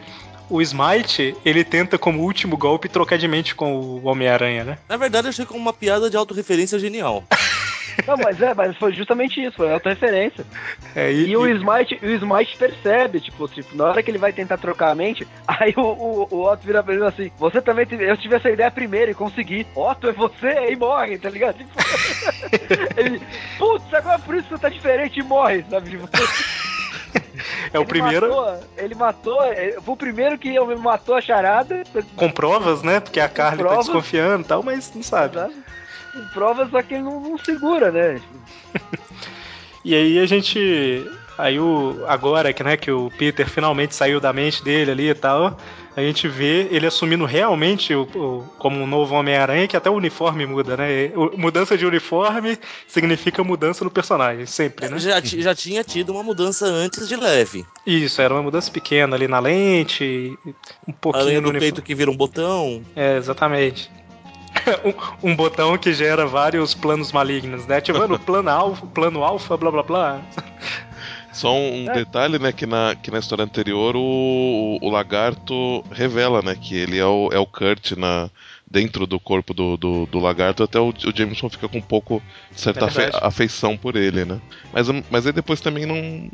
[0.49, 4.79] o Smite, ele tenta como último golpe trocar de mente com o Homem-Aranha, né?
[4.89, 7.25] Na verdade, eu achei como uma piada de autorreferência genial.
[8.07, 10.45] Não, mas é, mas foi justamente isso, foi auto-referência.
[10.95, 14.57] É, E, o Smite, o Smite percebe, tipo, tipo, na hora que ele vai tentar
[14.57, 18.09] trocar a mente, aí o, o, o Otto vira pra ele assim, você também teve,
[18.11, 19.67] eu tive essa ideia primeiro e consegui.
[19.75, 21.57] Otto é você e morre, tá ligado?
[21.59, 21.71] Tipo,
[22.97, 23.21] ele,
[23.59, 25.91] putz, agora por isso que você tá diferente e morre, sabe?
[25.91, 26.09] Tipo,
[27.73, 31.83] é o ele primeiro Matou, ele matou, ele- foi o primeiro que matou a charada,
[32.17, 33.01] com provas, né?
[33.01, 35.35] Porque a Carly tá desconfiando e tal, mas não sabe.
[35.35, 35.55] sabe?
[36.13, 38.21] Com provas, só que ele não, não segura, né?
[39.85, 41.07] E aí a gente.
[41.37, 42.05] Aí o.
[42.09, 45.57] Agora que, né, que o Peter finalmente saiu da mente dele ali e tal.
[45.97, 49.95] A gente vê ele assumindo realmente o, o- como um novo Homem-Aranha, que até o
[49.95, 51.11] uniforme muda, né?
[51.17, 52.57] O- mudança de uniforme
[52.87, 54.97] significa mudança no personagem, sempre, né?
[55.01, 57.67] Já, já tinha tido uma mudança antes de leve.
[57.85, 60.39] Isso, era uma mudança pequena ali na lente,
[60.87, 61.73] um pouquinho Além no do uniforme.
[61.73, 62.81] peito que vira um botão.
[62.95, 63.91] É, exatamente.
[65.23, 67.77] um, um botão que gera vários planos malignos, né?
[67.77, 70.21] Ativando o plano alfa, plano alfa, blá blá blá.
[71.33, 71.95] Só um É.
[71.95, 76.99] detalhe, né, que na, que na história anterior o, o lagarto revela, né, que ele
[76.99, 78.29] é o, é o Kurt na,
[78.71, 82.23] dentro do corpo do, do, do lagarto, até o, o Jameson fica com um pouco
[82.53, 84.39] de certa É afeição por ele, né.
[84.73, 86.29] Mas, mas aí depois também não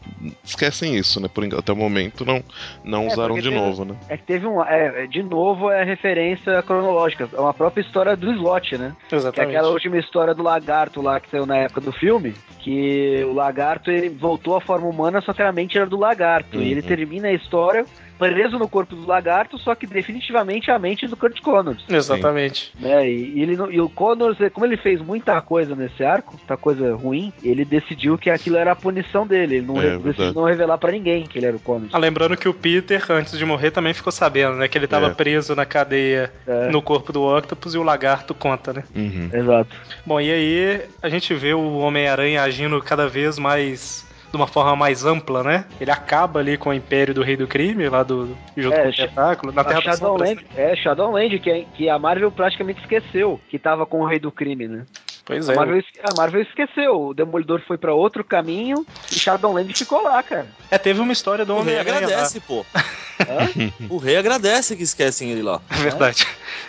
[0.44, 2.42] esquecem isso, né, por, enquanto- até o momento não,
[2.82, 3.94] não É, usaram de teve- novo, né.
[4.08, 4.62] É que teve um.
[4.62, 7.28] É, de novo, é referência cronológica.
[7.32, 8.94] É uma própria história do slot, né?
[9.08, 9.54] Que é Exatamente.
[9.56, 12.34] aquela última história do lagarto lá que saiu na época do filme.
[12.58, 16.60] Que o lagarto ele voltou à forma humana, só que a mente era do lagarto.
[16.60, 16.86] E ele Uhum.
[16.86, 17.84] termina a história
[18.18, 21.84] preso no corpo do lagarto, só que definitivamente a mente do Kurt Connors.
[21.88, 22.72] Exatamente.
[22.78, 23.08] Né?
[23.08, 26.94] E, e ele, e o Connors, como ele fez muita coisa nesse arco, muita coisa
[26.94, 29.56] ruim, ele decidiu que aquilo era a punição dele.
[29.56, 31.90] Ele não É, re- decidiu não revelar pra ninguém que ele era o Connors.
[31.92, 34.68] Ah, lembrando que o Peter, antes de morrer, também ficou sabendo, né?
[34.68, 35.10] Que ele tava É.
[35.14, 36.68] preso na cadeia É.
[36.70, 38.84] no corpo do Octopus e o lagarto conta, né?
[38.94, 39.28] Uhum.
[39.32, 39.74] Exato.
[40.06, 44.03] Bom, e aí a gente vê o Homem-Aranha agindo cada vez mais.
[44.34, 45.64] De uma forma mais ampla, né?
[45.80, 48.36] Ele acaba ali com o Império do Rei do Crime, lá do.
[48.56, 50.28] junto É, com o Sh- Tentáculo, na Terra A das Sombras.
[50.30, 54.18] Shadowland, é, Shadowland, que, é- que a Marvel praticamente esqueceu que tava com o Rei
[54.18, 54.84] do Crime, né?
[55.24, 55.56] Pois A, é.
[55.56, 60.20] Marvel, es- a Marvel esqueceu, o Demolidor foi pra outro caminho e Shadowland ficou lá,
[60.22, 60.46] cara.
[60.70, 62.00] É, teve uma história do O rei Homem-Aranha.
[62.00, 62.06] lá.
[62.06, 62.66] agradece, pô.
[63.88, 65.60] o rei agradece que esquecem ele lá.
[65.70, 66.26] É verdade.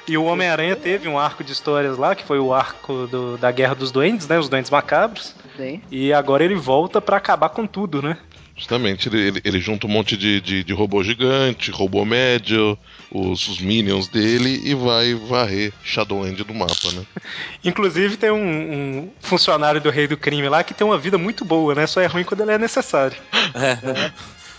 [0.07, 3.51] E o Homem-Aranha teve um arco de histórias lá, que foi o arco do- da
[3.51, 4.37] Guerra dos Duendes, né?
[4.37, 5.35] Os Duendes Macabros.
[5.57, 5.82] Sim.
[5.91, 8.18] E agora ele volta pra acabar com tudo, né?
[8.57, 12.77] Justamente, ele, ele, ele junta um monte de, de, de robô gigante, robô médio,
[13.11, 17.03] os, os minions dele e vai varrer Shadowland do mapa, né?
[17.65, 21.44] Inclusive tem um, um funcionário do Rei do Crime lá que tem uma vida muito
[21.44, 21.86] boa, né?
[21.86, 23.18] Só é ruim quando ele é necessário.
[23.56, 24.11] É.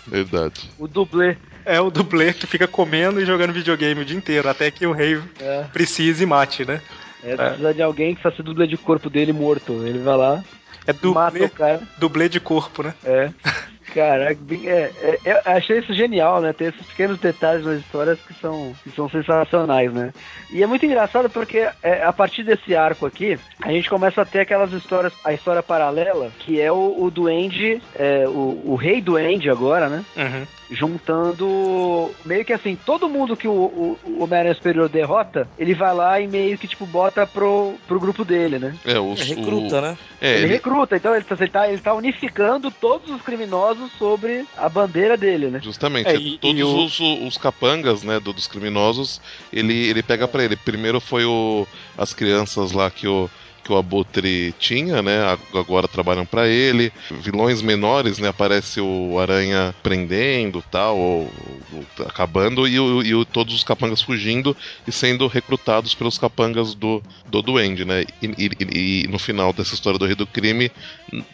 [0.06, 0.70] Verdade.
[0.78, 1.36] O dublê.
[1.64, 4.92] É o dublê que fica comendo e jogando videogame o dia inteiro, até que o
[4.92, 6.80] rei É, precise e mate, né?
[7.24, 9.84] é, precisa de alguém que faça dublê de corpo dele morto.
[9.84, 10.44] Ele vai lá,
[10.86, 11.82] É mata dublê, o cara.
[11.98, 12.94] dublê de corpo, né?
[13.04, 13.30] É.
[13.94, 16.52] Caraca, bem- é, é, eu achei isso genial, né?
[16.52, 20.12] Ter esses pequenos detalhes nas histórias que são, que são sensacionais, né?
[20.50, 24.24] E é muito engraçado porque é, a partir desse arco aqui, a gente começa a
[24.24, 29.00] ter aquelas histórias, a história paralela, que é o, o Duende, é, o, o Rei
[29.00, 30.04] Duende agora, né?
[30.16, 30.46] Uhum.
[30.70, 35.94] juntando meio que assim, todo mundo que o, o, o Homem-Aranha Superior derrota, ele vai
[35.94, 38.74] lá e meio que tipo bota pro, pro grupo dele, né?
[38.84, 39.98] É, os, É recruta, o, né?
[40.20, 43.75] É, ele, ele, recruta, então ele, tá- ele, tá, ele tá unificando todos os criminosos
[43.98, 45.60] sobre a bandeira dele, né?
[45.62, 49.20] Justamente, É, é, e- todos e o- os, os capangas, né, do- dos criminosos,
[49.52, 50.56] ele, ele pega pra ele.
[50.56, 51.66] Primeiro foi o
[51.96, 53.30] as crianças lá que o
[53.66, 55.18] que o Abutre tinha, né?
[55.52, 56.92] Agora trabalham pra ele.
[57.10, 58.28] Vilões menores, né?
[58.28, 61.30] Aparece o Aranha prendendo, tal, ou,
[61.72, 64.56] ou acabando e, e todos os capangas fugindo
[64.86, 68.04] e sendo recrutados pelos capangas do, do Duende, né?
[68.22, 70.70] E, e- e- no final dessa história do Rei do Crime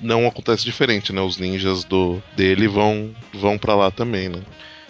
[0.01, 1.21] não acontece diferente, né?
[1.21, 4.41] Os ninjas do dele vão vão para lá também, né?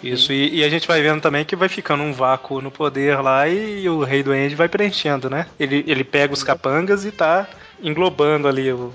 [0.03, 3.21] Isso, e, e a gente vai vendo também que vai ficando um vácuo no poder
[3.21, 5.47] lá e, o Rei do End vai preenchendo, né?
[5.61, 7.47] Ele, ele pega os capangas e tá
[7.83, 8.93] englobando ali o.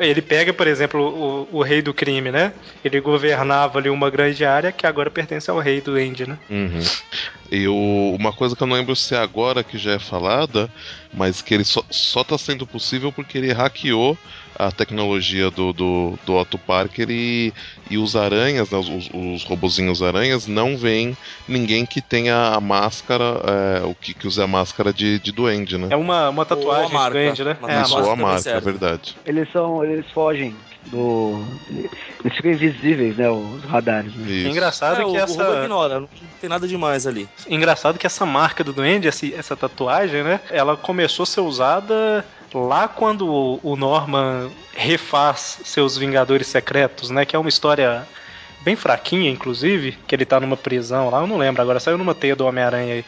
[0.00, 2.54] Ele pega, por exemplo, o, o Rei do Crime, né?
[2.82, 6.38] Ele governava ali uma grande área que agora pertence ao Rei do End, né?
[6.48, 6.80] Uhum.
[7.50, 10.70] E o- uma coisa que eu não lembro se é agora que já é falada,
[11.12, 14.16] mas que ele só, só tá sendo possível porque ele hackeou
[14.58, 17.52] a tecnologia do, do, do Otto Parker e,
[17.90, 21.16] e os aranhas, né, os, os robozinhos aranhas, não veem
[21.48, 25.76] ninguém que tenha a máscara, é, o que, que use a máscara de, de duende,
[25.78, 25.88] né?
[25.90, 27.18] É uma, uma tatuagem a marca.
[27.18, 27.56] grande, né?
[27.66, 28.64] É, a Isso, ou a também marca, é serve.
[28.64, 29.16] verdade.
[29.26, 29.84] Eles são.
[29.84, 30.54] Eles fogem
[30.86, 31.42] do.
[32.24, 33.28] Eles ficam invisíveis, né?
[33.30, 34.48] Os radares, né?
[34.48, 35.44] Engraçado É, o, que o essa.
[35.44, 36.08] robô ignora, não
[36.40, 37.28] tem nada demais ali.
[37.48, 40.40] Engraçado que essa marca do Duende, esse- essa tatuagem, né?
[40.50, 42.24] Ela começou a ser usada
[42.54, 43.26] lá quando
[43.62, 47.24] o- Norman refaz seus Vingadores Secretos, né?
[47.24, 48.06] Que é uma história
[48.60, 52.14] bem fraquinha, inclusive, que ele tá numa prisão lá, eu não lembro agora, saiu numa
[52.14, 53.04] teia do Homem-Aranha aí.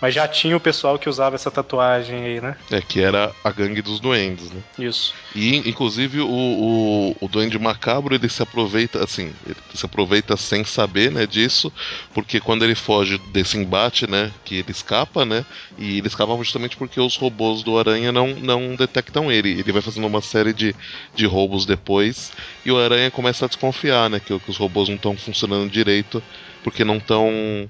[0.00, 2.56] Mas já tinha o pessoal que usava essa tatuagem aí, né?
[2.70, 4.62] É que era a gangue dos duendes, né?
[4.78, 5.12] Isso.
[5.34, 10.64] E inclusive o, o, o Duende Macabro ele se aproveita assim, ele se aproveita sem
[10.64, 11.72] saber, né, disso,
[12.14, 15.44] porque quando ele foge desse embate, né, que ele escapa, né,
[15.76, 19.50] e ele escapa justamente porque os robôs do Aranha não, não detectam ele.
[19.50, 20.74] Ele vai fazendo uma série de,
[21.14, 22.32] de roubos depois
[22.64, 26.22] e o Aranha começa a desconfiar, né, que, que os robôs não estão funcionando direito
[26.62, 27.68] porque não estão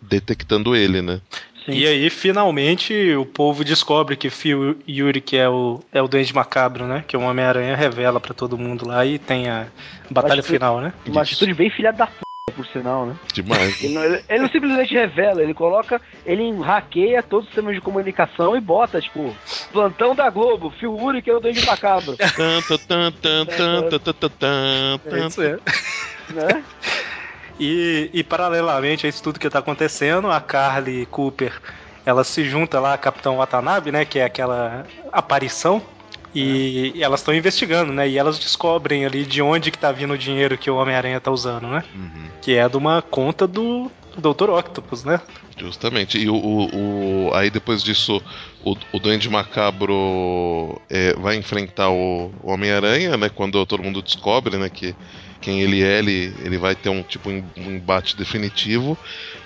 [0.00, 1.20] detectando ele, né?
[1.64, 1.72] Sim.
[1.72, 6.34] E aí, finalmente, o povo descobre que Phil Yuri, que é o, é o Duende
[6.34, 7.04] Macabro, né?
[7.06, 9.66] Que o Homem-Aranha revela pra todo mundo lá e tem a
[10.10, 10.92] batalha final, né?
[11.06, 12.12] Uma atitude bem filha da p,
[12.56, 13.14] por sinal, né?
[13.32, 13.80] Demais.
[13.82, 17.80] Ele não, ele- ele não simplesmente revela, ele coloca, ele hackeia todo o sistema de
[17.80, 19.34] comunicação e bota, tipo,
[19.72, 23.98] plantão da Globo, Phil Uri, que é o Duende Macabro, Tan, tan, tan, tan, tan,
[24.00, 25.56] tan, tan, tan, É isso aí.
[26.34, 26.64] né?
[27.60, 31.52] E, e paralelamente a isso tudo que tá acontecendo, a Carly Cooper,
[32.04, 34.04] ela se junta lá a Capitão Watanabe, né?
[34.04, 35.82] Que é aquela aparição.
[36.34, 38.08] E elas estão investigando, né?
[38.08, 41.30] E elas descobrem ali de onde que tá vindo o dinheiro que o Homem-Aranha tá
[41.30, 41.84] usando, né?
[41.94, 42.24] Uhum.
[42.40, 44.48] Que é de uma conta do Dr.
[44.48, 45.20] Octopus, né?
[45.58, 46.18] Justamente.
[46.18, 48.20] E o, o- o- aí depois disso,
[48.64, 53.28] o, o Duende Macabro é, vai enfrentar o, o Homem-Aranha, né?
[53.28, 54.70] Quando todo mundo descobre, né?
[54.70, 54.94] Que
[55.42, 58.96] quem ele é, ele, ele vai ter um tipo um embate definitivo.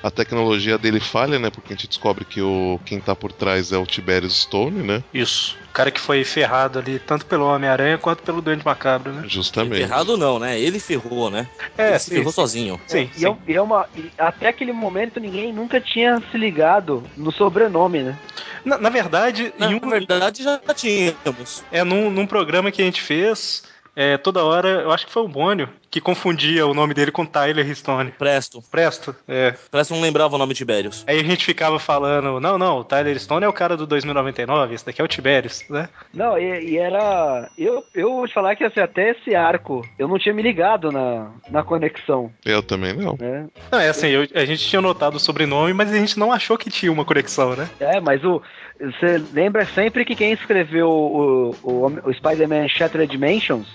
[0.03, 1.51] A tecnologia dele falha, né?
[1.51, 5.03] Porque a gente descobre que o quem tá por trás é o Tiberius Stone, né?
[5.13, 5.57] Isso.
[5.71, 9.25] O cara que foi ferrado ali, tanto pelo Homem-Aranha quanto pelo Duende Macabro, né?
[9.27, 9.83] Justamente.
[9.83, 10.59] Errado não, né?
[10.59, 11.49] Ele ferrou, né?
[11.77, 12.35] É, Ele se sim, ferrou sim.
[12.37, 12.81] sozinho.
[12.87, 13.37] Sim, E, é, sim.
[13.49, 18.19] e é uma, e até aquele momento ninguém nunca tinha se ligado no sobrenome, né?
[18.65, 21.63] Na, na verdade, Na em um, verdade, já tínhamos.
[21.71, 23.63] É num, num programa que a gente fez,
[23.97, 27.25] é, toda hora, eu acho que foi o Bônio, que confundia o nome dele com
[27.25, 28.11] Tyler Stone.
[28.13, 28.63] Presto.
[28.71, 29.17] Presto?
[29.27, 29.55] É.
[29.71, 31.03] Presto não lembrava o nome de Tiberius.
[31.07, 34.75] Aí a gente ficava falando, não, não, o Tyler Stone é o cara do 2099,
[34.75, 35.89] esse daqui é o Tiberius, né?
[36.13, 37.49] Não, e, e era.
[37.57, 40.93] Eu, eu vou te falar que assim, até esse arco eu não tinha me ligado
[40.93, 43.17] na, na conexão, Eu também não.
[43.19, 43.47] né?
[43.73, 46.59] Não, é assim, eu- a gente tinha notado o sobrenome, mas a gente não achou
[46.59, 47.69] que tinha uma conexão, né?
[47.81, 48.43] É, mas o.
[48.79, 53.67] Você lembra sempre que quem escreveu o, o, o Spider-Man Shattered Dimensions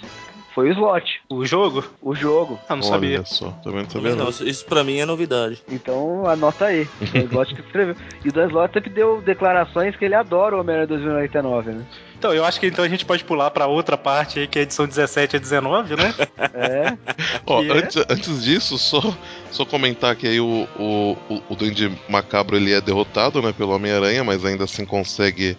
[0.53, 1.81] foi o Slot, O jogo?
[2.01, 2.59] o jogo.
[2.67, 3.25] Ah, não Olha sabia.
[3.25, 4.29] só, também não sabia Não, não.
[4.29, 5.63] isso, pra mim é novidade.
[5.69, 6.87] Então anota aí.
[7.01, 7.95] O Dan Slott que escreveu.
[8.23, 11.85] E o Dan Slott sempre deu declarações que ele adora o Homem-Aranha 2099, né?
[12.19, 14.61] Então, eu acho que então a gente pode pular pra outra parte aí, que é
[14.61, 16.13] a edição 17 a 19, né?
[16.53, 16.97] É.
[17.47, 17.71] Ó, é?
[17.71, 19.01] antes, antes disso, só,
[19.51, 23.73] só comentar que aí o, o, o, o Duende Macabro ele é derrotado né, pelo
[23.73, 25.57] Homem-Aranha, mas ainda assim consegue,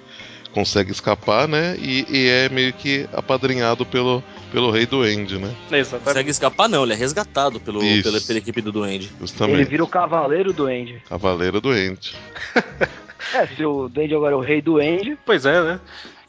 [0.52, 1.77] consegue escapar, né?
[1.78, 5.55] E, e é meio que apadrinhado pelo, pelo Rei Duende, né?
[5.70, 6.05] Exatamente.
[6.05, 6.85] Consegue escapar, não.
[6.85, 8.02] Ele é resgatado pelo, Isso.
[8.02, 9.06] pela, pela equipe do Duende.
[9.06, 9.69] Ele Justamente.
[9.69, 11.02] vira o Cavaleiro Duende.
[11.09, 12.14] Cavaleiro Duende.
[13.35, 15.16] É, se o Duende agora é o Rei Duende.
[15.24, 15.81] Pois é, né?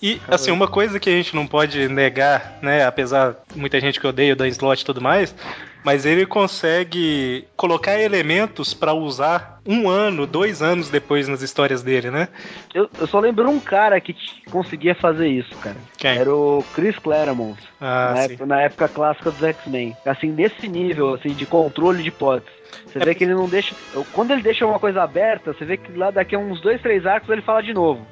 [0.01, 2.85] E, assim, uma coisa que a gente não pode negar, né?
[2.85, 5.33] Apesar de muita gente que odeia o Dan Slott e tudo mais,
[5.83, 12.09] mas ele consegue colocar elementos pra usar um ano, dois anos depois nas histórias dele,
[12.11, 12.27] né?
[12.73, 14.15] Eu, eu só lembro um cara que
[14.49, 15.77] conseguia fazer isso, cara.
[15.97, 16.17] Quem?
[16.17, 17.59] Era o Chris Claremont.
[17.79, 19.95] Ah, na, época, na época clássica dos X-Men.
[20.05, 22.53] Assim, nesse nível, assim, de controle de hipóteses.
[22.87, 23.75] Você É vê que ele não deixa.
[24.13, 27.05] Quando ele deixa uma coisa aberta, você vê que lá daqui a uns dois, três
[27.05, 28.05] arcos ele fala de novo.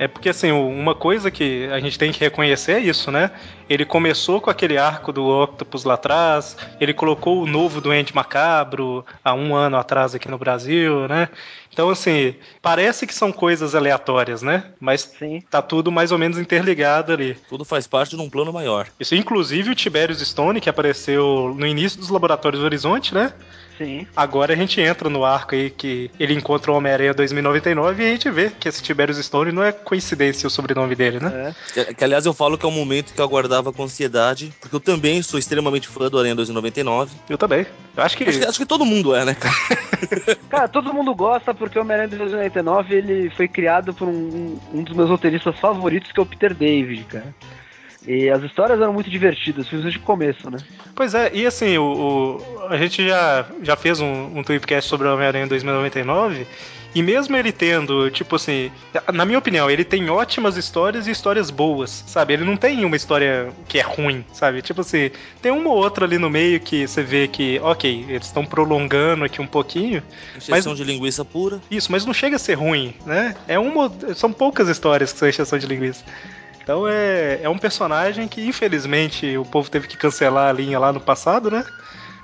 [0.00, 3.30] É porque, assim, uma coisa que a gente tem que reconhecer é isso, né?
[3.68, 9.04] Ele começou com aquele arco do Octopus lá atrás, ele colocou o novo Duende Macabro
[9.22, 11.28] há um ano atrás aqui no Brasil, né?
[11.70, 14.64] Então, assim, parece que são coisas aleatórias, né?
[14.80, 15.42] Mas Sim.
[15.50, 17.36] tá tudo mais ou menos interligado ali.
[17.50, 18.86] Tudo faz parte de um plano maior.
[18.98, 23.34] Isso, inclusive o Tiberius Stone, que apareceu no início dos Laboratórios Horizonte, né?
[23.80, 24.06] Sim.
[24.14, 28.10] Agora a gente entra no arco aí que ele encontra o Homem-Aranha 2099 e a
[28.10, 31.54] gente vê que esse Tiberius Stone não é coincidência o sobrenome dele, né?
[31.74, 31.84] É.
[31.84, 34.76] Que, que, aliás, eu falo que é um momento que eu aguardava com ansiedade, porque
[34.76, 37.10] eu também sou extremamente fã do Aranha 2099.
[37.26, 37.64] Eu também.
[37.96, 38.24] Eu acho que.
[38.24, 39.80] Acho que, acho que todo mundo é, né, cara?
[40.50, 44.82] Cara, todo mundo gosta porque o Homem-Aranha de 2099 ele foi criado por um, um
[44.82, 47.34] dos meus roteiristas favoritos, que é o Peter David, cara.
[48.06, 50.58] E as histórias eram muito divertidas, principalmente de começo, né?
[50.94, 51.84] Pois é, e assim, o,
[52.40, 56.46] o- a gente já, já fez um, um tweetcast sobre o Homem-Aranha 2099.
[56.92, 58.68] E mesmo ele tendo, tipo assim,
[59.14, 62.32] na minha opinião, ele tem ótimas histórias e histórias boas, sabe?
[62.32, 64.60] Ele não tem uma história que é ruim, sabe?
[64.60, 65.08] Tipo assim,
[65.40, 69.24] tem uma ou outra ali no meio que você vê que, ok, eles estão prolongando
[69.24, 70.02] aqui um pouquinho.
[70.36, 71.60] Injeção de linguiça pura.
[71.70, 73.36] Isso, mas não chega a ser ruim, né?
[73.46, 76.04] É uma, são poucas histórias que são exceção de linguiça.
[76.62, 80.92] Então é, é um personagem que, infelizmente, o povo teve que cancelar a linha lá
[80.92, 81.64] no passado, né?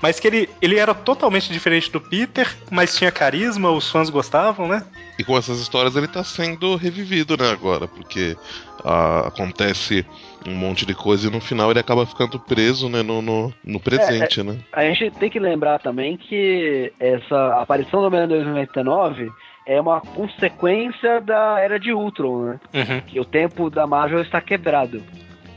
[0.02, 4.68] Mas que ele, ele era totalmente diferente do Peter, mas tinha carisma, os fãs gostavam,
[4.68, 4.84] né?
[5.18, 8.36] E com essas histórias ele tá sendo revivido, né, agora, porque
[8.84, 10.04] ah, acontece
[10.46, 13.80] um monte de coisa e no final ele acaba ficando preso, né, no, no, no
[13.80, 14.58] presente, né?
[14.72, 19.32] A gente tem que lembrar também que essa aparição do Homem-Aranha 2099
[19.66, 22.60] é uma consequência da Era de Ultron, né?
[22.72, 23.00] Uhum.
[23.00, 25.02] Que o tempo da Marvel está quebrado.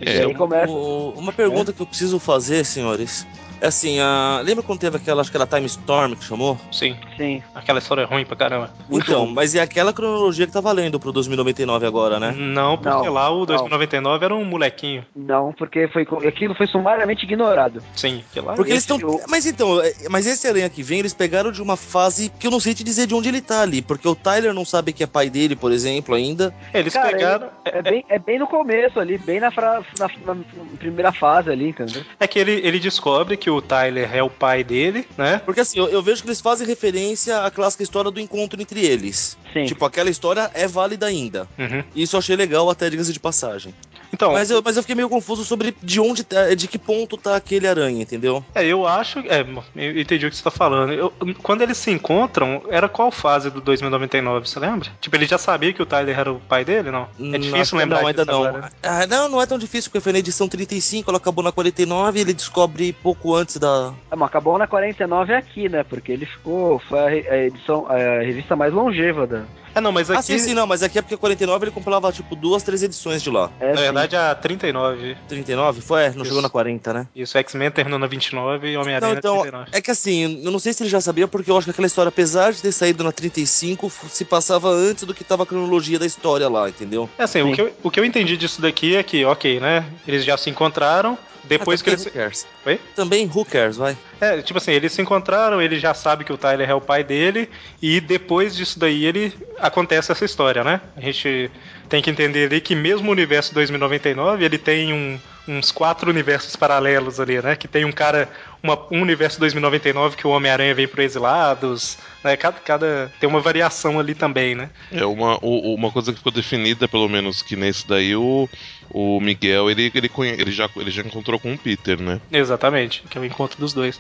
[0.01, 0.71] É, e aí começa...
[0.71, 3.27] O- uma pergunta que eu preciso fazer, senhores.
[3.61, 4.41] É assim, a...
[4.43, 6.57] lembra quando teve aquela, acho que era Time Storm que chamou?
[6.71, 7.43] Sim, Sim.
[7.53, 8.71] aquela história é ruim pra caramba.
[8.89, 12.33] Então, mas é aquela cronologia que tá valendo pro 2099 agora, né?
[12.37, 13.45] Não, porque Não, lá o não.
[13.45, 15.05] 2099 era um molequinho.
[15.15, 17.81] Não, porque foi, aquilo foi sumariamente ignorado.
[17.95, 18.53] Sim, que lá.
[18.53, 18.99] Porque eles estão.
[18.99, 22.47] eu- Mas então, é- mas esse aranha que vem, eles pegaram de uma fase que
[22.47, 23.81] eu não sei te dizer de onde ele tá ali.
[23.81, 26.53] Porque o Tyler não sabe que é pai dele, por exemplo, ainda.
[26.73, 27.49] Eles Cara, pegaram.
[27.65, 30.37] É bem, é bem no começo ali, bem na, fra- na- na
[30.77, 32.03] primeira fase ali, entendeu?
[32.19, 35.39] É que ele, ele descobre que o Tyler é o pai dele, né?
[35.45, 38.85] Porque assim, eu, eu vejo que eles fazem referência à clássica história do encontro entre
[38.85, 39.37] eles.
[39.53, 39.65] Sim.
[39.65, 41.47] Tipo, aquela história é válida ainda.
[41.57, 41.83] Uhum.
[41.95, 43.73] Isso eu achei legal, até diga-se de passagem.
[44.13, 47.15] Então, Mas eu, mas eu fiquei meio confuso sobre de onde tá, de que ponto
[47.17, 48.43] tá aquele aranha, entendeu?
[48.55, 49.19] É, eu acho.
[49.19, 49.45] É,
[49.75, 50.91] eu entendi o que você tá falando.
[50.93, 51.13] Eu-
[51.43, 54.89] quando eles se encontram, era qual fase do 2099, você lembra?
[54.99, 57.03] Tipo, ele já sabia que o Tyler era o pai dele, não?
[57.03, 58.43] É Hum, difícil que lembrar Não, ainda não.
[58.45, 58.71] agora.
[58.81, 62.17] Ah, não, não é tão difícil, porque foi na edição 35, ela acabou na 49
[62.17, 63.93] e ele descobre pouco antes da.
[64.09, 65.83] Ah, mas acabou na 49 aqui, né?
[65.83, 66.79] Porque ele ficou.
[66.79, 69.43] Foi a edição, a revista mais longeva da.
[69.75, 70.23] É, não, mas Ah, aqui.
[70.23, 73.21] sim, sim, não, mas aqui é porque a 49 ele compilava tipo duas, três edições
[73.21, 73.51] de lá.
[73.59, 73.81] É, Na sim.
[73.83, 75.15] verdade, a 39.
[75.27, 75.81] 39?
[75.81, 76.03] Foi?
[76.03, 76.25] É, não Isso.
[76.25, 77.07] chegou na 40, né?
[77.15, 79.69] Isso, X-Men terminou na 29 e Homem-Aranha na então, 39.
[79.71, 81.87] é que assim, eu não sei se ele já sabia, porque eu acho que aquela
[81.87, 85.45] história, apesar de ter saído na 35, f- se passava antes do que tava a
[85.45, 87.09] cronologia da história lá, entendeu?
[87.17, 87.53] É assim, o Sim.
[87.53, 89.85] que, eu, o que eu entendi disso daqui é que, ok, né?
[90.07, 91.17] Eles já se encontraram.
[91.45, 92.05] Depois Ah, que eles.
[92.05, 92.47] Who cares?
[92.65, 92.79] Oi?
[92.95, 93.97] Também who cares, vai.
[94.21, 97.03] É, tipo assim, eles se encontraram, ele já sabe que o Tyler é o pai
[97.03, 97.49] dele,
[97.81, 100.81] e depois disso daí ele acontece essa história, né?
[100.97, 101.49] A gente
[101.87, 106.55] tem que entender ali que mesmo o universo 2099, ele tem um- uns quatro universos
[106.55, 107.55] paralelos ali, né?
[107.55, 108.29] Que tem um cara,
[108.61, 112.35] uma- um universo 2099 que o Homem-Aranha vem pro Exilados, né?
[112.35, 114.69] Cada, cada tem uma variação ali também, né?
[114.91, 118.49] É uma, o- uma coisa que ficou definida, pelo menos que nesse daí, o,
[118.91, 122.19] o Miguel, ele, ele, conhe- ele, já, ele já encontrou com o Peter, né?
[122.31, 123.99] Exatamente, que é o encontro dos dois.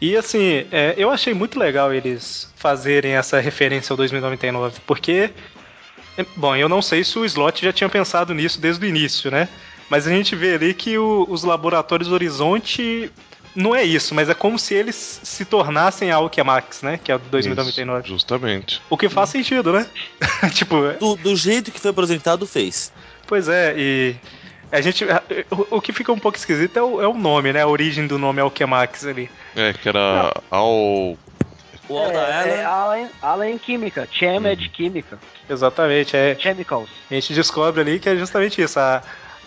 [0.00, 5.30] E assim, é, eu achei muito legal eles fazerem essa referência ao 2099, porque.
[6.16, 9.30] é, Bom, eu não sei se o Slot já tinha pensado nisso desde o início,
[9.30, 9.48] né?
[9.90, 13.10] Mas a gente vê ali que o- os laboratórios Horizonte
[13.54, 16.98] não é isso, mas é como se eles se tornassem a Alchemax, né?
[17.02, 18.00] Que é o 2099.
[18.00, 18.82] Isso, justamente.
[18.88, 19.86] O que faz sentido, né?
[20.54, 22.92] tipo, Do, do jeito que foi apresentado, fez.
[23.26, 24.16] Pois é, e
[24.72, 25.04] a gente.
[25.50, 27.62] O, o que fica um pouco esquisito é o, é o nome, né?
[27.62, 29.30] A origem do nome Alchemax ali.
[29.56, 31.16] É, que era ao.
[31.88, 32.64] O Alda é, é Allen.
[32.64, 35.18] Allen, Allen Química, Chem é de Química,
[35.48, 36.36] Exatamente, é.
[36.38, 36.88] Chemicals.
[37.10, 38.78] A gente descobre ali que é justamente isso.
[38.78, 39.02] A,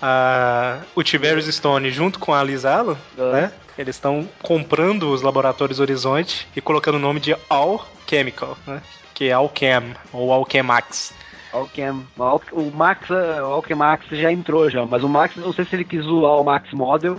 [0.05, 2.83] a, o Tiberius Stone junto com a Liz É.
[3.31, 3.51] né?
[3.77, 8.81] Eles estão comprando os laboratórios Horizonte e colocando o nome de Alchemical, né?
[9.13, 11.13] Que é Alchem, ou Alchemax.
[11.53, 12.05] Alchem.
[12.51, 16.03] O Max, o Alchemax já entrou já, mas o Max, não sei se ele quis
[16.03, 17.17] zoar o Max Model,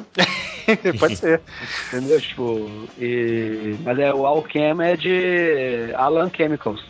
[1.01, 1.40] Pode ser.
[1.89, 2.20] entendeu?
[2.20, 3.77] Tipo, e...
[3.82, 6.85] mas é, o Alchem é de Alan Chemicals.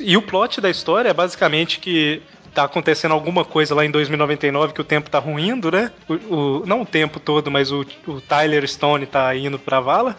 [0.00, 2.22] E o plot da história é basicamente que
[2.54, 5.90] tá acontecendo alguma coisa lá em 2099 que o tempo tá ruindo, né?
[6.08, 10.16] O, o- não o tempo todo, mas o, o Tyler Stone tá indo pra vala.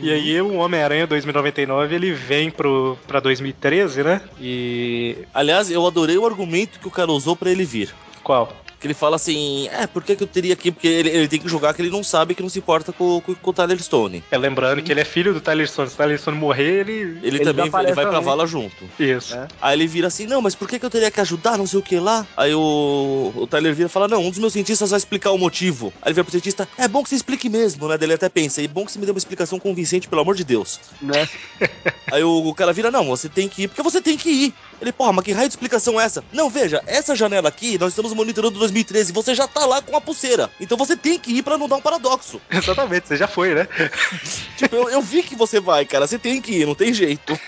[0.00, 4.20] E aí o Homem-Aranha 2099 ele vem pro, pra 2013, né?
[4.40, 5.16] E.
[5.34, 7.92] Aliás, eu adorei o argumento que o cara usou pra ele vir.
[8.22, 8.52] Qual?
[8.80, 10.70] Que ele fala assim, é, por que, que eu teria aqui?
[10.70, 13.20] Porque ele, ele tem que jogar que ele não sabe que não se importa com,
[13.20, 14.22] com, com o Tyler Stone.
[14.30, 15.88] É lembrando que ele é filho do Tyler Stone.
[15.88, 16.92] Se o Tyler Stone morrer, ele.
[16.92, 18.88] Ele, Ele também ele vai pra vala junto.
[18.98, 19.34] Isso.
[19.34, 19.48] É.
[19.60, 21.78] Aí ele vira assim, não, mas por que, que eu teria que ajudar, não sei
[21.78, 22.26] o que lá?
[22.36, 25.38] Aí o, o Tyler vira e fala, não, um dos meus cientistas vai explicar o
[25.38, 25.92] motivo.
[26.02, 27.98] Aí ele vira pro cientista, é bom que você explique mesmo, né?
[27.98, 30.34] Daí ele até pensa, é bom que você me dê uma explicação convincente, pelo amor
[30.34, 30.80] de Deus.
[31.00, 31.28] Né?
[32.12, 34.54] Aí o, o cara vira, não, você tem que ir, porque você tem que ir.
[34.80, 36.24] Ele, porra, mas que raio de explicação é essa?
[36.32, 40.00] Não, veja, essa janela aqui, nós estamos monitorando 2013, você já tá lá com a
[40.00, 40.50] pulseira.
[40.60, 42.40] Então você tem que ir pra não dar um paradoxo.
[42.50, 43.66] Exatamente, você já foi, né?
[44.56, 47.38] tipo, eu, eu vi que você vai, cara, você tem que ir, não tem jeito.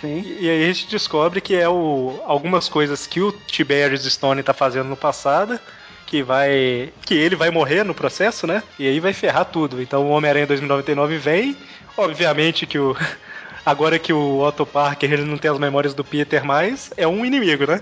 [0.00, 0.20] Sim.
[0.20, 4.42] E, e aí a gente descobre que é o, algumas coisas que o Tiberius Stone
[4.42, 5.58] tá fazendo no passado.
[6.06, 6.92] Que vai.
[7.06, 8.62] Que ele vai morrer no processo, né?
[8.78, 9.80] E aí vai ferrar tudo.
[9.80, 11.56] Então o Homem-Aranha 2099 vem.
[11.96, 12.94] Obviamente que o.
[13.64, 17.24] Agora que o Otto Parker ele não tem as memórias do Peter mais, é um
[17.24, 17.80] inimigo, né?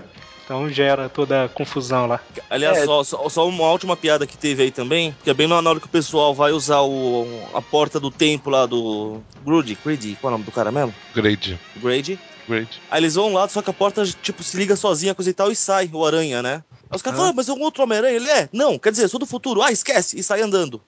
[0.53, 2.19] Então gera toda a confusão lá.
[2.47, 2.85] Aliás, É.
[2.85, 5.79] só, só, só uma última piada que teve aí também, que é bem na hora
[5.79, 7.25] que o pessoal vai usar o,
[7.55, 10.93] a porta do templo lá do Grudy, Grady, qual é o nome do cara mesmo?
[11.15, 11.59] Grade.
[11.77, 12.19] Grady.
[12.47, 12.79] Grade.
[12.91, 15.51] Aí eles vão lá, só que a porta, tipo, se liga sozinha, coisa e tal,
[15.51, 16.63] e sai o aranha, né?
[16.83, 18.15] Aí os caras falam, ah, mas é um outro Homem-Aranha?
[18.15, 18.47] Ele é?
[18.53, 19.61] Não, quer dizer, eu sou do futuro.
[19.61, 20.79] Ah, esquece, e sai andando.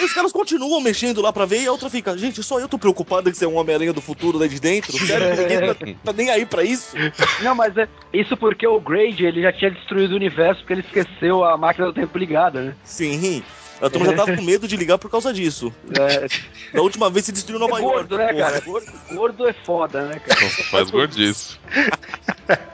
[0.00, 2.68] E os caras continuam mexendo lá pra ver, e a outra fica, gente, só eu
[2.68, 5.36] tô preocupada que você é um Homem-Aranha do futuro lá de dentro, sério?
[5.36, 6.96] Ninguém tá, tá nem aí pra isso?
[7.42, 10.80] Não, mas é isso porque o Grade ele já tinha destruído o universo porque ele
[10.80, 12.74] esqueceu a máquina do tempo ligada, né?
[12.84, 13.42] Sim,
[13.80, 15.72] a turma já tava com medo de ligar por causa disso.
[15.90, 16.26] É,
[16.74, 17.94] Da última vez você destruiu Nova é York.
[17.96, 18.44] gordo, né, porra.
[18.44, 18.60] cara?
[18.60, 20.40] Gordo, gordo é foda, né, cara?
[20.40, 21.58] Nossa, faz gordice.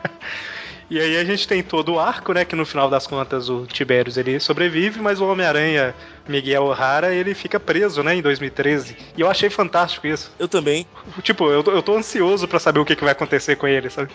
[0.91, 2.47] E aí a gente tem todo o arco, né?
[2.47, 5.95] Que no final das contas o Tiberius ele sobrevive, mas o Homem-Aranha
[6.29, 8.15] Miguel O'Hara ele fica preso, né?
[8.15, 8.97] Em 2013.
[9.17, 10.31] E eu achei fantástico isso.
[10.39, 10.87] Eu também.
[11.23, 13.89] Tipo, eu, tô- eu tô ansioso pra saber o que, que vai acontecer com ele,
[13.91, 14.11] sabe?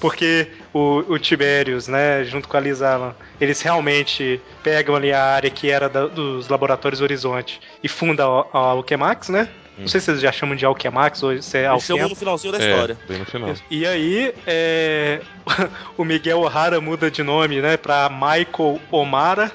[0.00, 5.22] Porque o, o Tiberius, né, junto com a Liz Allen, eles realmente pegam ali a
[5.22, 9.48] área que era da- dos Laboratórios Horizonte e fundam a, a Alchemax, né?
[9.78, 12.08] Não sei se vocês já chamam de Alchemax ou se é chamam Alchem.
[12.10, 12.98] no finalzinho da É, história.
[13.08, 13.54] bem no final.
[13.70, 15.20] E aí, é,
[15.96, 19.50] o Miguel O'Hara muda de nome, né, pra Michael O'Mara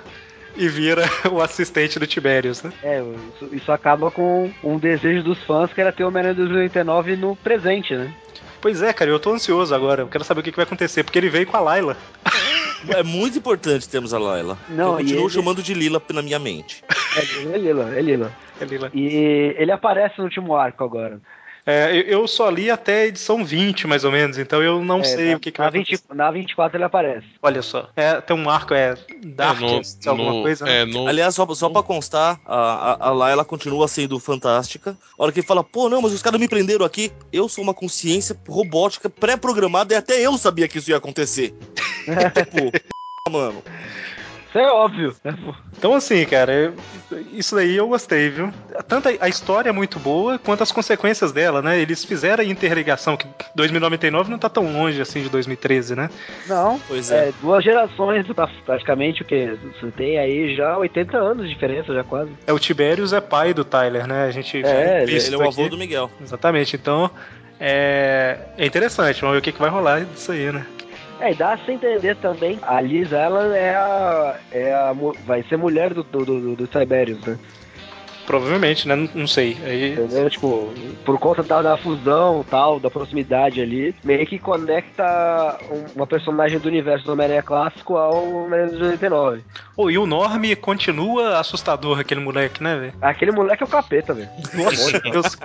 [0.58, 2.72] e vira o assistente do Tiberius, né?
[2.84, 3.02] É,
[3.36, 7.36] isso, isso acaba com um desejo dos fãs que era ter o Homem-Aranha 2089 no
[7.36, 8.14] presente, né?
[8.60, 10.02] Pois é, cara, eu tô ansioso agora.
[10.02, 11.96] Eu quero saber o que, que vai acontecer, porque ele veio com a Layla.
[12.90, 14.58] É muito importante termos a Layla.
[14.70, 16.84] Não, eu continuo ele- chamando de Lila na minha mente.
[17.16, 18.32] É, é Lila, é Lila.
[18.60, 18.92] É Lila.
[18.94, 21.20] E ele aparece no último arco agora.
[21.70, 25.02] É, eu- eu só li até a edição 20, mais ou menos, então eu não
[25.02, 26.16] É, sei na, o que, que na, vai 20 acontecer.
[26.16, 27.28] na 24 ele aparece.
[27.44, 27.90] Olha só.
[27.94, 30.82] É, tem um arco, é É, Darkest, no- alguma no- coisa, né?
[30.84, 34.96] É, no, Aliás, só, só pra constar, a, a, a Layla continua sendo fantástica.
[35.20, 37.12] A hora que ele fala, pô, não, mas os caras me prenderam aqui.
[37.34, 41.54] Eu sou uma consciência robótica pré-programada e até eu sabia que isso ia acontecer.
[42.34, 42.72] tipo,
[43.30, 43.62] mano.
[44.50, 45.16] Isso é óbvio.
[45.24, 45.36] né?
[45.78, 46.74] Então, assim, cara, eu-
[47.34, 48.52] isso daí eu gostei, viu?
[48.88, 51.80] Tanto a, história é muito boa, quanto as consequências dela, né?
[51.80, 56.10] Eles fizeram a interligação, que 2099 não tá tão longe assim de 2013, né?
[56.48, 57.30] Não, Pois é.
[57.30, 59.58] é, duas gerações, pra- praticamente o que?
[59.80, 62.32] Você tem aí já 80 anos de diferença, já quase.
[62.48, 64.24] É o Tiberius é pai do Tyler, né?
[64.24, 66.10] A gente É, viu isso Ele é o avô do Miguel.
[66.22, 67.12] Exatamente, então
[67.60, 70.66] é, é interessante, vamos ver o que, que vai rolar disso aí, né?
[71.20, 72.60] É, e dá a se entender também.
[72.62, 74.40] A Liz, ela é a.
[74.52, 74.94] É a
[75.26, 77.38] vai ser mulher do, do, do, do Tiberius, né?
[78.28, 78.96] Provavelmente, né?
[78.96, 79.58] Não, não sei.
[79.66, 80.30] Aí, Entendeu?
[80.30, 80.74] Tipo,
[81.06, 86.60] por conta da, da fusão tal, da proximidade ali, meio que conecta um- uma personagem
[86.60, 89.42] do universo do Homem-Aranha clássico ao Homem-Aranha de 89.
[89.76, 92.94] Pô, e o Norme continua assustador, aquele moleque, né, velho?
[93.02, 94.30] Aquele moleque é o capeta, velho.
[94.54, 95.38] Nossa, Deus.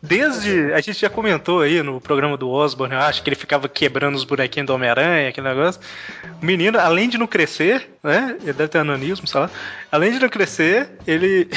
[0.00, 0.72] Desde.
[0.72, 4.14] A gente já comentou aí no programa do Osborne, eu acho que ele ficava quebrando
[4.14, 5.80] os bonequinhos do Homem-Aranha, aquele negócio.
[6.40, 8.36] O menino, além de não crescer, né?
[8.40, 9.50] Ele deve ter ananismo, sei lá.
[9.90, 11.48] Além de não crescer, ele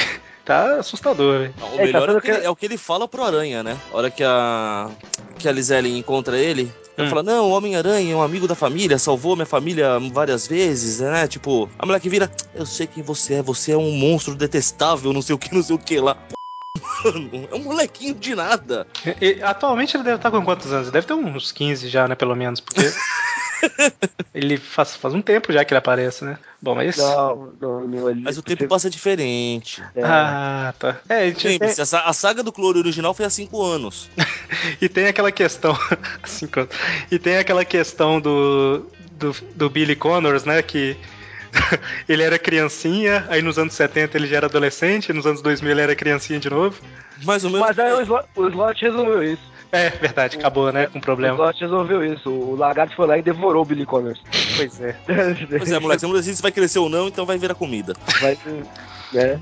[0.44, 1.54] tá assustador, velho.
[1.74, 3.62] O É, melhor tá é, o que ele, é o que ele fala pro Aranha,
[3.62, 3.76] né?
[3.92, 4.90] A hora que a,
[5.38, 7.10] que a Lizelle encontra ele, ele Hum.
[7.10, 11.26] fala, não, o Homem-Aranha é um amigo da família, salvou minha família várias vezes, né?
[11.26, 15.12] Tipo, a mulher que vira, eu sei quem você é, você é um monstro detestável,
[15.12, 16.16] não sei o que, não sei o que lá.
[17.04, 18.86] Mano, é um molequinho de nada.
[19.20, 20.90] E- e atualmente ele deve estar com quantos anos?
[20.90, 22.14] Deve ter uns 15 já, né?
[22.14, 22.80] Pelo menos, porque.
[24.34, 26.38] ele faz, faz um tempo já que ele aparece, né?
[26.62, 26.96] Bom, mas.
[26.96, 29.82] Não, não, não, ele- Mas o tempo passa diferente.
[29.96, 30.96] é, Ah, tá.
[31.08, 34.08] É, tem, Lembre-se, a, sa- a saga do Cloro original foi há cinco anos.
[34.80, 35.76] e tem aquela questão.
[36.22, 36.70] assim, quando-
[37.10, 38.86] e tem aquela questão do.
[39.18, 40.62] do, do Billy Connors, né?
[40.62, 40.96] Que
[42.08, 45.80] ele era criancinha, aí nos anos 70 ele já era adolescente, nos anos 2000 ele
[45.80, 46.80] era criancinha de novo.
[47.24, 47.66] Mais ou menos.
[47.66, 49.52] Mas aí o slot, o slot resolveu isso.
[49.70, 50.86] É, verdade, acabou, né?
[50.86, 51.34] Com O problema.
[51.34, 52.28] slot resolveu isso.
[52.30, 54.20] O lagarto foi lá e devorou o Billy Connors.
[54.56, 54.96] Pois é.
[55.58, 57.94] Pois é, moleque, você não decide se vai crescer ou não, então vai virar comida.
[58.20, 58.38] Vai,
[59.12, 59.40] né?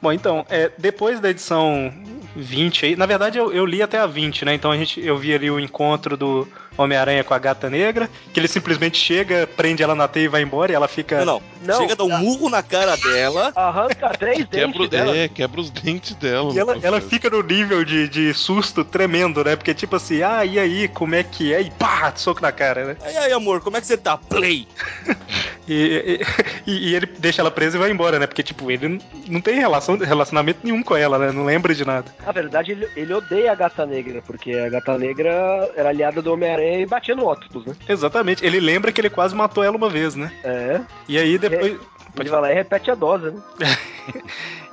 [0.00, 1.92] Bom, então, é, depois da edição
[2.34, 4.54] 20 aí, na verdade eu, eu li até a 20, né?
[4.54, 8.40] Então a gente, eu vi ali o encontro do Homem-Aranha com a gata negra, que
[8.40, 11.24] ele simplesmente chega, prende ela na teia e vai embora e ela fica.
[11.24, 11.80] Não, não.
[11.80, 13.52] Chega a dar um murro na cara dela.
[13.54, 15.16] Arranca três Quebra, dentes dela.
[15.16, 16.52] é, quebra os dentes dela.
[16.52, 19.56] E ela, no ela fica no nível de, de susto tremendo, né?
[19.56, 21.60] Porque tipo assim, ah, e aí, como é que é?
[21.60, 22.96] E pá, soco na cara, né?
[23.02, 24.16] Aí, aí, amor, como é que você tá?
[24.16, 24.66] Play!
[25.68, 26.20] E,
[26.66, 28.26] e, e ele deixa ela presa e vai embora, né?
[28.26, 31.30] Porque, tipo, ele não tem relação, relacionamento nenhum com ela, né?
[31.30, 32.12] Não lembra de nada.
[32.24, 36.32] Na verdade, ele, ele odeia a gata negra, porque a gata negra era aliada do
[36.32, 37.74] Homem-Aranha e batia no Octopus, né?
[37.88, 38.44] Exatamente.
[38.44, 40.30] Ele lembra que ele quase matou ela uma vez, né?
[40.44, 40.80] É.
[41.08, 41.78] E aí depois.
[42.18, 43.42] Ele vai lá e repete a dose, né?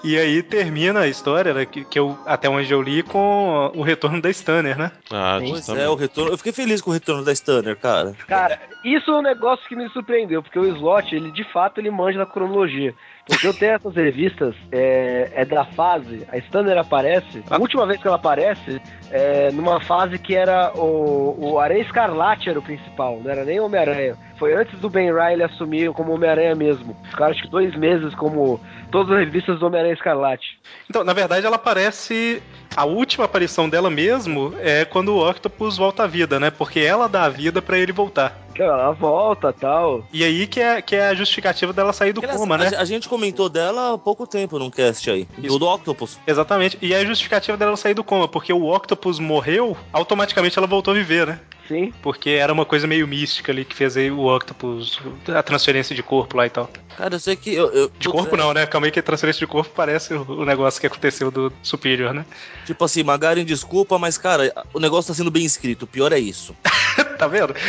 [0.03, 3.81] E aí termina a história, né, que, que eu, até onde eu li, com o
[3.81, 4.91] retorno da Stunner, né?
[5.11, 5.84] Ah, Pois Pois justamente.
[5.84, 6.31] é, o retorno.
[6.31, 8.15] Eu fiquei feliz com o retorno da Stunner, cara.
[8.27, 11.91] Cara, isso é um negócio que me surpreendeu, porque o Slot, ele de fato, ele
[11.91, 12.93] manja da cronologia.
[13.30, 18.01] Porque eu tenho essas revistas, é, é da fase, a Stunner aparece, a última vez
[18.01, 18.81] que ela aparece,
[19.11, 23.60] é numa fase que era o, o Aranha Escarlate era o principal, não era nem
[23.60, 24.18] Homem-Aranha.
[24.40, 26.95] Foi antes do Ben Riley assumir como Homem-Aranha mesmo.
[27.10, 28.60] Ficaram acho que dois meses como
[28.90, 30.57] todas as revistas do Homem-Aranha Escarlate.
[30.90, 32.41] Então, na verdade, ela aparece.
[32.76, 36.49] A última aparição dela mesmo é quando o Octopus volta à vida, né?
[36.49, 38.40] Porque ela dá a vida pra ele voltar.
[38.56, 40.06] Ela volta tal.
[40.11, 42.72] E aí que é, que é a justificativa dela sair do coma, a, né?
[42.78, 45.28] a gente comentou dela há pouco tempo num cast aí.
[45.38, 45.48] Isso.
[45.48, 46.20] Do, do Octopus.
[46.28, 46.78] Exatamente.
[46.82, 50.91] E é a justificativa dela sair do coma, porque o Octopus morreu, automaticamente ela voltou
[50.94, 51.40] a viver, né?
[51.70, 51.94] Sim.
[52.02, 56.02] Porque era uma coisa meio mística ali que fez aí o Octopus, a transferência de
[56.02, 56.68] corpo lá e tal.
[56.98, 57.54] Cara, eu sei que.
[57.54, 58.66] Eu, eu- De corpo não, né?
[58.66, 62.12] Calma aí que a transferência de corpo parece o o negócio que aconteceu do Superior,
[62.14, 62.26] né?
[62.66, 65.84] Tipo assim, Magaren, desculpa, mas, cara, o negócio tá sendo bem escrito.
[65.84, 66.56] O pior é isso.
[67.20, 67.54] tá vendo?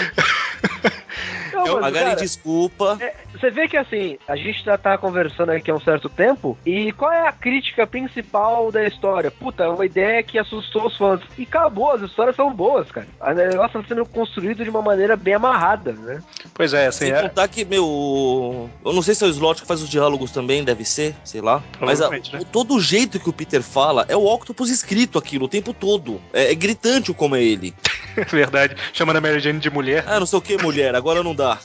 [1.53, 2.97] Não, cara, desculpa.
[3.01, 6.57] É, você vê que assim, a gente já tá conversando aqui há um certo tempo,
[6.65, 9.31] e qual é a crítica principal da história?
[9.31, 11.21] Puta, é uma ideia que assustou os fãs.
[11.37, 13.07] E acabou, as histórias são boas, cara.
[13.21, 16.23] O negócio tá sendo construído de uma maneira bem amarrada, né?
[16.55, 18.71] Pois é, assim, Sem é, contar que, meu.
[18.85, 21.41] Eu não sei se é o Slot que faz os diálogos também, deve ser, sei
[21.41, 21.63] lá.
[21.81, 22.41] Mas a- Provavelmente, né?
[22.51, 26.21] todo o jeito que o Peter fala é o Octopus escrito aquilo o tempo todo.
[26.33, 27.75] É, é gritante o como é ele.
[28.17, 28.77] é verdade.
[28.93, 30.05] Chamando a Mary Jane de mulher.
[30.07, 31.59] Ah, não sei o que, mulher, agora não dá.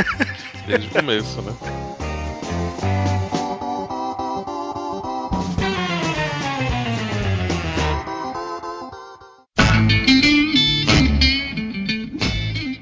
[0.66, 1.52] Desde o começo, né?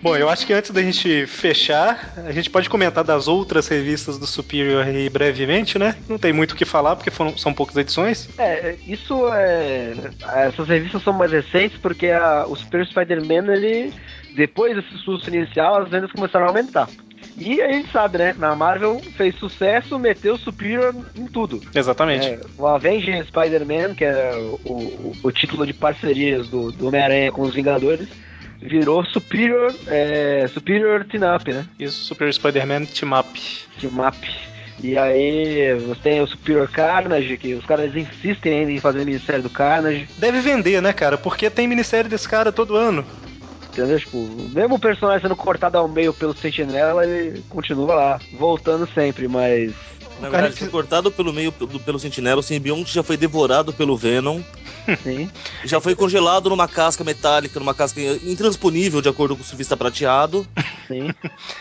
[0.03, 4.19] Bom, eu acho que antes da gente fechar, a gente pode comentar das outras revistas
[4.19, 5.95] do Superior aí brevemente, né?
[6.09, 8.27] Não tem muito o que falar, porque foram, são poucas edições.
[8.39, 9.93] É, isso é.
[10.47, 13.93] Essas revistas são mais recentes porque a- o Super Spider-Man, ele.
[14.35, 16.89] Depois desse susto inicial, as vendas começaram a aumentar.
[17.37, 18.35] E a gente sabe, né?
[18.39, 21.61] Na Marvel fez sucesso, meteu o Superior em tudo.
[21.75, 22.27] Exatamente.
[22.27, 27.33] É, o Avengers Spider-Man, que era o, o, o título de parcerias do, do Homem-Aranha
[27.33, 28.09] com os Vingadores,
[28.61, 31.67] virou Superior, é, Superior Team Up, né?
[31.79, 33.41] Isso, Super Spider-Man Team Up.
[33.81, 34.51] Team Up.
[34.83, 39.43] E aí você tem o Superior Carnage, que os caras insistem ainda em fazer minissérie
[39.43, 40.09] do Carnage.
[40.19, 41.19] Deve vender, né, cara?
[41.19, 43.05] Porque tem minissérie desse cara todo ano.
[43.81, 43.99] Entendeu?
[43.99, 49.27] Tipo, mesmo o personagem sendo cortado ao meio pelo Sentinela, ele continua lá, voltando sempre,
[49.27, 49.73] mas.
[50.21, 53.73] Na cara verdade, foi cortado pelo meio pelo, pelo sentinela, o simbionte já foi devorado
[53.73, 54.43] pelo Venom,
[55.03, 55.31] Sim.
[55.65, 60.47] já foi congelado numa casca metálica, numa casca intransponível, de acordo com o surfista prateado.
[60.87, 61.09] Sim.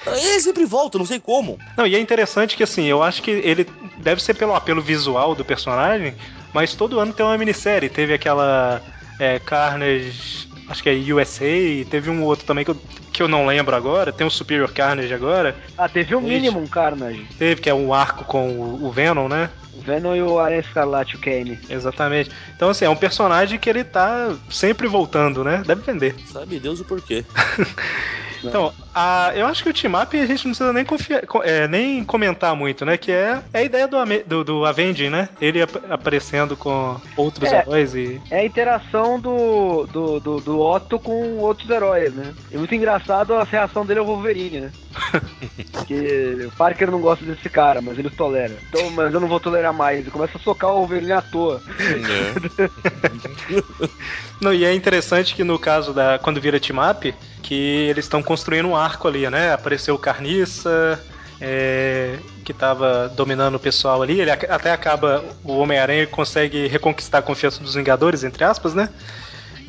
[0.08, 1.58] E ele sempre volta, não sei como.
[1.78, 3.66] Não, e é interessante que, assim, eu acho que ele
[4.00, 6.14] deve ser pelo apelo visual do personagem,
[6.54, 7.88] mas todo ano tem uma minissérie.
[7.88, 8.82] Teve aquela
[9.20, 12.78] é, Carnage, acho que é USA, e teve um outro também que eu,
[13.12, 14.14] que eu não lembro agora.
[14.14, 15.56] Tem o Superior Carnage agora.
[15.78, 16.28] Ah, teve o Ixi.
[16.28, 17.26] mínimo um Carnage.
[17.38, 19.50] Teve, que é um arco com o, o Venom, né?
[19.74, 21.60] O Venom e o Aranha Escarlate, o Kane.
[21.70, 22.30] Exatamente.
[22.56, 25.64] Então, assim, é um personagem que ele tá sempre voltando, né?
[25.66, 26.16] Deve vender.
[26.32, 27.26] Sabe Deus o porquê.
[28.44, 31.44] Então, a, eu acho que o team up a gente não precisa nem, confiar, co-
[31.44, 32.98] é, nem comentar muito, né?
[32.98, 35.30] Que é, é a ideia do, do, do Avenging, né?
[35.42, 37.60] Ele ap- aparecendo com outros É.
[37.60, 38.22] heróis e.
[38.32, 42.34] É a interação do, do, do, do Otto com outros heróis, né?
[42.52, 44.72] É muito engraçado a reação dele ao Wolverine, né?
[45.72, 48.54] Porque o Parker não gosta desse cara, mas ele tolera.
[48.70, 50.00] Então, mas eu não vou tolerar mais.
[50.00, 51.62] Ele começa a socar o Wolverine à toa.
[51.80, 52.80] É.
[54.42, 56.18] Não, e é interessante que no caso da.
[56.20, 57.14] Quando vira team up,
[57.50, 59.52] que eles estão construindo um arco ali, né?
[59.52, 61.04] Apareceu o Carniça,
[61.42, 64.22] é, que estava dominando o pessoal ali.
[64.22, 68.88] Ele até acaba, o Homem-Aranha consegue reconquistar a confiança dos Vingadores, entre aspas, né?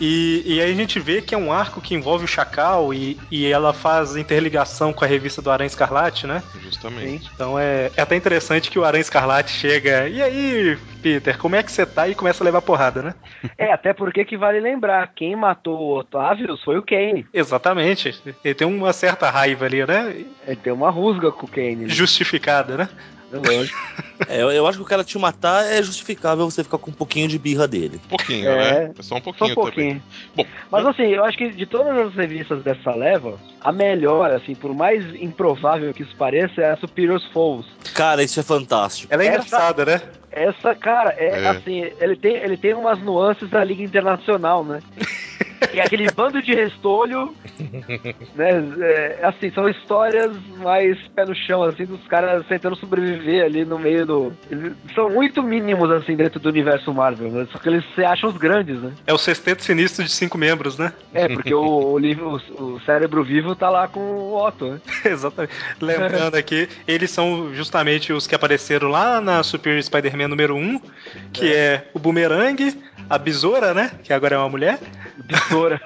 [0.00, 3.18] E, e aí a gente vê que é um arco que envolve o Chacal e,
[3.30, 6.42] e ela faz interligação com a revista do Aranha Escarlate, né?
[6.62, 7.30] Justamente.
[7.34, 10.08] Então é, é até interessante que o Aranha Escarlate chega.
[10.08, 12.08] E aí, Peter, como é que você tá?
[12.08, 13.14] E começa a levar porrada, né?
[13.58, 17.26] É, até porque que vale lembrar, quem matou o Otávios foi o Kane.
[17.32, 18.18] Exatamente.
[18.44, 20.24] Ele tem uma certa raiva ali, né?
[20.46, 21.76] Ele tem uma rusga com o Kane.
[21.76, 21.88] né?
[21.88, 22.88] Justificada, né?
[23.32, 23.78] É lógico.
[24.28, 26.94] É, eu, eu acho que o cara te matar é justificável você ficar com um
[26.94, 28.00] pouquinho de birra dele.
[28.06, 28.56] Um pouquinho, É.
[28.88, 28.92] né?
[28.98, 30.02] É só um Só pouquinho, um pouquinho.
[30.34, 34.54] Bom, Mas assim, eu acho que de todas as revistas dessa leva, a melhor, assim,
[34.54, 37.66] por mais improvável que isso pareça, é a Superior's Foes.
[37.94, 39.12] Cara, isso é fantástico.
[39.12, 40.02] Ela é Essa- engraçada, né?
[40.32, 41.48] Essa, cara, é, É.
[41.48, 44.80] assim, ele tem, ele tem umas nuances da Liga Internacional, né?
[45.74, 47.34] E aquele bando de restolho,
[48.34, 48.64] né?
[48.80, 53.78] é, assim, são histórias mais pé no chão, assim, dos caras tentando sobreviver ali no
[53.78, 54.32] meio do.
[54.50, 57.46] Eles são muito mínimos, assim, dentro do universo Marvel, né?
[57.52, 58.92] Só que eles se acham os grandes, né?
[59.06, 60.92] É o sexteto sinistro de cinco membros, né?
[61.12, 61.62] É, porque o,
[61.92, 64.80] o, livro- o, o cérebro vivo tá lá com o Otto, né?
[65.04, 65.52] Exatamente.
[65.80, 70.80] Lembrando aqui, eles são justamente os que apareceram lá na Superior Spider-Man número 1,
[71.32, 71.88] que é.
[71.94, 72.76] o Boomerang,
[73.08, 73.90] a Besoura, né?
[74.04, 74.78] Que agora é uma mulher,
[75.24, 75.80] Besoura,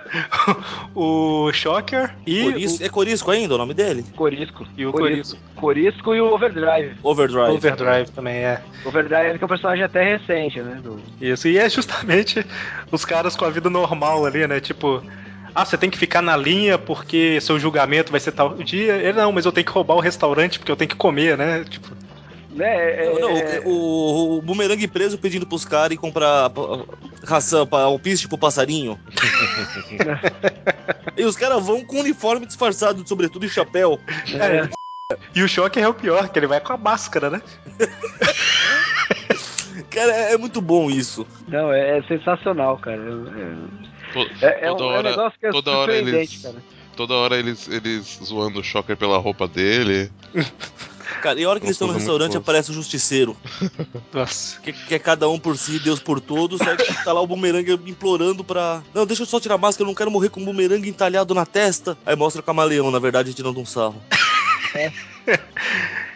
[0.95, 4.05] o Shocker e Coris- É Corisco ainda o nome dele?
[4.17, 4.67] Corisco.
[4.77, 5.39] E o Corisco.
[5.57, 6.95] Corisco e o Overdrive.
[7.03, 7.51] o Overdrive.
[7.53, 8.61] Overdrive também é.
[8.85, 10.81] Overdrive que é um personagem até recente, né?
[10.83, 12.45] do- Isso, e é justamente
[12.91, 14.61] os caras com a vida normal ali, né?
[14.61, 15.03] Tipo,
[15.55, 18.95] ah, você tem que ficar na linha porque seu julgamento vai ser tal dia.
[18.97, 21.65] Ele, não, mas eu tenho que roubar o restaurante porque eu tenho que comer, né?
[21.69, 21.89] Tipo,
[22.55, 23.05] Né?
[23.07, 26.51] é- Não, não, é- o, o bumerangue preso pedindo pros caras ir comprar
[27.25, 28.99] ração, pa- alpiste pro passarinho.
[31.17, 33.99] e os caras vão com uniforme disfarçado de sobretudo e chapéu.
[34.35, 34.69] é.
[35.35, 37.43] E o Shocker é o pior, que ele vai com a máscara, né?
[39.91, 41.27] Cara, é, é muito bom isso.
[41.49, 43.01] Não, é, é sensacional, cara.
[44.41, 46.55] É, é, um, toda é um hora, negócio que é toda hora eles, cara.
[46.97, 50.11] toda hora eles, eles zoando o Shocker pela roupa dele.
[51.21, 53.37] Cara, e a hora que eles estão no coisa restaurante aparece o justiceiro.
[54.13, 54.61] Nossa.
[54.61, 56.61] Que, que é cada um por si, Deus por todos.
[56.61, 58.83] Aí tá lá o bumerangue implorando pra.
[58.95, 61.35] Não, deixa eu só tirar a máscara, eu não quero morrer com um bumerangue entalhado
[61.35, 61.97] na testa.
[62.05, 64.01] Aí mostra o camaleão, na verdade, tirando um sarro.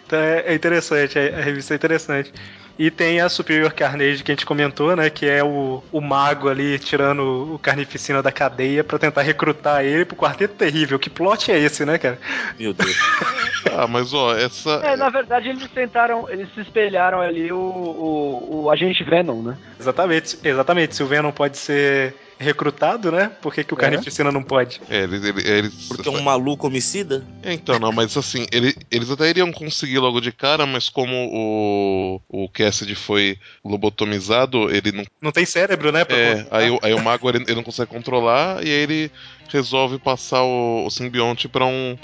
[0.09, 2.33] Então é, é interessante, a revista é interessante.
[2.79, 5.11] E tem a Superior Carnage que a gente comentou, né?
[5.11, 10.05] Que é o, o mago ali tirando o carnificina da cadeia pra tentar recrutar ele
[10.05, 10.99] pro quarteto terrível.
[10.99, 12.19] Que plot é esse, né, cara?
[12.59, 12.97] Meu Deus.
[13.77, 14.71] Ah, mas ó, essa.
[14.85, 19.59] É, na verdade eles tentaram, eles se espelharam ali o, o, o agente Venom, né?
[19.79, 20.95] Exatamente, exatamente.
[20.95, 23.31] Se o Venom pode ser recrutado, né?
[23.43, 23.81] Por que, que o É.
[23.81, 24.81] carnificina não pode?
[24.89, 25.25] É, eles.
[25.25, 27.25] eles, eles- Porque é um maluco homicida?
[27.43, 32.21] Então, não, mas assim, ele- eles até iriam conseguir logo de cara, mas como o,
[32.45, 35.05] o Cassidy foi lobotomizado, ele não.
[35.21, 36.03] Não tem cérebro, né?
[36.09, 39.11] É, aí, o- aí o mago ele, ele não consegue controlar e aí ele
[39.49, 41.97] resolve passar o, o simbionte pra um,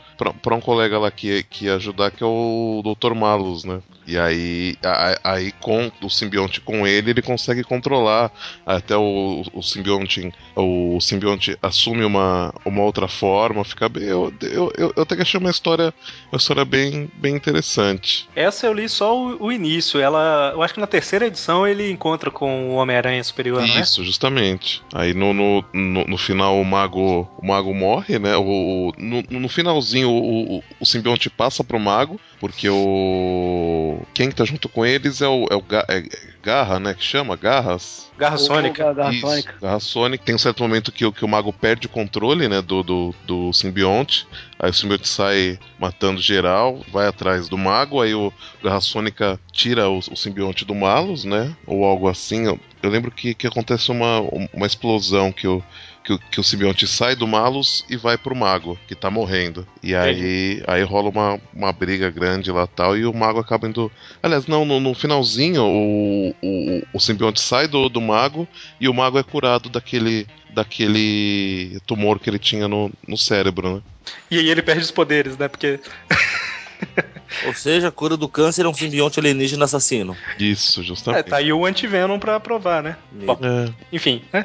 [0.42, 3.14] pra um colega lá que, que ia ajudar, que é o Dr.
[3.14, 3.80] Malus, né?
[4.06, 8.30] E aí, a- aí com o simbionte com ele, ele consegue controlar
[8.66, 14.04] até o, o simbionte o simbionte assume uma, uma outra forma, fica bem.
[14.04, 15.92] Eu, eu, eu, eu até que achei uma história,
[16.30, 18.28] uma história bem, bem interessante.
[18.36, 19.98] Essa eu li só o, o início.
[19.98, 23.80] Ela, eu acho que na terceira edição ele encontra com o Homem-Aranha Superior, não é?
[23.80, 24.82] Isso, justamente.
[24.92, 28.36] Aí no, no, no, no final o mago, o mago morre, né?
[28.36, 28.42] O,
[28.88, 34.00] o- no, no finalzinho o, o, o simbionte passa pro mago, porque o.
[34.14, 36.02] Quem tá junto com eles é o, é o Ga- é
[36.42, 36.94] Garra, né?
[36.94, 37.36] Que chama?
[37.36, 38.10] Garras?
[38.18, 38.84] Garra Sônica.
[38.94, 39.54] Garra Sônica.
[39.60, 40.24] Garra Sonic.
[40.24, 43.14] Tem um certo momento que, o- que o mago perde o controle, né, do, do,
[43.26, 44.26] do simbionte.
[44.58, 48.00] Aí o simbionte sai matando geral, vai atrás do mago.
[48.00, 48.32] Aí o
[48.62, 51.54] Garra Sônica tira o, o simbionte do Malus, né?
[51.66, 52.46] Ou algo assim.
[52.46, 54.20] Eu, eu lembro que, que acontece uma,
[54.52, 55.62] uma explosão que o.
[56.04, 59.66] Que, o- que o simbionte sai do Malus e vai pro mago, que tá morrendo.
[59.82, 63.90] E aí, aí rola uma, uma briga grande lá tal, e o mago acaba indo.
[64.22, 68.46] Aliás, não, no, no finalzinho, o, o, o simbionte sai do, do mago
[68.78, 73.82] e o mago é curado daquele, daquele tumor que ele tinha no, no cérebro, né?
[74.30, 75.48] E aí ele perde os poderes, né?
[75.48, 75.80] Porque
[77.46, 80.16] Ou seja, a cura do câncer é um simbionte alienígena assassino.
[80.38, 81.24] Isso, é, justamente.
[81.26, 82.96] tá aí o anti-Venom pra provar, né?
[83.12, 83.70] Bom, É.
[83.92, 84.44] enfim, né?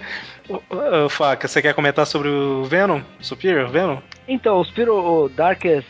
[1.10, 3.02] Faca, você quer comentar sobre o Venom?
[3.22, 3.98] Superior Venom?
[4.28, 5.88] Então, o Spiro o Darkest,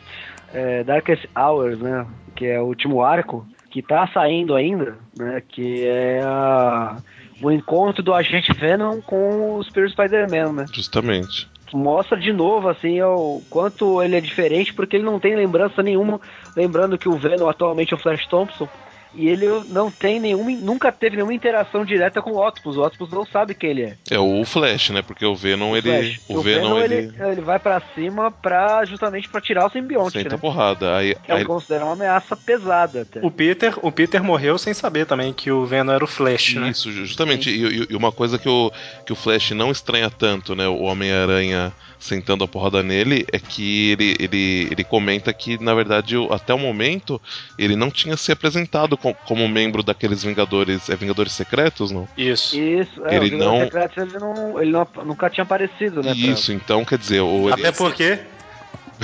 [0.53, 2.05] é, Darkest Hours, né?
[2.35, 5.41] Que é o último arco, que tá saindo ainda, né?
[5.47, 6.97] Que é a-
[7.41, 10.65] o encontro do agente Venom com o Spiro Spider-Man, né?
[10.73, 11.47] Justamente.
[11.73, 16.19] Mostra de novo, assim, o quanto ele é diferente, porque ele não tem lembrança nenhuma.
[16.55, 18.67] Lembrando que o Venom atualmente é o Flash Thompson.
[19.13, 22.77] E ele não tem nenhuma, nunca teve nenhuma interação direta com o Octopus.
[22.77, 23.97] O Octopus não sabe quem ele é.
[24.11, 25.01] É o Flash, né?
[25.01, 25.89] Porque o Venom, ele.
[25.89, 26.19] Flash.
[26.27, 27.11] O, Venom, ele.
[27.19, 30.37] ele vai pra cima pra, justamente pra tirar o simbionte, Senta né?
[30.37, 30.95] porrada.
[30.95, 33.19] Aí, É aí- um considera uma ameaça pesada até.
[33.25, 36.69] O Peter, o Peter morreu sem saber também que o Venom era o Flash, né?
[36.69, 37.49] Isso, justamente.
[37.49, 38.71] E, e- e uma coisa que o,
[39.05, 40.67] que o Flash não estranha tanto, né?
[40.67, 46.15] O Homem-Aranha sentando a porrada nele, é que ele, ele, ele comenta que, na verdade,
[46.31, 47.21] até o momento,
[47.57, 50.89] ele não tinha se apresentado com- como membro daqueles Vingadores.
[50.89, 52.07] É Vingadores Secretos, não?
[52.17, 52.57] Isso.
[52.57, 56.13] Isso, é, Ele não- Secretos ele, não, ele não- nunca tinha aparecido, né?
[56.15, 57.51] pra- Isso, então quer dizer, ele.
[57.53, 58.19] Até porque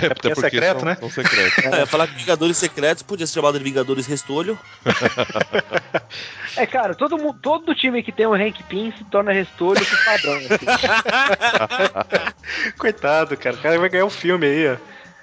[0.01, 0.95] É, porque é secreto, são, né?
[0.99, 1.63] São secretos.
[1.65, 4.57] É, falar que Vingadores Secretos podia ser chamado de Vingadores Restolho.
[6.57, 10.05] É, cara, todo, mundo, todo time que tem um Hank Pym se torna restolho por
[10.05, 10.37] padrão.
[10.37, 10.65] assim.
[12.79, 13.55] Coitado, cara.
[13.57, 14.75] O cara vai ganhar o filme aí, ó.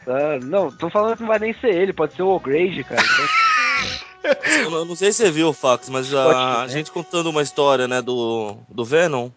[0.05, 0.39] Tá?
[0.43, 3.01] Não, tô falando que não vai nem ser ele, pode ser o O'Grady, cara.
[3.03, 7.43] Então, Eu não- sei se você viu, Fax, mas Pode a, a gente contando uma
[7.43, 9.31] história, né, do, do Venom,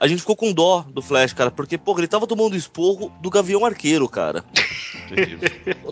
[0.00, 3.28] a gente ficou com dó do Flash, cara, porque, porra, ele tava tomando esporro do
[3.28, 4.42] Gavião Arqueiro, cara.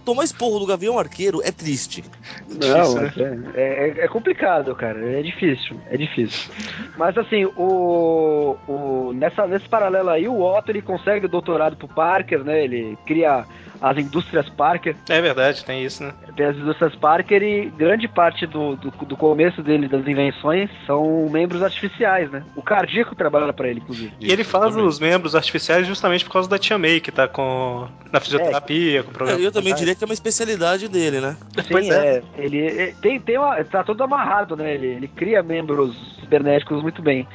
[0.04, 2.02] Tomar esporro do Gavião Arqueiro é triste.
[2.48, 4.98] Não, Difícil, mas é, é- é complicado, cara.
[5.18, 6.50] É difícil, é difícil.
[6.96, 11.86] Mas assim, o, o nessa, nesse paralelo aí, o Otto ele consegue o doutorado pro
[11.86, 12.64] Parker, né?
[12.64, 13.44] Ele cria
[13.80, 14.96] as indústrias Parker.
[15.08, 16.12] É verdade, tem isso, né?
[16.36, 21.28] Tem as indústrias Parker e grande parte do, do, do começo dele, das invenções, são
[21.30, 22.42] membros artificiais, né?
[22.56, 24.12] O cardíaco trabalha pra ele, inclusive.
[24.20, 24.88] E ele faz exatamente.
[24.88, 27.88] os membros artificiais justamente por causa da Tia May, que tá com.
[28.12, 29.40] na fisioterapia, com problema.
[29.40, 31.36] Eu também diria que é uma especialidade dele, né?
[31.62, 32.16] Sim, Pois é.
[32.16, 32.22] é.
[32.36, 34.74] Ele é, tem, tem uma, tá todo amarrado, né?
[34.74, 37.26] Ele, ele cria membros cibernéticos muito bem.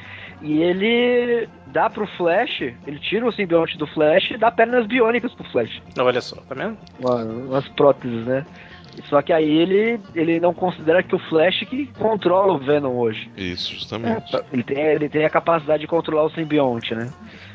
[0.42, 5.34] E ele dá pro Flash, ele tira o simbionte do Flash e dá pernas biônicas
[5.34, 5.82] pro Flash.
[5.98, 6.78] Olha só, tá vendo?
[7.00, 8.46] Uma, umas próteses, né?
[9.08, 13.30] Só que aí ele, ele não considera que o Flash que controla o Venom hoje.
[13.36, 14.36] Isso, justamente.
[14.52, 17.10] Ele tem, ele tem a capacidade de controlar o simbionte, né?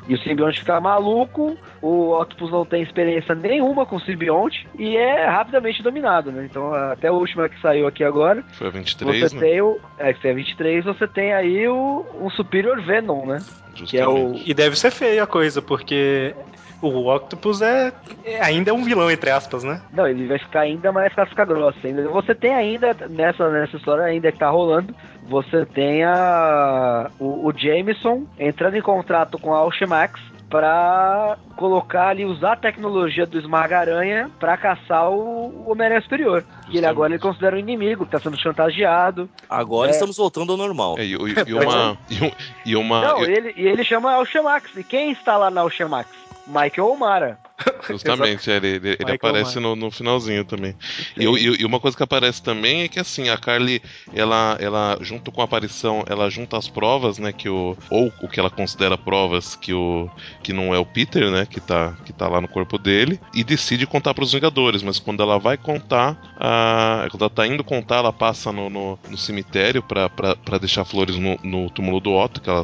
[0.07, 4.97] E o simbionte fica maluco, o Octopus não tem experiência nenhuma com o simbionte e
[4.97, 6.47] é rapidamente dominado, né?
[6.49, 9.41] Então, até a última que saiu aqui agora, Foi a 23, você né?
[9.41, 9.79] tem o.
[9.99, 13.37] É, que é 23, você tem aí o, um Superior Venom, né?
[13.75, 14.15] Que é o.
[14.15, 14.49] Justamente.
[14.49, 16.33] E deve ser feia a coisa, porque
[16.81, 17.91] o Octopus é,
[18.25, 19.81] é- ainda é um vilão, entre aspas, né?
[19.93, 21.79] Não, ele vai ficar ainda mais casca grossa.
[21.85, 22.07] Ainda.
[22.09, 24.93] Você tem ainda, nessa, nessa história ainda que tá rolando,
[25.27, 30.19] você tem a, o, o Jameson entrando em contrato com a Alchemax
[30.49, 36.43] pra colocar ali, usar a tecnologia do Esmaga-Aranha pra caçar o, o Homem-Aranha Superior.
[36.69, 39.29] E ele agora ele considera um inimigo, que tá sendo chantageado.
[39.47, 39.91] Agora É.
[39.91, 40.95] estamos voltando ao normal.
[40.97, 41.15] É, e, e-
[41.49, 41.97] e uma.
[42.09, 42.31] E, um-
[42.65, 43.01] e uma.
[43.01, 44.75] Não, e- ele, e ele chama a Alchemax.
[44.75, 46.09] E quem está lá na Alchemax?
[46.49, 47.37] Michael O'Mara.
[47.89, 50.75] Justamente, é, ele, ele, ele aparece no, no finalzinho também.
[51.17, 53.81] E, e, e uma coisa que aparece também é que assim, a Carly,
[54.13, 58.27] ela, ela junto com a aparição, ela junta as provas, né, que o ou o
[58.27, 60.09] que ela considera provas que o
[60.43, 63.43] que não é o Peter, né, que tá que tá lá no corpo dele e
[63.43, 67.97] decide contar pros Vingadores, mas quando ela vai contar, a, quando ela tá indo contar,
[67.97, 72.49] ela passa no, no, no cemitério pra deixar flores no, no túmulo do Otto, que
[72.49, 72.63] ela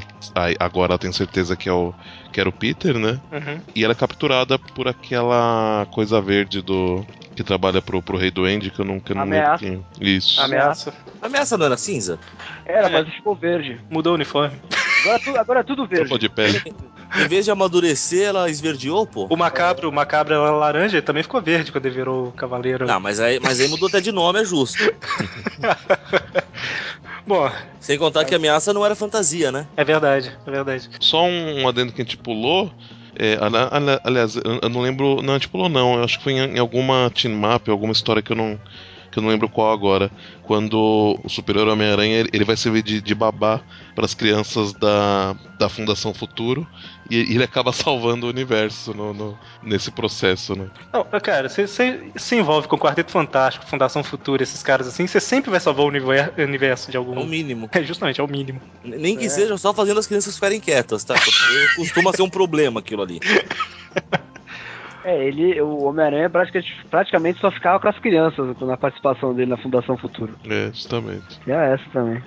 [0.59, 1.93] agora ela tem certeza que é o
[2.35, 3.17] que era o Peter, né?
[3.31, 3.61] Uhum.
[3.73, 7.05] E ela é capturada por aquela coisa verde do.
[7.35, 9.65] que trabalha pro, pro Rei Duende, que eu que eu não lembro Ameaça.
[9.65, 9.85] quem.
[9.99, 10.41] Isso.
[10.41, 10.93] Ameaça.
[11.21, 12.17] Ameaça não era cinza?
[12.65, 12.91] Era, É.
[12.91, 13.79] mas ficou verde.
[13.89, 14.55] Mudou o uniforme.
[15.03, 16.17] Agora, tu- agora é tudo verde.
[16.17, 16.61] De pele.
[17.17, 19.27] Em vez de amadurecer, ela esverdeou, pô?
[19.29, 22.85] O macabro, o macabro era laranja, ele também ficou verde quando ele virou o cavaleiro.
[22.85, 24.83] Não, mas aí, mas aí mudou até de nome, é justo.
[27.25, 27.49] Bom,
[27.79, 29.65] Sem contar que a ameaça não era fantasia, né?
[29.77, 30.89] é verdade, é verdade.
[30.99, 32.71] Só um, um adendo que a gente pulou.
[33.17, 35.21] É, ali- ali- aliás, eu não lembro.
[35.21, 35.95] Não, a gente pulou não.
[35.95, 38.59] Eu acho que foi em alguma team map, alguma história que eu não.
[39.15, 40.11] Que eu não lembro qual agora.
[40.43, 43.61] Quando o Superior Homem-Aranha ele, ele vai servir de, de babá
[43.95, 46.67] para as crianças da, da Fundação Futuro.
[47.09, 50.67] E ele acaba salvando o universo no, no- nesse processo, né?
[50.91, 55.21] Não, cara, você se envolve com o Quarteto Fantástico, Fundação Futura, esses caras assim, você
[55.21, 57.25] sempre vai salvar o univer- universo de É o algum.
[57.25, 57.69] mínimo.
[57.71, 58.59] É, justamente, é o mínimo.
[58.83, 61.13] Nem que seja só fazendo as crianças ficarem quietas, tá?
[61.13, 63.21] Porque costuma ser um problema aquilo ali.
[65.05, 69.57] É, ele, o Homem-Aranha praticamente, praticamente só ficava com as crianças na participação dele na
[69.57, 70.33] Fundação Futuro.
[70.49, 71.39] É, justamente.
[71.45, 72.23] E é essa também.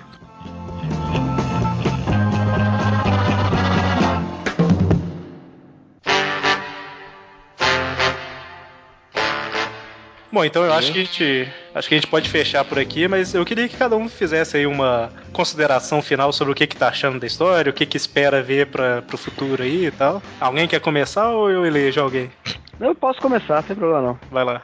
[10.31, 13.09] Bom, então eu acho que a gente acho que a gente pode fechar por aqui,
[13.09, 16.77] mas eu queria que cada um fizesse aí uma consideração final sobre o que que
[16.77, 20.23] tá achando da história, o que que espera ver para pro futuro aí e tal.
[20.39, 22.31] Alguém quer começar ou eu elejo alguém?
[22.79, 24.21] Eu posso começar, não tem problema não.
[24.31, 24.63] Vai lá.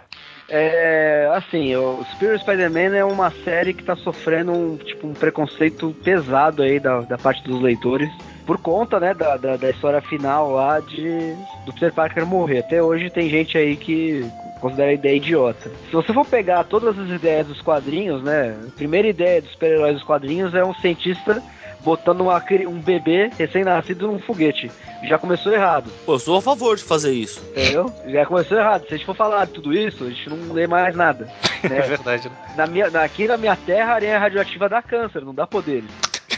[0.49, 5.97] É, assim, o Spirit Spider-Man é uma série que tá sofrendo um, tipo, um preconceito
[6.05, 8.11] pesado aí da, da parte dos leitores.
[8.45, 11.35] Por conta, né, da, da, da história final lá de
[11.65, 12.59] do Peter Parker morrer.
[12.59, 14.31] Até hoje tem gente aí que
[14.65, 15.71] considera a ideia idiota.
[15.91, 19.95] Se você for pegar todas as ideias dos quadrinhos, né, a primeira ideia dos super-heróis
[19.95, 21.43] dos quadrinhos é um cientista
[21.81, 24.71] botando uma um bebê recém-nascido num foguete.
[25.07, 25.91] Já começou errado.
[26.07, 27.45] Pô, eu sou a favor de fazer isso.
[27.51, 27.93] Entendeu?
[28.07, 28.89] Já começou errado.
[28.89, 31.29] Se a gente for falar de tudo isso, a gente não lê mais nada.
[31.65, 31.81] É né?
[31.81, 32.29] verdade.
[32.29, 32.35] né?
[32.59, 35.89] na minha, aqui na minha terra, a areia radioativa dá câncer, não dá poderes.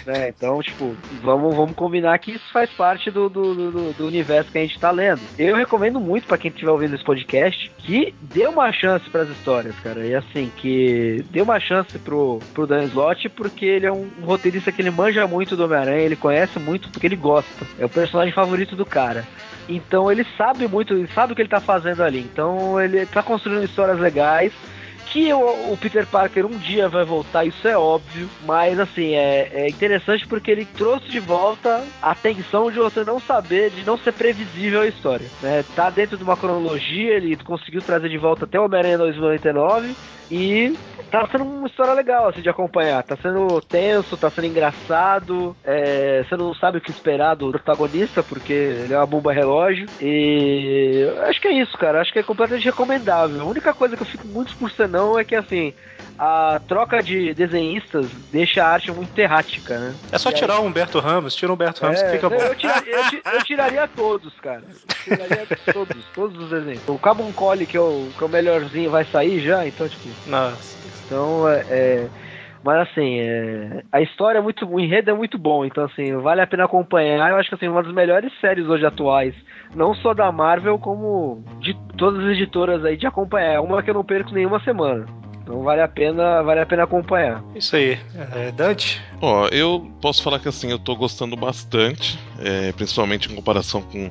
[0.07, 0.29] Né?
[0.29, 4.59] Então, tipo, vamos, vamos combinar que isso faz parte do, do, do- do universo que
[4.59, 5.21] a gente tá lendo.
[5.37, 9.75] Eu recomendo muito pra quem estiver ouvindo esse podcast que dê uma chance pras histórias,
[9.81, 10.07] cara.
[10.07, 14.25] E assim, que dê uma chance pro, pro Dan Slott, porque ele é um, um
[14.25, 17.67] roteirista que ele manja muito do Homem-Aranha, ele conhece muito porque ele gosta.
[17.79, 19.27] É o personagem favorito do cara.
[19.69, 22.21] Então ele sabe muito, ele sabe o que ele tá fazendo ali.
[22.21, 24.53] Então ele tá construindo histórias legais.
[25.13, 28.29] Que o, o Peter Parker um dia vai voltar, isso é óbvio.
[28.45, 33.21] Mas assim, é, é interessante porque ele trouxe de volta a tensão de você não
[33.21, 35.27] saber, de não ser previsível a história.
[35.43, 35.65] Né?
[35.75, 39.95] Tá dentro de uma cronologia, ele conseguiu trazer de volta até o Homem-Aranha 2099
[40.31, 40.77] e
[41.11, 43.03] tá sendo uma história legal assim, de acompanhar.
[43.03, 45.57] Tá sendo tenso, tá sendo engraçado.
[45.65, 49.87] é, você não sabe o que esperar do protagonista, porque ele é uma bomba relógio.
[50.01, 52.01] E acho que é isso, cara.
[52.01, 53.41] Acho que é completamente recomendável.
[53.41, 55.73] A única coisa que eu fico muito por senão é que assim.
[56.19, 59.97] A troca de desenhistas deixa a arte muito errática, né?
[60.11, 62.37] É só tirar o Humberto Ramos, tira o Humberto Ramos que é, fica bom.
[62.37, 64.63] Eu, tiraria, eu eu tiraria todos, cara.
[64.67, 66.89] Eu tiraria todos, todos os desenhos.
[66.89, 70.09] O Cabum Cole, que é o, que é o melhorzinho, vai sair já, então, tipo.
[70.25, 70.79] Nossa.
[71.05, 71.65] Então, é.
[71.69, 72.11] é-
[72.65, 74.67] mas assim, é, a história é muito.
[74.69, 77.31] O enredo é muito bom, então assim, vale a pena acompanhar.
[77.31, 79.35] Eu acho que assim, uma das melhores séries hoje atuais.
[79.73, 83.53] Não só da Marvel, como de todas as editoras aí de acompanhar.
[83.53, 85.07] É uma que eu não perco nenhuma semana.
[85.47, 87.41] Então vale a pena, vale a pena acompanhar.
[87.55, 87.97] Isso aí.
[88.35, 89.01] É, Dante?
[89.21, 94.11] Ó, eu posso falar que assim, eu tô gostando bastante, é, principalmente em comparação com,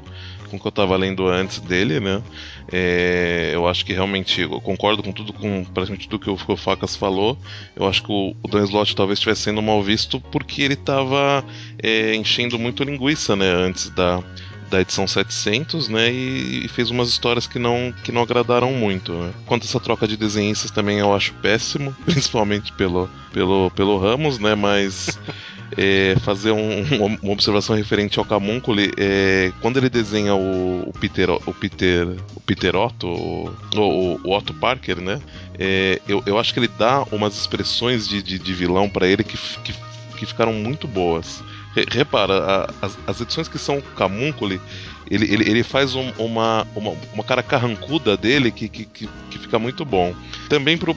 [0.49, 2.23] com o que eu tava lendo antes dele, né?
[2.71, 6.51] É, eu acho que realmente eu concordo com tudo, com praticamente tudo que o, que
[6.53, 7.37] o Facas falou.
[7.75, 11.43] Eu acho que o, o Dan Slott talvez estivesse sendo mal visto porque ele tava
[11.83, 13.51] é, enchendo muito linguiça, né?
[13.51, 14.23] Antes da,
[14.75, 16.11] da edição 700, né?
[16.11, 19.13] E, fez umas histórias que não, que não agradaram muito.
[19.13, 19.31] Né?
[19.45, 24.37] Quanto a essa troca de desenhistas também eu acho péssimo, principalmente pelo, pelo, pelo Ramos,
[24.37, 24.53] né?
[24.53, 25.17] Mas
[25.77, 31.29] é, fazer um- uma, observação referente ao Camuncoli, é, quando ele desenha o, o Peter,
[31.31, 35.21] o Peter, o Peter Otto, o, o, o Otto Parker, né?
[35.57, 39.23] É, eu, eu acho que ele dá umas expressões de, de, de vilão pra ele
[39.23, 39.73] que, que,
[40.17, 41.41] que ficaram muito boas.
[41.75, 44.59] Re- Repara, a- as, as edições que são Camuncoli,
[45.09, 49.37] ele, ele, ele faz um- uma, uma, uma cara carrancuda dele que, que, que, que
[49.39, 50.15] fica muito bom.
[50.49, 50.91] Também pro,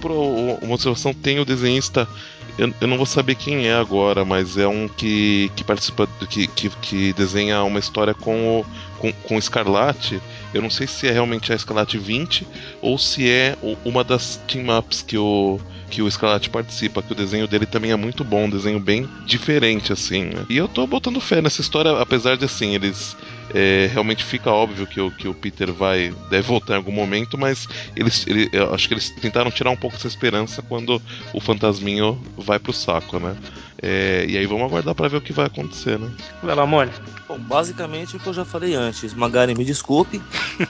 [0.62, 2.08] uma observação tem o desenhista.
[2.56, 6.46] Eu, eu não vou saber quem é agora, mas é um que, que participa, que,
[6.46, 8.66] que, que desenha uma história com o,
[8.98, 10.20] com, com o Escarlate.
[10.52, 12.46] Eu não sei se é realmente a Escarlate 20
[12.80, 15.60] ou se é uma das team-ups que o,
[15.90, 19.08] que o Escarlate participa, que o desenho dele também é muito bom, um desenho bem
[19.26, 20.24] diferente, assim.
[20.24, 20.44] né?
[20.48, 23.16] E eu tô botando fé nessa história, apesar de, assim, eles.
[23.54, 27.38] é, realmente fica óbvio que o, que o Peter vai deve voltar em algum momento,
[27.38, 27.66] mas
[27.96, 31.00] eles, ele- eu acho que eles tentaram tirar um pouco essa esperança quando
[31.32, 33.36] o fantasminho vai pro saco, né?
[33.80, 36.10] É, e aí vamos aguardar pra ver o que vai acontecer, né?
[36.42, 36.92] Vai lá, Mônio.
[37.28, 39.14] Bom, basicamente o que eu já falei antes.
[39.14, 40.20] Magari, me desculpe.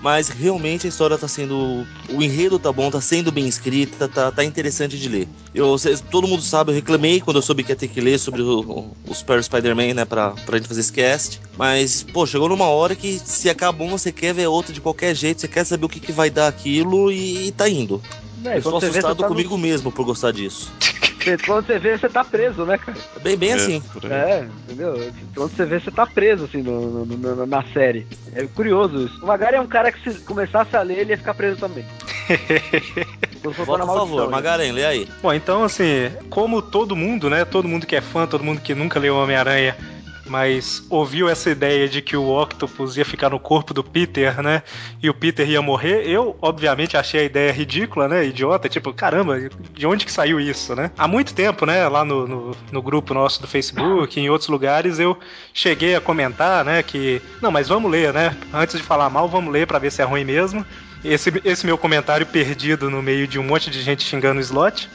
[0.00, 1.84] Mas realmente a história tá sendo.
[2.08, 5.28] O enredo tá bom, tá sendo bem escrita, tá, tá interessante de ler.
[5.52, 8.16] Eu, cês- todo mundo sabe, eu reclamei quando eu soube que ia ter que ler
[8.16, 11.40] sobre o, o, Super Spider-Man, né, pra, pra gente fazer esse cast.
[11.56, 15.16] Mas, pô, chegou numa hora que se acaba um, você quer ver outro de qualquer
[15.16, 18.00] jeito, você quer saber o que, que vai dar aquilo e, e tá indo.
[18.44, 20.72] É, eu estou vê, assustado tá no- comigo mesmo por gostar disso.
[21.44, 22.98] quando você vê, você tá preso, né, cara?
[23.22, 23.80] Bem, bem É, assim.
[23.92, 24.10] por.
[24.10, 25.12] É, entendeu?
[25.34, 28.06] Quando você vê, você tá preso, assim, no, no- no- na série.
[28.34, 29.22] É curioso isso.
[29.22, 31.84] O Magari é um cara que se começasse a ler, ele ia ficar preso também.
[33.42, 34.30] Na a favor, né?
[34.30, 35.08] Magaren, lê aí.
[35.22, 37.44] Bom, então assim, como todo mundo, né?
[37.44, 39.76] Todo mundo que é fã, todo mundo que nunca leu Homem-Aranha,
[40.28, 44.62] mas ouviu essa ideia de que o Octopus ia ficar no corpo do Peter, né?
[45.02, 48.26] E o Peter ia morrer, eu, obviamente, achei a ideia ridícula, né?
[48.26, 50.90] Idiota, tipo, caramba, de onde que saiu isso, né?
[50.96, 51.88] Há muito tempo, né?
[51.88, 55.18] Lá no, no, no grupo nosso do Facebook, em outros lugares, eu
[55.52, 56.82] cheguei a comentar, né?
[56.82, 58.36] Que, não, mas vamos ler, né?
[58.52, 60.64] Antes de falar mal, vamos ler pra ver se é ruim mesmo.
[61.04, 64.88] esse, esse meu comentário perdido no meio de um monte de gente xingando o slot,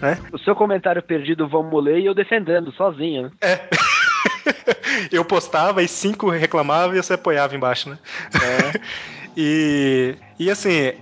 [0.00, 0.18] né?
[0.32, 3.30] O seu comentário perdido, vamos ler, e eu defendendo, sozinho, né?
[3.40, 3.60] É.
[5.10, 7.98] eu postava e cinco reclamavam e você apoiava embaixo, né?
[8.34, 8.80] É.
[9.36, 10.92] e, e assim,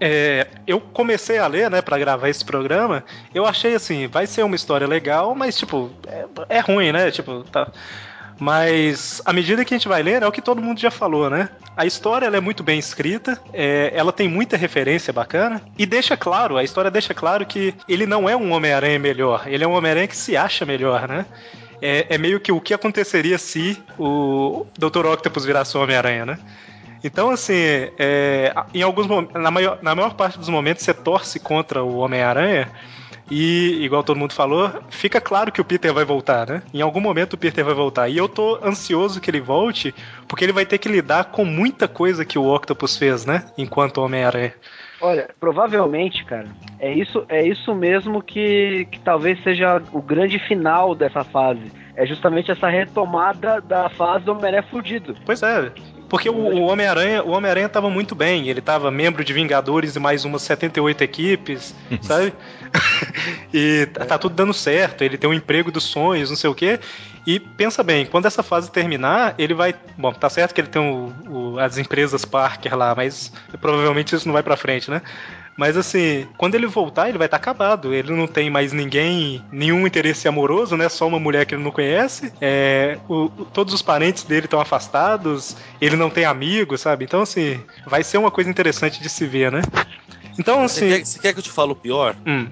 [0.00, 3.04] é, eu comecei a ler, né, para gravar esse programa.
[3.34, 7.10] Eu achei assim, vai ser uma história legal, mas tipo, é, é ruim, né?
[7.10, 7.70] Tipo, tá.
[8.38, 11.30] Mas à medida que a gente vai ler, é o que todo mundo já falou,
[11.30, 11.48] né?
[11.74, 16.16] A história ela é muito bem escrita, é, ela tem muita referência bacana e deixa
[16.16, 19.72] claro, a história deixa claro que ele não é um Homem-Aranha melhor, ele é um
[19.72, 21.24] Homem-Aranha que se acha melhor, né?
[21.80, 25.06] É, é, meio que o que aconteceria se o Dr.
[25.06, 26.38] Octopus virasse o Homem-Aranha, né?
[27.04, 27.54] Então, assim,
[27.98, 32.70] é, em alguns na maior, na maior parte dos momentos você torce contra o Homem-Aranha.
[33.30, 36.62] E, igual todo mundo falou, fica claro que o Peter vai voltar, né?
[36.72, 38.08] Em algum momento o Peter vai voltar.
[38.08, 39.92] E eu tô ansioso que ele volte,
[40.28, 43.44] porque ele vai ter que lidar com muita coisa que o Octopus fez, né?
[43.58, 44.54] Enquanto Homem-Aranha.
[45.00, 46.48] Olha, provavelmente, cara,
[46.78, 51.70] é isso, é isso mesmo que, que talvez seja o grande final dessa fase.
[51.94, 55.16] É justamente essa retomada da fase do Homem-Aranha fudido.
[55.24, 55.72] Pois é.
[56.08, 59.98] Porque o, o Homem-Aranha, o Homem-Aranha tava muito bem, ele tava membro de Vingadores e
[59.98, 62.32] mais umas 78 equipes, sabe?
[63.52, 66.54] e tá, tá tudo dando certo, ele tem um emprego dos sonhos, não sei o
[66.54, 66.78] quê.
[67.26, 69.74] E pensa bem, quando essa fase terminar, ele vai.
[69.98, 74.28] Bom, tá certo que ele tem o, o, as empresas Parker lá, mas provavelmente isso
[74.28, 75.02] não vai pra frente, né?
[75.56, 77.92] Mas assim, quando ele voltar, ele vai estar tá acabado.
[77.94, 80.88] Ele não tem mais ninguém, nenhum interesse amoroso, né?
[80.88, 82.32] Só uma mulher que ele não conhece.
[82.40, 85.56] É, o, todos os parentes dele estão afastados.
[85.80, 87.04] Ele não tem amigos, sabe?
[87.04, 89.62] Então, assim, vai ser uma coisa interessante de se ver, né?
[90.38, 90.90] Então, assim.
[90.90, 92.14] Você quer, você quer que eu te fale o pior?
[92.26, 92.48] Hum.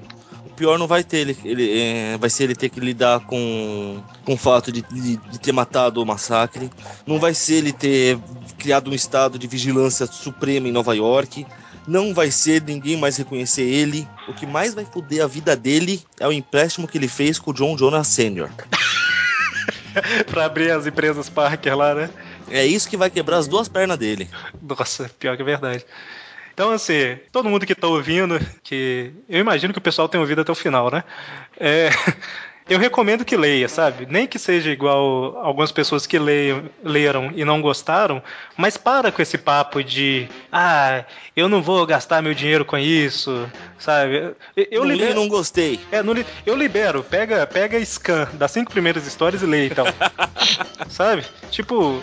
[0.55, 4.01] O pior não vai ter ele, ele é, vai ser ele ter que lidar com,
[4.24, 6.70] com o fato de, de, de, ter matado o massacre.
[7.05, 8.16] Não vai ser ele ter
[8.56, 11.44] criado um estado de vigilância suprema em Nova York
[11.89, 14.09] não vai ser ninguém mais reconhecer ele.
[14.28, 17.51] O que mais vai foder a vida dele é o empréstimo que ele fez com
[17.51, 18.48] o John Jonas Sr.
[20.31, 22.10] pra abrir as empresas Parker lá, né?
[22.48, 24.31] É isso que vai quebrar as duas pernas dele.
[24.62, 25.85] Nossa, pior que é verdade.
[26.55, 30.40] Então, assim, todo mundo que tá ouvindo, que eu imagino que o pessoal tem ouvido
[30.40, 31.02] até o final, né?
[31.59, 31.90] É,
[32.70, 34.06] eu recomendo que leia, sabe?
[34.09, 38.22] Nem que seja igual algumas pessoas que leiam, leram e não gostaram,
[38.56, 41.05] mas para com esse papo de ah,
[41.36, 44.36] eu não vou gastar meu dinheiro com isso, sabe?
[44.56, 45.81] Eu não libero, li, não gostei.
[45.90, 49.86] É, não li, eu libero, pega, pega scan das cinco primeiras histórias e leia então.
[50.89, 51.24] sabe?
[51.51, 52.01] Tipo,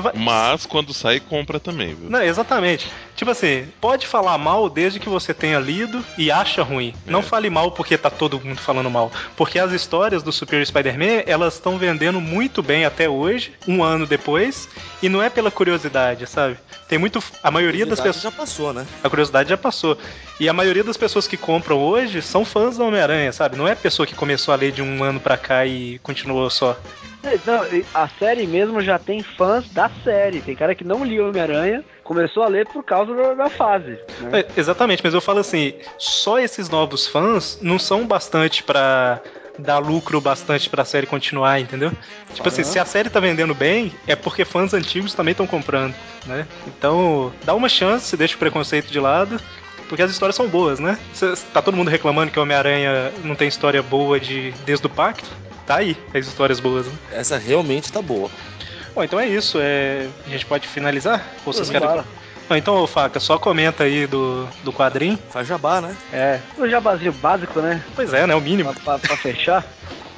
[0.00, 0.12] Vai...
[0.14, 2.10] Mas quando sai, compra também, viu?
[2.10, 2.90] Não, exatamente.
[3.16, 6.94] Tipo assim, pode falar mal desde que você tenha lido e acha ruim.
[7.06, 7.10] É.
[7.10, 9.10] Não fale mal porque tá todo mundo falando mal.
[9.36, 14.06] Porque as histórias do Superior Spider-Man, elas estão vendendo muito bem até hoje, um ano
[14.06, 14.68] depois,
[15.02, 16.56] e não é pela curiosidade, sabe?
[16.88, 17.22] Tem muito.
[17.42, 18.22] A maioria a das pessoas.
[18.22, 18.86] já passou, né?
[19.02, 19.96] A curiosidade já passou.
[20.38, 23.56] E a maioria das pessoas que compram hoje são fãs do Homem-Aranha, sabe?
[23.56, 26.76] Não é pessoa que começou a ler de um ano pra cá e continuou só.
[27.24, 30.40] É, não, a série mesmo já tem fãs da série.
[30.40, 33.98] Tem cara que não lia Homem-Aranha, começou a ler por causa da, da fase.
[34.20, 34.40] Né?
[34.40, 39.20] É, exatamente, mas eu falo assim: só esses novos fãs não são bastante para
[39.58, 41.90] dar lucro bastante pra série continuar, entendeu?
[42.34, 42.52] Tipo uhum.
[42.52, 45.94] assim, se a série tá vendendo bem, é porque fãs antigos também estão comprando,
[46.26, 46.46] né?
[46.66, 49.38] Então, dá uma chance, deixa o preconceito de lado.
[49.88, 50.98] Porque as histórias são boas, né?
[51.12, 54.88] Cê, tá todo mundo reclamando que o Homem-Aranha não tem história boa de desde o
[54.88, 55.28] pacto
[55.72, 56.86] tá aí as histórias boas.
[56.86, 56.92] Né?
[57.12, 58.30] Essa realmente tá boa.
[58.94, 59.58] Bom, então é isso.
[59.60, 60.06] É...
[60.26, 61.26] A gente pode finalizar?
[61.46, 61.88] Ou vocês querem...
[62.50, 65.18] então, Faca, só comenta aí do, do quadrinho.
[65.30, 65.96] Faz jabá, né?
[66.12, 66.40] É.
[66.58, 67.82] O jabazinho básico, né?
[67.94, 68.34] Pois é, né?
[68.34, 68.74] O mínimo.
[68.74, 69.64] Pra, pra, pra fechar.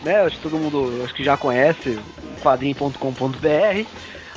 [0.03, 0.23] né?
[0.23, 1.99] Acho que todo mundo acho que já conhece
[2.43, 3.87] quadrinho.com.br.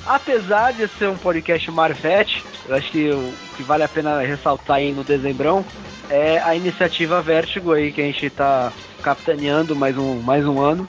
[0.06, 4.78] Apesar de ser um podcast Marvete, eu acho que o que vale a pena ressaltar
[4.78, 5.66] aí no dezembrão
[6.10, 8.72] é a iniciativa Vertigo aí que a gente tá
[9.02, 10.88] capitaneando mais um, mais um ano,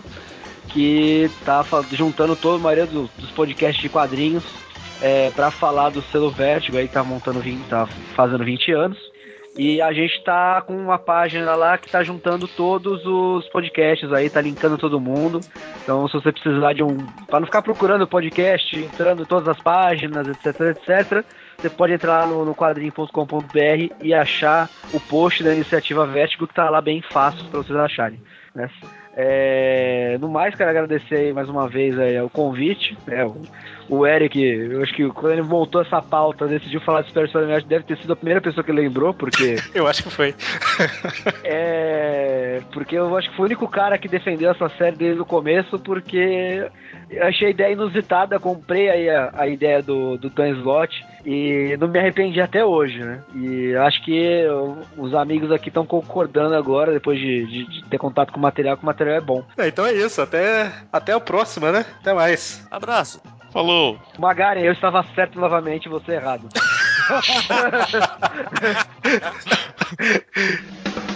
[0.69, 4.45] que tá juntando toda a maioria dos, dos podcasts de quadrinhos
[5.01, 8.99] é, para falar do selo Vertigo aí que tá montando 20, tá fazendo 20 anos.
[9.57, 14.31] E a gente tá com uma página lá que tá juntando todos os podcasts aí,
[14.31, 15.41] tá linkando todo mundo.
[15.83, 16.97] Então, se você precisar de um.
[17.27, 21.25] para não ficar procurando podcast, entrando em todas as páginas, etc, etc,
[21.61, 26.55] você pode entrar lá no, no quadrinho.com.br e achar o post da iniciativa Vertigo, que
[26.55, 28.23] tá lá bem fácil para vocês acharem.
[28.55, 28.71] Né?
[29.17, 32.97] É, no mais, quero agradecer mais uma vez aí o convite.
[33.05, 33.25] Né?
[33.89, 37.29] O, Eric, eu acho que quando ele montou essa pauta, decidiu falar de Super
[37.65, 39.57] deve ter sido a primeira pessoa que lembrou, porque.
[39.75, 40.35] eu acho que foi.
[41.45, 41.79] é,
[42.59, 45.25] É, porque eu acho que foi o único cara que defendeu essa série desde o
[45.27, 46.67] começo, porque
[47.11, 51.77] eu achei a ideia inusitada, comprei aí a, a ideia do, do Dan Slott e
[51.79, 53.21] não me arrependi até hoje, né?
[53.35, 57.99] E acho que eu- os amigos aqui estão concordando agora, depois de, de- de ter
[57.99, 59.45] contato com o material, que o material é bom.
[59.57, 61.85] É, então é isso, até, até a próxima, né?
[62.01, 62.67] Até mais.
[62.71, 63.21] Abraço.
[63.53, 63.99] Falou!
[64.19, 66.51] Magaren, eu estava certo novamente e você errado.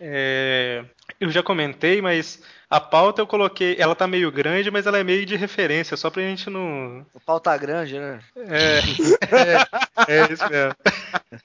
[0.00, 0.84] É,
[1.18, 3.76] eu já comentei, mas a pauta eu coloquei.
[3.78, 7.06] Ela tá meio grande, mas ela é meio de referência, só pra gente não.
[7.14, 8.20] O pau tá grande, né?
[8.36, 8.80] É,
[10.08, 10.74] é, é isso mesmo.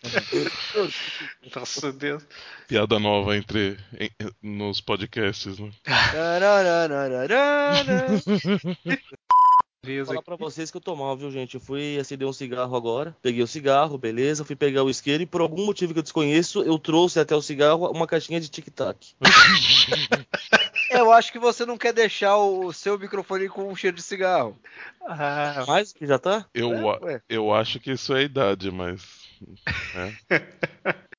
[1.55, 2.25] Nossa Deus.
[2.67, 4.11] Piada nova entre em-
[4.41, 5.69] nos podcasts, né?
[9.83, 11.55] Vou falar pra vocês que eu tô mal, viu, gente?
[11.55, 15.25] Eu fui acender um cigarro agora, peguei o cigarro, beleza, fui pegar o isqueiro e
[15.25, 19.15] por algum motivo que eu desconheço, eu trouxe até o cigarro uma caixinha de tic-tac.
[20.91, 24.59] Eu acho que você não quer deixar o seu microfone com um cheiro de cigarro.
[25.07, 26.45] Ah, Mais que já tá?
[26.53, 26.73] Eu,
[27.07, 29.01] É, eu acho que isso é a idade, mas.
[29.95, 30.17] né?